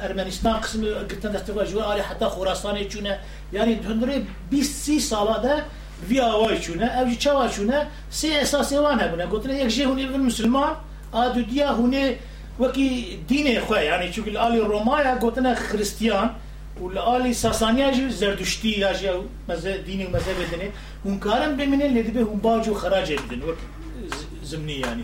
[0.06, 3.16] ارمنستان قسم قلتنا دستوا جوال حتى خراساني شنو
[3.54, 5.64] يعني هندري 20 ساله ده
[6.10, 10.20] وی آوای چونه اوجی چوا چونه سه اساس وانه بنا گفتن یک جه هونی بن
[10.20, 10.76] مسلمان
[11.12, 12.16] آدو دیا هونی
[12.60, 16.30] وکی دین خواه یعنی چون آلی رومایا گفتن خریستیان
[16.83, 18.85] ولالی ساسانی اجی جي زردشتي
[19.49, 20.71] مز دینی مزه ديني دنی،
[21.05, 23.59] بدني کارم كارم بمن به هم باج و خراج بدن وك
[24.45, 25.03] زمني يعني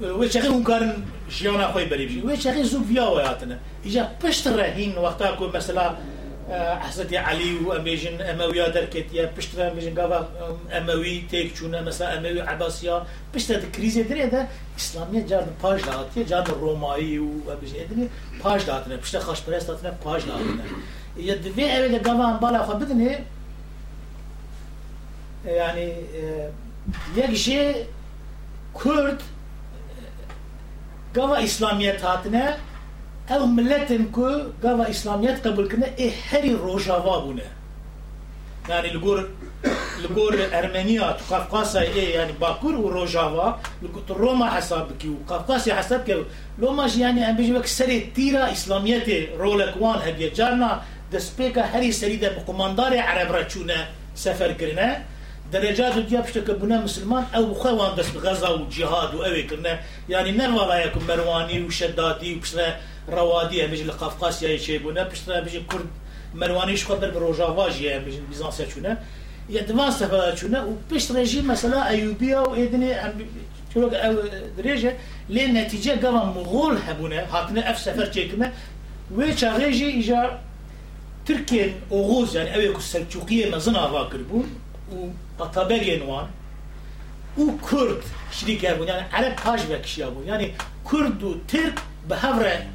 [0.00, 0.28] یعنی.
[0.28, 0.94] چه اون کارن
[1.28, 3.56] كارم خوی خوي بی؟ و اخي زوب و وياتنا
[3.86, 5.94] اجا پشت رهین وقتا که مثلا
[6.80, 10.26] حضرت علی و امیجن امویا درکتیه پشت را امیجن گاوا
[10.72, 13.06] اموی تیک چونه مثلا اموی عباسیا.
[13.34, 14.46] پشت را کریزه دریه ده
[14.76, 18.10] اسلامیه جان پاش داتیه جان رومایی و امیجن ادنی
[18.40, 20.64] پاش داتنه پشت خاش پرست داتنه پاش داتنه
[21.16, 23.18] یا دوی اوی گاوا هم بالا خواه بدنه.
[25.46, 25.92] یعنی
[27.16, 27.86] یک جه
[28.84, 29.22] کرد
[31.14, 32.54] گاوا اسلامیت هاتنه
[33.30, 37.42] أو ملتن کو قاوا اسلاميات قبل كنا اي هري روجافا بونا
[38.68, 39.28] يعني لقور
[40.02, 46.26] لقور ارمينيا قفقاسا اي يعني باكور وروجافا لقور روما حسابك وقفقاسا حسابك
[46.58, 49.08] لو ماش يعني ام بيجي بك سري تيرا اسلاميات
[49.38, 50.82] رولك وان هدية جارنا.
[51.12, 55.02] دسبيكا هري سريدا بقماندار عرب راتشونا سفر كرنا.
[55.52, 59.80] درجات ديا بشتك بنا مسلمان أو خوان دس غزا وجهاد وأوي كرنا.
[60.08, 62.34] يعني نروالا يكون مرواني وشدادي
[63.08, 65.86] وبشنا روادي بيجي القفقاسيا شيء بنا بشتنا بيجي كرد
[66.34, 69.02] مروانيش خبر بروجافاجيا بيجي بيزانسيا شونا
[69.48, 72.96] يدفان سفر شونا وبيش ريجي مثلا ايوبيا وإدني
[73.74, 73.90] شو
[74.58, 74.96] دريجة
[75.28, 78.52] لين نتيجة قام مغول هبونا هاتنا اف سفر تشيكنا
[79.14, 80.40] ويش ريجي اجا
[81.26, 84.50] تركيا اوغوز يعني اوي السلجوقية مزنا فاكر بون
[85.38, 86.26] وقطابيريا نوان
[87.38, 88.02] وكرد
[88.32, 90.54] شريك بون يعني عرب هاج بكشيا بون يعني
[90.84, 91.78] كرد وترك
[92.08, 92.66] بهفره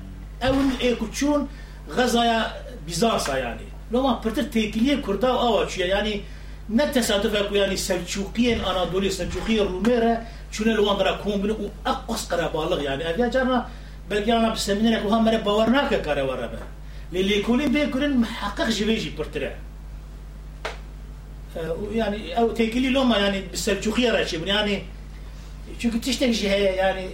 [0.44, 1.48] اون ايكوتشون
[1.90, 2.54] غزايا
[2.86, 3.66] بيزانسا يعني.
[3.92, 6.22] لو ما برتر تيكلية كردا أو اشياء يعني
[6.70, 10.18] نتصادف اكو يعني سلجوقيين اناضولي سلجوقيين روميرا
[10.52, 13.10] شنو لو اندرا كون بنو اقص قرابالغ يعني.
[13.10, 13.68] ابيا جانا
[14.10, 16.60] بلقي انا بسمينا لك وهم باورناك كارا وربا
[17.14, 19.52] للي يكونين بيكونين محقق جليجي برترا
[21.92, 24.84] يعني أو تيكلي لو ما يعني بالسلجوقيه راشي يعني
[25.80, 27.10] شو تشتكي يعني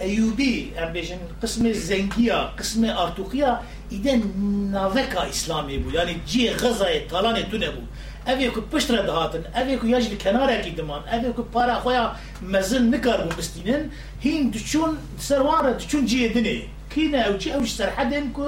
[0.00, 3.58] ایوبی بیشن قسم زنگیا قسم آرتوقیا
[3.90, 4.22] ایده
[4.70, 5.94] ناوکا اسلامی بود.
[5.94, 7.88] یعنی جی غزای تالان تونه بود.
[8.26, 12.12] اوی کو پشت را دهاتن اوی کو یجل کنار کی دمان اوی کو پارا خویا
[12.42, 13.90] مزن نکار بود مستینن
[14.20, 16.62] هین دچون سروان دچون جی دنی
[16.94, 18.46] کینا او چی اوش سرحدن که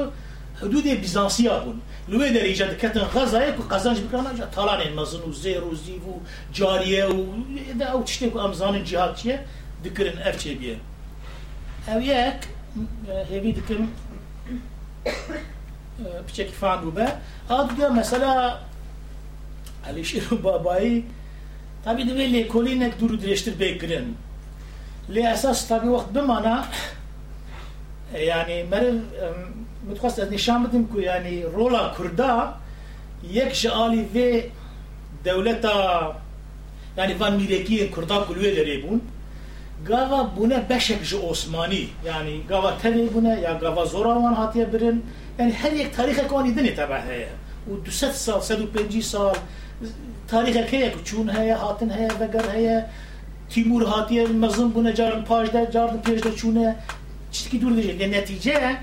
[0.63, 1.81] حدود بیزانسیا بون.
[2.09, 6.05] لوی در ایجاد کتن غزای کو قزانج بکرنا جا تالان مزن و زیر و زیو
[6.13, 6.21] و
[6.53, 7.25] جاریه و
[7.95, 9.41] او تشتی کو امزان جهاد چیه؟
[9.85, 10.77] دکرن افچه بیه.
[11.89, 12.41] ئەوەک
[13.31, 13.83] هێوی دکم
[16.27, 17.07] بچێکی فان بوو بە
[17.51, 18.35] ئادگە مەسەلا
[19.89, 21.05] علیشیر و بابایی
[21.85, 24.07] تابی دەبێ لێکۆلینێک دوور و درێژتر بێگرن
[25.15, 26.57] لێ ئەساس تابی وەخت بمانە
[28.31, 28.91] ینی مەرە
[29.89, 32.33] متخواست ئەز نیشان بدم کو ینی ڕۆڵا کووردا
[33.39, 34.29] یەک ji ئالی vê
[35.27, 35.75] دەولەتە
[36.99, 39.01] ینی van میرێکی کووردا کو لێ دەرێ بوون
[39.87, 41.89] gava bune beşek ji Osmani.
[42.07, 45.07] Yani gava tevê bune ya gava zora wan hatiye birin.
[45.39, 47.29] Yani her yek tarîxek wanî dinê tebe heye.
[47.71, 49.35] Û du sed sal sed û pêncî sal.
[50.29, 52.87] Tarîxek heye ku çûn heye hatin heye veger heye.
[53.51, 56.77] Timur hatiye mezin bune carin paş de carin pêş de çûne.
[57.33, 58.77] Çitkî dûr dijî lê netice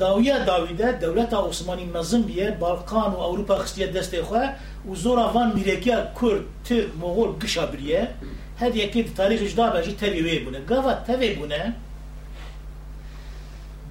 [0.00, 2.26] dawiya dawî de dewleta Osmanî mezin
[2.60, 4.54] Balkan û Ewropa xistiye destê xwe
[4.90, 8.10] û zora van mîrekiya Kurd, Türk, Moğol gişa biriye.
[8.60, 11.74] تبی وی بونه گاوا تبی بونه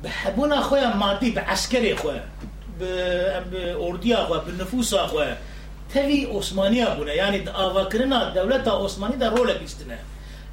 [0.03, 2.15] به حبونا خواه مادی به عسکری خواه
[2.79, 5.27] به اردیا خواه به نفوس خواه
[5.93, 7.15] تبی عثمانی بونة.
[7.15, 9.97] یعنی آوا کرنا دولت عثمانی در رول بیستنه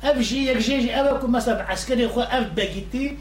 [0.03, 3.19] اف جی یک جی اف کو مثلا عسکری خو اف بگیتی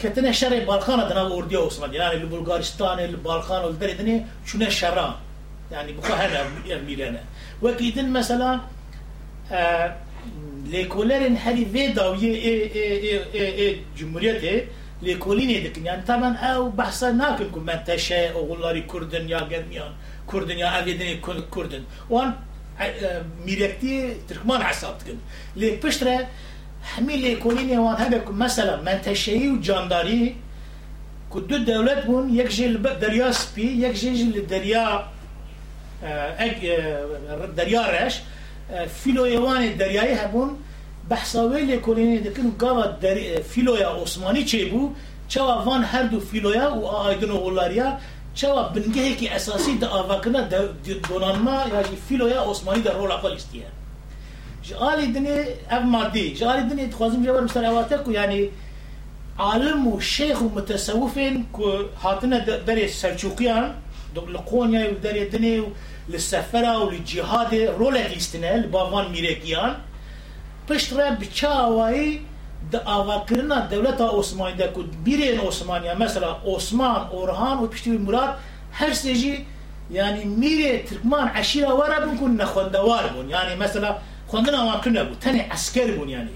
[0.00, 5.14] کتنه شر بالخان دنا اردیا عثمانی یعنی بلغارستان البالخان والبلدني شنو شرا
[5.72, 6.46] يعني بخو هذا
[6.86, 7.18] ميلانة.
[7.62, 8.60] وكيدن مثلا
[9.52, 9.94] آه
[10.66, 11.94] ليكولرين هذه إيه
[12.24, 14.66] إيه إيه إيه إيه جمهوريته
[15.02, 19.92] ليكولين دكن يعني طبعا أو بحثا ناكل كم من تشاء أو غلاري كردن يا قرميان
[20.26, 21.16] كردن يا افيدني
[21.50, 22.34] كردن وان
[23.46, 25.18] میرکتی ترکمان حساب کن
[25.56, 26.26] لی پشتره
[26.96, 30.34] همین لیکولین وان که مثلا منتشهی و جانداری
[31.32, 35.04] که دو دولت بون یک جیل دریا سپی یک جیل دریا
[39.04, 40.60] فيلو ايوان درياي هبون
[41.10, 42.98] بحثاوي لكوليني دكن قوة
[43.42, 44.90] فيلويا عثماني چه بو؟
[45.28, 47.98] چوا وان هر دو فيلويا و آيدن غولاريا
[48.40, 50.70] چوا بنگهي كي اساسي دا آواكنا
[51.10, 53.68] دونانما يعني فيلويا عثماني دا رولا قل استيه
[54.64, 58.50] جالي دني اب مادي جالي دني تخوازم جبر مسلاواتك يعني
[59.38, 63.74] عالم وشيخ ومتصوفين كو هاتنا دري السلجوقيان
[64.14, 65.68] دو لقونيا ودري دني و
[66.10, 69.76] li sefera u li cihadê rolek lîstine li bavan mîrekiyan
[70.68, 72.22] pişt re bi çawayî
[72.72, 78.38] di avakirina devleta Osmanî'de ku birên Osmaniya mesela Osman, Orhan û piştî Murat
[78.72, 79.44] her sê jî
[79.90, 85.14] yani mîrê Tirkman eşîra were bûn ku nexwendewar bûn yani mesela xwendina wan kirine bû
[85.24, 86.30] tenê esker bûn yani.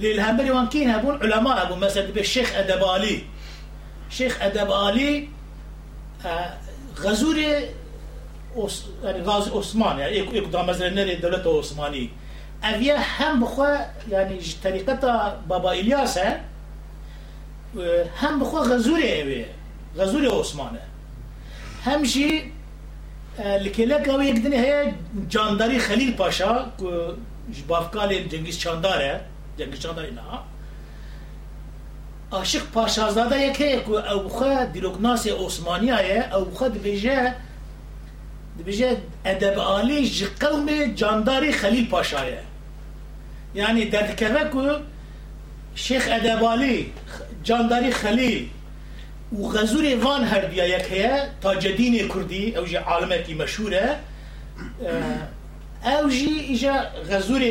[0.00, 3.24] Lê li hemberî wan kî hebûn ulema hebûn mesela dibe Şeyx Edebalî
[4.10, 5.28] Şeyx Edebalî
[7.04, 7.68] غزوري e,
[9.04, 12.08] يعني غاز عثمان يعني يقدر مثلا نري الدولة العثمانية
[12.64, 13.76] اویا هم بخوا
[14.10, 16.18] یعنی طریقتا بابا الیاس
[18.20, 19.44] هم بخوا غزوری اوی
[19.98, 20.80] غزوری عثمانه
[21.84, 22.52] همشی
[23.38, 24.94] لکلک او یک دنی هی
[25.28, 26.66] جانداری خلیل پاشا
[27.68, 29.20] بافکال جنگیز چانداره
[29.58, 30.20] جنگیز چانداری نه
[32.32, 37.34] عاشق پاشازاده یکی او بخوا دیلوگناس عثمانی آیه او بخوا دبیجه
[38.60, 40.26] دبیجه ادب عالی جی
[40.94, 42.38] جانداری خلیل پاشایه
[43.54, 44.80] یعنی دردکوه که
[45.74, 46.92] شیخ ادب عالی
[47.42, 48.48] جانداری خلیل
[49.32, 53.96] و غزور وان هر بیا یک هیه تاجدین کردی او جی عالمکی مشهوره
[55.84, 56.74] او جی ایجا
[57.10, 57.42] غزور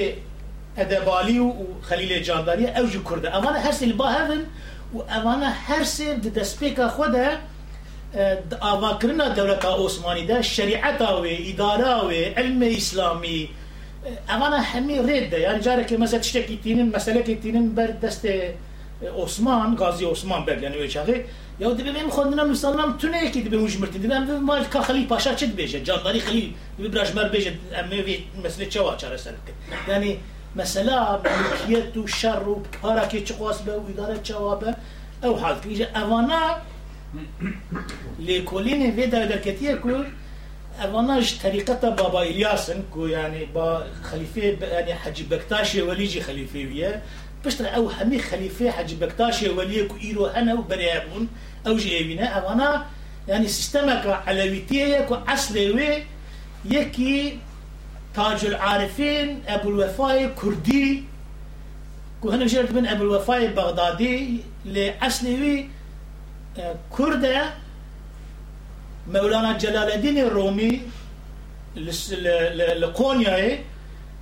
[0.78, 4.42] ادبالی و خلیل جانداری او جی کرده اوانا هر سیل با هفن
[4.94, 7.38] و اوانا هر سیل دست پیکا خوده
[8.14, 13.50] د اواکرنا دولت عثماني ده شريعته او اداره او علم اسلامي
[14.30, 18.26] اغانا همي رد يعني جارك مثلا تشتكي تينن مساله تينن بر دست
[19.04, 21.24] عثمان غازي عثمان بر يعني وجهه
[21.60, 25.56] يا دي بهم خدنا مسلمان تونه كي دي مجمرت دي بهم مال كخلي باشا تشد
[25.56, 29.46] بيجه جانداري خليل دي برجمر بيجه امي في مساله چوا چاره سلك
[29.88, 30.18] يعني
[30.56, 34.76] مسألة ملكية وشر وباركي تقواس به وإدارة جوابه
[35.24, 36.62] أو حالك إذا أوانا
[38.20, 40.06] لكلين في دولة كتير كل
[40.84, 47.02] اواناش طریقتا بابا الیاسن کو یعنی با خلیفه یعنی حج بکتاش ولیجی خلیفه ویه
[47.46, 51.28] پشتر أو همي خلیفه حج بکتاش ولیه کو ایرو هنا و بريابون
[51.68, 52.86] أو جي ايبنا اوانا
[53.28, 56.04] يعني سيستمك علويتيه كو أصل وي
[56.66, 57.40] يكي
[58.16, 61.04] تاج العارفين أبو الوفاء كردي.
[62.22, 65.28] كو هنا جرت من أبو الوفاء البغدادي لأصل
[66.98, 67.54] كرده
[69.08, 70.82] مولانا جلال الدين الرومي
[72.76, 73.60] لقونيا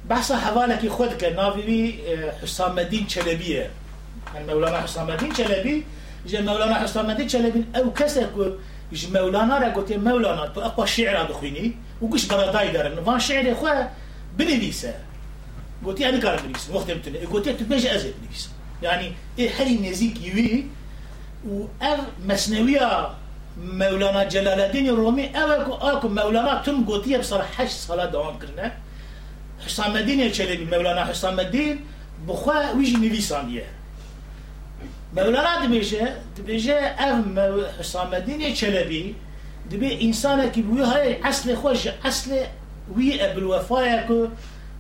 [0.10, 1.94] بحث حوالك خود كان نافي
[2.42, 3.70] حسام الدين شلبيه
[4.34, 5.84] يعني مولانا حسام الدين شلبي
[6.28, 8.56] جا مولانا حسام الدين شلبي أو كسر
[8.94, 13.90] جا مولانا را قلت مولانا تو اقوى شعر بخويني وقش براداي دارن فان شعر اخوة
[14.38, 14.94] بنبيسه
[15.86, 18.50] قلت أنا كار بنبيس وقت بتني قلت تبيجي ازيد بنبيس
[18.84, 20.66] يعني إيه حري نزيك يوي
[21.48, 21.66] و
[22.26, 23.10] مسنويه
[23.58, 28.72] مولانا جلال الدين الرومي اول اكو مولانا تم قوتيه بصراحه 8 سال دوام كرنا
[29.66, 31.86] حسام الدين الشلبي مولانا حسام الدين
[32.28, 33.80] بخوا ويجي نویسانیه.
[35.16, 36.80] مولانا دبيجه دبيجه
[37.10, 37.40] ام
[37.80, 39.16] حسام الدين چلبي
[39.72, 42.32] دبي انسان كي بيو هاي اصل خوش اصل
[42.96, 44.28] وي بالوفايا كو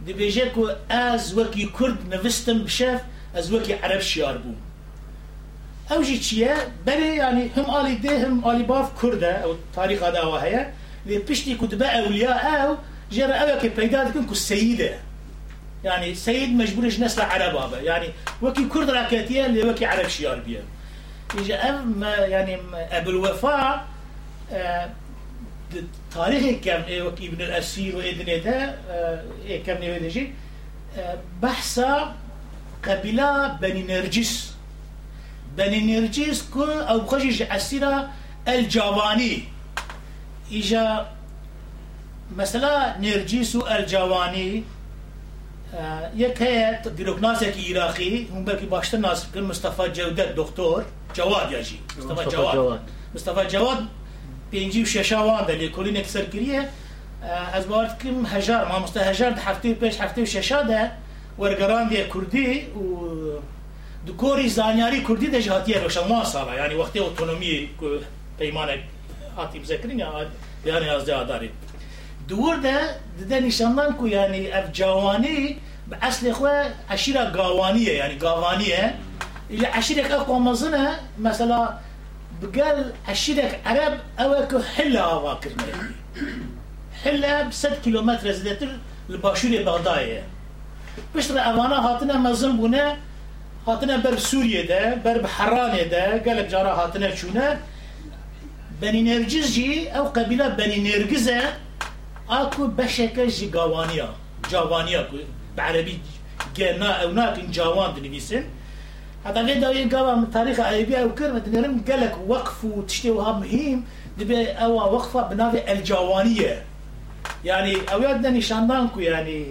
[0.07, 3.01] دبيجه كو از وكي كرد نفستم بشاف
[3.35, 4.53] از وكي عرب شيار بو
[5.91, 6.55] أو جي چيه
[6.85, 10.69] بلي يعني هم آلي ده هم آلي باف كرده أو تاريخ هذا وهي
[11.05, 12.77] اللي بشتي كتبه اولياء أو
[13.11, 14.99] جرى أو بيدا دكن كو سيده
[15.83, 18.07] يعني سيد مجبورش نسل عرب هذا يعني
[18.41, 20.63] وكي كرد راكاتيه اللي وكي عرب شيار بيه
[21.37, 23.85] يجي ام يعني ابو الوفاء
[25.73, 28.73] د- تاريخ كم إيه وكي ابن الاسير وادنيته
[29.45, 30.33] إيه كم نيجي
[31.41, 32.15] بحثا
[32.87, 34.53] قبيله بني نرجس
[35.57, 38.09] بني نرجس كو او خجي عسيرة
[38.47, 39.43] الجواني.
[40.51, 41.05] إجا
[42.37, 44.63] مثلا نرجس الجواني
[46.15, 51.79] یک هیئت گروگناسه کی عراقی هم بلکی باشتر ناصر کن مصطفى جودت دکتر جواد یاجی
[51.97, 52.79] مصطفى جواد.
[53.15, 53.77] مصطفى جواد
[54.51, 56.69] پنجی و ششا وان دلی کلی نکسر کریه
[57.53, 60.91] از بارد کم هجار ما مستهجار ده هفته پیش هفته و ششا ده
[61.39, 62.79] ورگران ده کردی و
[64.21, 66.53] کۆری زانیاری کوردی دەژهاتیە ڕەشەما ساڵە.
[66.59, 67.55] ینی وەختی ئۆتۆنمی
[68.39, 68.81] پەیمانێک
[69.37, 70.03] هاتی بزەکردنی
[70.65, 71.49] یان یازدەداری
[72.29, 72.77] دووردە
[73.19, 75.39] ددە نیشانمان کو ینی ئەف جاوانی
[75.89, 76.57] بە ئەسلی خوێ
[76.93, 78.83] عشیرە جوانیه ینی گاوانیە.
[79.49, 80.85] یعنی لە عشیرێک مثلا
[81.21, 81.61] بگل مەسەلا
[82.41, 82.77] بگەل
[83.07, 85.73] عشیرێک عەرب ئەوە حل حلە ئاواکردنی
[87.03, 88.67] حلە 100 کیلومتر زیاتر
[89.09, 90.21] لە بغدادیه بەغدایە.
[91.13, 92.85] پشت ئەوانە هاتنە مەزن بوونە
[93.69, 97.59] هاتنا بر سوريا ده بر بحرانية ده قالب جارا هاتنا شونا
[98.81, 101.41] بني نرجس جي أو قبيلة بني نرجزة
[102.29, 104.09] اكو بشكل جي جوانيا
[105.09, 105.17] كو
[105.57, 105.99] بعربي
[106.55, 108.43] جنا أو ناكن جوان دنبيسن
[109.25, 113.31] هذا غير داوي قوا من تاريخ عربي أو كلمة نرم قال لك وقف وتشتي وها
[113.39, 113.83] مهم
[114.17, 116.63] دبي أو وقفة بنافي الجوانية
[117.45, 119.45] يعني أو يادنا نشاندانكو يعني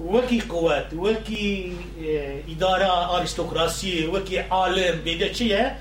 [0.00, 1.72] وكي قوات وكي
[2.04, 5.72] آه، إدارة أرستقراطية وكي عالم بيدا شيء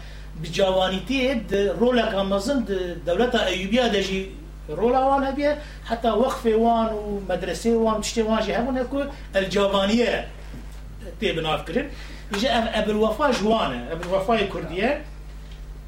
[0.42, 1.42] بجوانيتي
[1.80, 2.66] رولا كامزن
[3.06, 4.28] دولة أيوبيا دجي
[4.70, 9.04] رولا وان هبيا حتى وقفة وان ومدرسة وان تشتي وان جي هبون هكو
[9.36, 10.28] الجوانية
[11.20, 11.90] تي بناف كرن
[12.36, 15.06] يجي أب أب الوفاء جوانا أب الوفاء كردية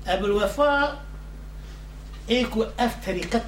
[0.07, 1.01] أب الوفاء
[2.29, 3.41] ايكو اف طريقة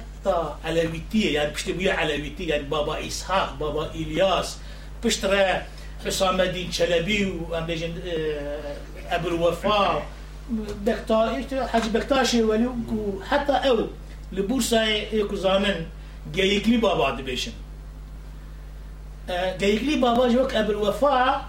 [0.64, 4.58] علويتية يعني بشتي بيا علويتية يعني بابا إسحاق بابا إلياس
[5.04, 5.62] بشترى
[6.06, 8.76] حسام الدين شلبي وام بيجن آه،
[9.10, 10.06] أبو الوفاء
[10.50, 12.68] بكتا حاج بكتاشي ولي
[13.30, 13.86] حتى أو
[14.32, 15.86] لبورصة إيكو زامن
[16.34, 17.52] جايكلي بابا دبيشن.
[19.30, 21.44] آه، جايكلي بابا جوك أبو الوفاء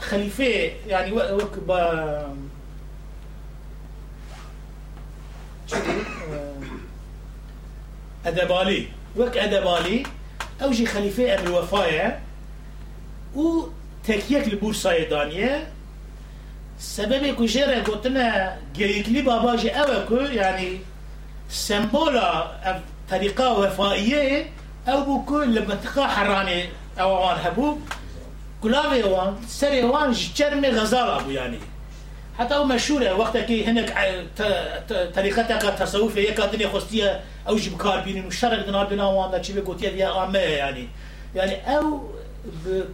[0.00, 2.34] خليفة يعني وك با
[8.26, 8.88] أدبالي.
[9.16, 10.02] وك أدبالي.
[10.62, 11.34] أو جي خليفة
[13.34, 13.68] او
[14.04, 15.62] تکیه که بورسای دانیه.
[16.78, 20.80] سببی که جره گوتنه گریکلی بابا جی اوه که یعنی
[21.48, 22.50] سمبولا
[23.10, 23.64] طريقة او
[24.88, 26.68] أو بكل لمنطقة حرانة
[27.00, 27.78] أو وان هبو.
[28.62, 31.56] كلافي وان سري وان جرمي غزال ابو یعنی.
[31.56, 31.58] يعني
[32.38, 33.94] حتى هو مشهور وقتا كي هناك
[35.14, 40.12] طريقتك تصوفية يكا دنيا خستية أو جبكار بينين وشرق دنا بنا وان تشبه قوتية فيها
[40.12, 40.88] عامة يعني یعنی.
[41.36, 42.10] يعني یعنی او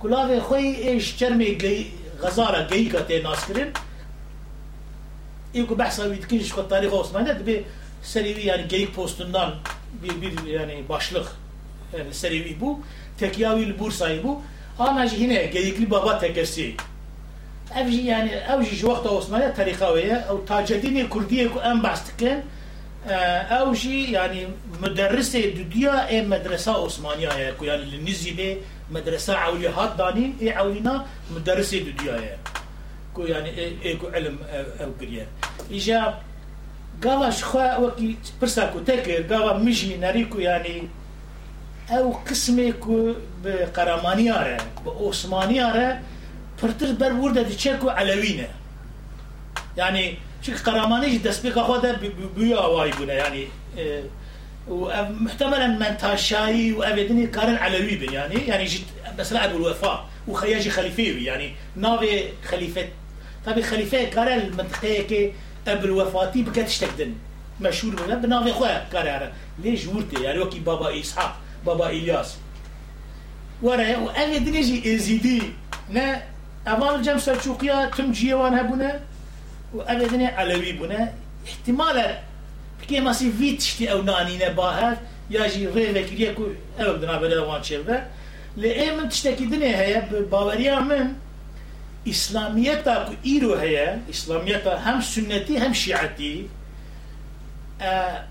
[0.01, 1.86] کلاوی خوی ایش چرمی گی
[2.22, 3.70] غزارا گی کتی ناس کرن
[5.52, 7.64] ایکو بحثا ویدکنش خود تاریخ عثمانیه دبی
[8.02, 9.55] serivi yani geyik postundan
[10.02, 11.27] bir, bir yani başlık
[11.98, 12.81] yani serivi bu.
[13.18, 14.43] Tekyavil Bursa'yı bu.
[14.78, 16.74] Anacı yine geyikli baba tekersi.
[17.77, 22.43] Evji yani evji şu vakta Osmanlı tarikaveye ev tacedini kurdiye ku en bastıkken
[23.51, 24.47] evji yani
[24.82, 28.59] müderrise düdya e medresa Osmaniye'ye ku yani Nizide
[28.90, 31.04] مدرسه عولی هات دانیم ای عولینا
[31.36, 32.36] مدرسی دو دیایه
[33.14, 33.50] کو یعنی
[33.82, 34.38] ای کو علم
[34.80, 35.26] او کریه
[35.70, 36.14] ایجا
[37.04, 40.88] قالش خوا وكي برسا كو تكر قال مجي نريكو يعني
[41.90, 43.14] او قسمي كو
[43.44, 46.00] بقرماني اره بعثماني اره
[46.62, 48.48] پرتر بر ورد دي تشكو علوينه
[49.76, 51.96] يعني شك قرماني دسبيق خو ده
[52.36, 53.48] بيو واي بونه يعني
[54.68, 58.82] ومحتملا من تاشاي وأبدني كارن علوي بن يعني يعني جيت
[59.18, 62.88] مثلا أبو الوفاء وخياجي خليفيوي يعني نافي خليفة.
[63.46, 65.32] طبي خليفة كارن المنطقة كي
[65.68, 67.14] ابو الوفاتي بكتش تقدن
[67.60, 72.36] مشهور بنا بنافي خويا كارن ليش ورتي يعني وكي بابا إسحاق بابا إلياس.
[73.62, 75.42] ورا وأبدني جي إزيدي.
[75.90, 76.22] نا
[76.68, 79.00] أمام الجم سلجوقيا تم جيوان هبونا
[79.74, 81.12] وأبدنا علوي بنا
[81.48, 82.18] احتمالا
[82.82, 84.97] بكي ما سي فيت تشتي أو نانينا باهر
[85.31, 86.47] ياجي ريفا كريكو
[86.81, 88.07] أو بدنا بدا وان شيفا
[88.57, 91.12] لأي من تشتكي دنيا هي باوريا من
[92.09, 96.47] إسلاميتا كو إيرو هي إسلاميتا هم سنتي هم شيعتي
[97.82, 98.24] آه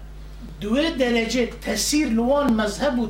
[0.61, 3.07] دوه درجه تسير لوان مذهب و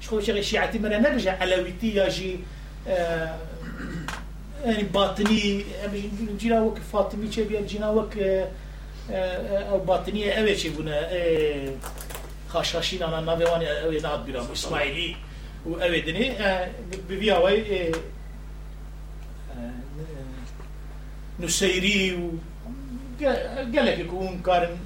[0.00, 2.36] شغل شيعتي مرة نرجع علويتي يا جي
[2.88, 3.36] آه
[4.64, 5.64] يعني باطني
[6.38, 8.14] جينا وك فاطمي بيان جينا وك
[9.10, 11.72] أو باطنية اوي شي بنا آه
[12.48, 15.16] خاشاشين أنا نابيواني اوي ناد بيرام اسماعيلي
[15.66, 16.68] و آه
[17.08, 17.92] ببياوي آه
[19.58, 19.70] آه
[21.40, 22.30] نسيري و
[23.74, 24.76] gelek يكون كارن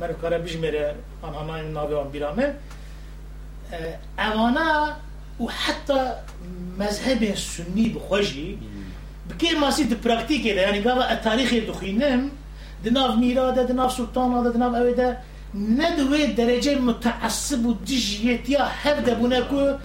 [0.00, 0.94] مرو كارن بجمرة
[1.24, 2.54] أنا ما نابيوان بيرامه
[4.18, 4.96] اوانا
[5.40, 6.16] وحتى
[6.78, 8.58] مذهب السني بخوجي
[9.28, 11.52] بكير ما سيد براكتيك يعني قال التاريخ
[12.84, 15.08] د ناف میرا ده د ناف سلطان ده د ناف اوی ده
[15.80, 19.78] ندوی درجه متعصب و دجیتیا هف ده بونه که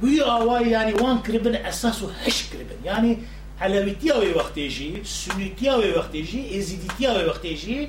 [0.00, 3.18] بوی آوای یعنی وان کربن اساس و هش کربن یعنی
[3.60, 7.88] علویتیا وی وقتی جی سنیتیا وی وقتی جی ازیدیتیا وی وقتی جی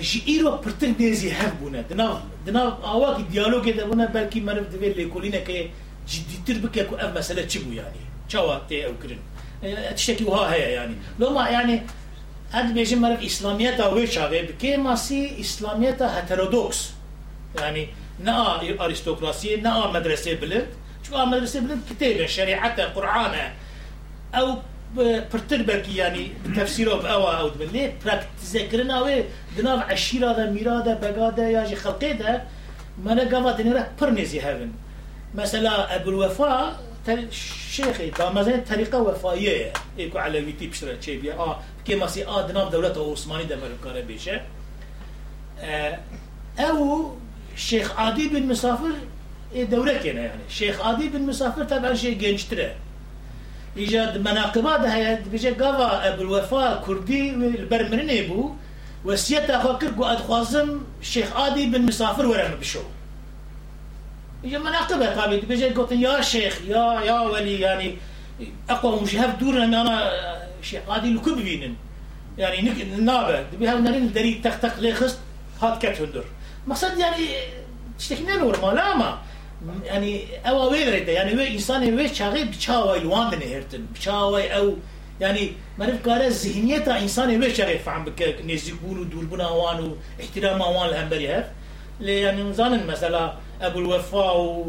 [0.00, 4.62] جی ایرو پرتن دیزی هف بونه دناف دناف آوا که دیالوگ ده بونه بلکی منو
[4.72, 5.68] دوی لیکولینه که
[6.06, 9.20] جدیتر بکه که اف مسئله چی بو یعنی چاوا تی او کرن
[9.96, 11.82] تشتكي وها هي يعني لو ما يعني
[12.52, 16.90] هاد بيجي مرف اسلاميات أو شاغه بكي ماسي اسلاميات هترودوكس
[17.58, 17.88] يعني
[18.24, 20.66] نا ارستقراطيه نا مدرسه بلد
[21.08, 23.52] شو مدرسه بلد كتاب شريعته قرانه
[24.34, 24.58] أو
[24.96, 29.24] بلکی یعنی تفسیر أو أو دبلی پراکتیزه کرن اوه
[29.56, 30.32] دناو عشیرا
[31.30, 32.42] ده یا جی خلقه ده
[33.04, 34.70] منه گاوا دنیره پر نزی هفن
[35.34, 36.10] مثلا ابو
[37.70, 42.70] شيخي مثلا طريقة وفائية يكو على ويتي بشرة شيء بيا آه كما سي آه دناب
[42.70, 44.40] دولة عثماني ده مركارة بيشة
[45.60, 45.98] آه
[46.58, 47.12] أو
[47.56, 48.92] شيخ عادي بن مسافر
[49.54, 52.74] دولة كنا يعني شيخ عادي بن مسافر طبعا شيء جنجتره
[53.76, 58.50] ایجاد مناقبات هيا بيجي قضا ابو الوفاء كردي البرمرني بو.
[59.04, 62.80] وسيت اخو كركو ادخوازم الشيخ عادي بن مسافر ورا بشو.
[64.44, 67.96] يجي مناقبة طبعا بيجي قلت يا شيخ يا يا ولي يعني
[68.70, 70.12] أقوى مشهف دورنا أنا
[70.62, 71.74] شيخ عادي لكو بينن
[72.38, 73.42] يعني نك نابة.
[73.42, 75.18] دبي هاو نرين دري تخ تخ ليخست
[75.62, 76.24] هات كات هندر
[76.66, 77.26] مقصد يعني
[77.98, 79.18] تشتكينا نورمال لا ما.
[79.84, 83.86] يعني أو ويرد يعني وي إنسان وي شاغي بچاوي لوان نهرتن.
[83.94, 84.76] بچاوي أو
[85.20, 88.38] يعني ما نعرف قال ذهنيته إنسان وي شاغي فهم بك.
[88.46, 91.44] نزيبون ودور بنا وان واحترام وان الهمبري هف
[92.00, 94.66] يعني مثلا ابو الوفاء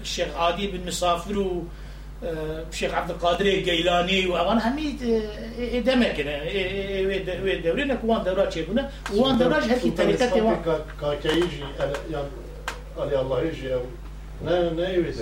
[0.00, 1.62] الشيخ عادي بن مسافر و
[2.72, 4.92] الشيخ عبد القادر الجيلاني وأنا همي
[5.80, 6.20] دمك
[7.64, 11.60] دورينا كوان دورات شيخنا وان دورات هكي طريقه كاكايجي
[12.10, 12.26] يعني
[12.98, 13.80] قال الله يجي أو
[14.44, 15.14] لا لا يريد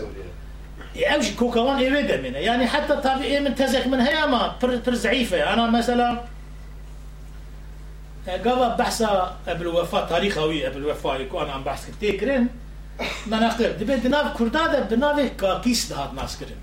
[0.96, 5.70] اوش كوكوان يريد منه يعني حتى طبيعي من تزك من هي ما بر زعيفة أنا
[5.70, 6.20] مثلا
[8.28, 12.46] قبل بحثة بالوفاة تاريخوي بالوفاة يكون أنا عم بحث كتير.
[13.26, 16.56] مناقب دبي دناف كردادة بناف كاكيس دهات ناس كرن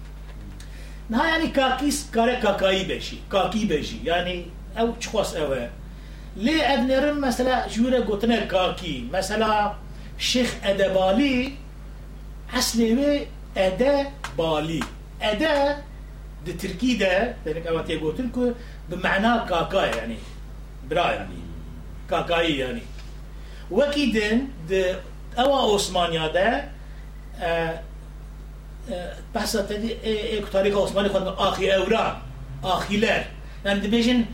[1.10, 4.46] نها يعني كاكيس كاره كاكاي بشي كاكي بشي يعني
[4.78, 5.70] أو تشخص اوه
[6.36, 9.74] ليه ابنرم مثلا جورة قوتنا كاكي مثلا
[10.18, 11.54] شيخ أدبالي
[12.58, 13.28] أصلي
[13.58, 14.08] أدا
[14.38, 14.80] بالي
[15.22, 15.78] أدا
[16.46, 18.54] د تركي ده لأنك أوقات قلت لكم
[18.90, 20.18] بمعنى كاكا يعني
[20.90, 21.44] برا يعني
[22.08, 22.82] kakayı yani.
[23.72, 24.96] Vekidin de
[25.38, 26.66] ava Osmanya'da
[27.42, 27.80] e,
[29.34, 29.90] بحثا تدی
[30.52, 32.16] تاریخ عثمانی خود آخی اورا
[32.62, 33.22] آخیلر
[33.66, 34.28] یعنی دبیجن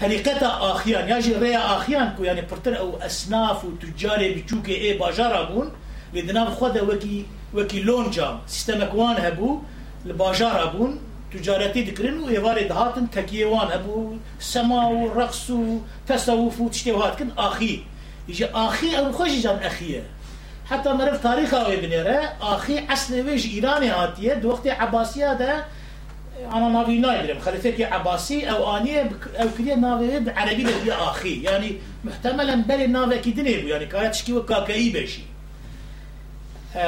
[0.00, 4.94] طریقت آخیان یا جی ریا آخیان کو یعنی پرتر او اسناف و تجار بچوک ای
[4.94, 5.70] باجارا بون
[6.14, 7.24] لدنام خود وکی
[7.54, 9.60] وکی لونجا سیستم اکوان هبو
[10.04, 10.98] لباجارا بون
[11.34, 16.90] تجارتی دکرین و ایواری دهاتن تکیه وان ابو سما و رقص و تصوف و تشتی
[16.90, 17.32] وهات کن.
[17.36, 17.84] آخی.
[18.26, 20.02] ایجا آخی او خوش جان اخیه.
[20.64, 25.54] حتی مرف تاریخ آوی بنیره آخی اصل ویج ایرانی هاتیه دو وقت عباسی ده
[26.52, 29.10] انا ناوی نایدرم خلیفه که عباسی او آنیه
[29.40, 31.28] او کلیه ناوی عربی لبی آخی.
[31.28, 33.68] یعنی محتملا بلی ناوی کدنه بو.
[33.68, 35.24] یعنی که تشکی و کاکایی بشی.
[36.74, 36.82] آه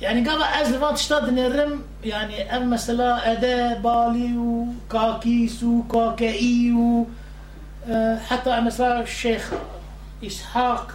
[0.00, 7.06] يعني قبل ازلفان تشتاد نرم يعني أم مثلا ادا بالي وكاكيس وكاكاي و
[8.28, 9.52] حتى مثلا الشيخ
[10.26, 10.92] إسحاق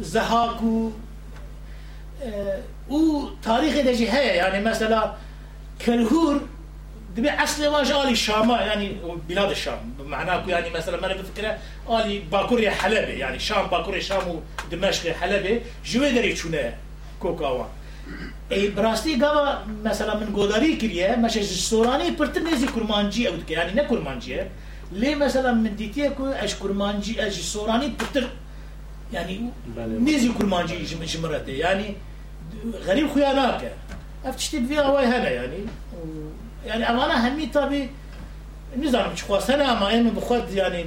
[0.00, 0.60] زهاك
[2.90, 5.12] أو تاريخ دجي هي يعني مثلا
[5.86, 6.40] كلهور
[7.16, 8.96] دبي أصل واج الي شام يعني
[9.28, 11.58] بلاد الشام معناه يعني مثلا ما أنا بفكرة
[11.90, 14.40] الي باكوريا حلبة يعني شام باكوريا شام
[14.72, 16.74] ودمشق حلبة جوي دري شونه
[17.20, 17.68] كوكاوان
[18.50, 19.46] ای براستی گاوا
[19.84, 24.50] مثلا من گوداری کریه مشه سورانی پرتر نزی کرمانجی أو يعني نه کرمانجیه.
[24.92, 28.28] ليه مثلا من ديتيه كو اش كرمانجي اش سوراني بتر
[29.12, 31.52] يعني نيزي كرمانجي جمرته.
[31.52, 31.94] يعني
[32.86, 33.72] غريب خياناك
[34.24, 35.58] افتشتي فيها هواي هنا يعني
[36.66, 37.90] يعني امانه همي طبي
[38.78, 40.84] نظام شخوا سنة ما انه بخد يعني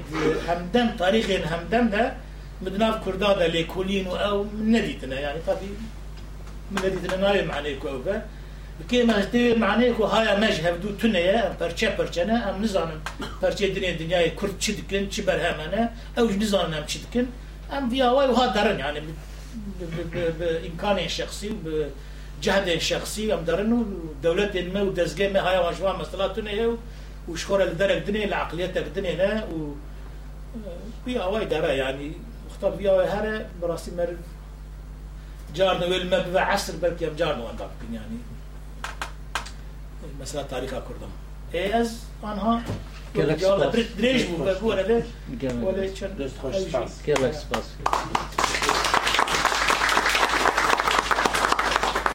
[0.47, 2.13] همدم تاريخ همدم ده
[2.61, 5.69] مدناف كردادا ليكولين أو نديتنا يعني طبي
[6.71, 8.01] من نديتنا نايم معنيكو أو
[8.79, 12.89] بكي ما هستوي معنيكو هاي مجهب دو تنيا برچه برچنا أم نظام
[13.41, 17.25] برچه دنيا دنيا كرد چي دكن چي برهمانه أو نظام أم چي دكن
[17.73, 19.01] أم واي وها درن يعني
[20.39, 23.71] بامكانه الشخصي بجهد الشخصي أم درن
[24.23, 26.69] دولة ما ودزقة ما هاي واجوا مسألة هي
[27.27, 29.75] وشخور الدرك دنيا العقلية دنيا نا و
[31.05, 32.11] فيها واي درا يعني
[32.49, 34.15] مختار فيها واي هرا براسي مر
[35.55, 37.55] جارنا ويل ما ببع عصر بلكي ام جارنا وان
[37.93, 38.17] يعني؟
[40.21, 41.09] مثلا تاريخ كردم.
[41.81, 42.63] أز آنها
[43.15, 43.73] Gelek جواب spas.
[43.73, 44.45] بريت دريج بو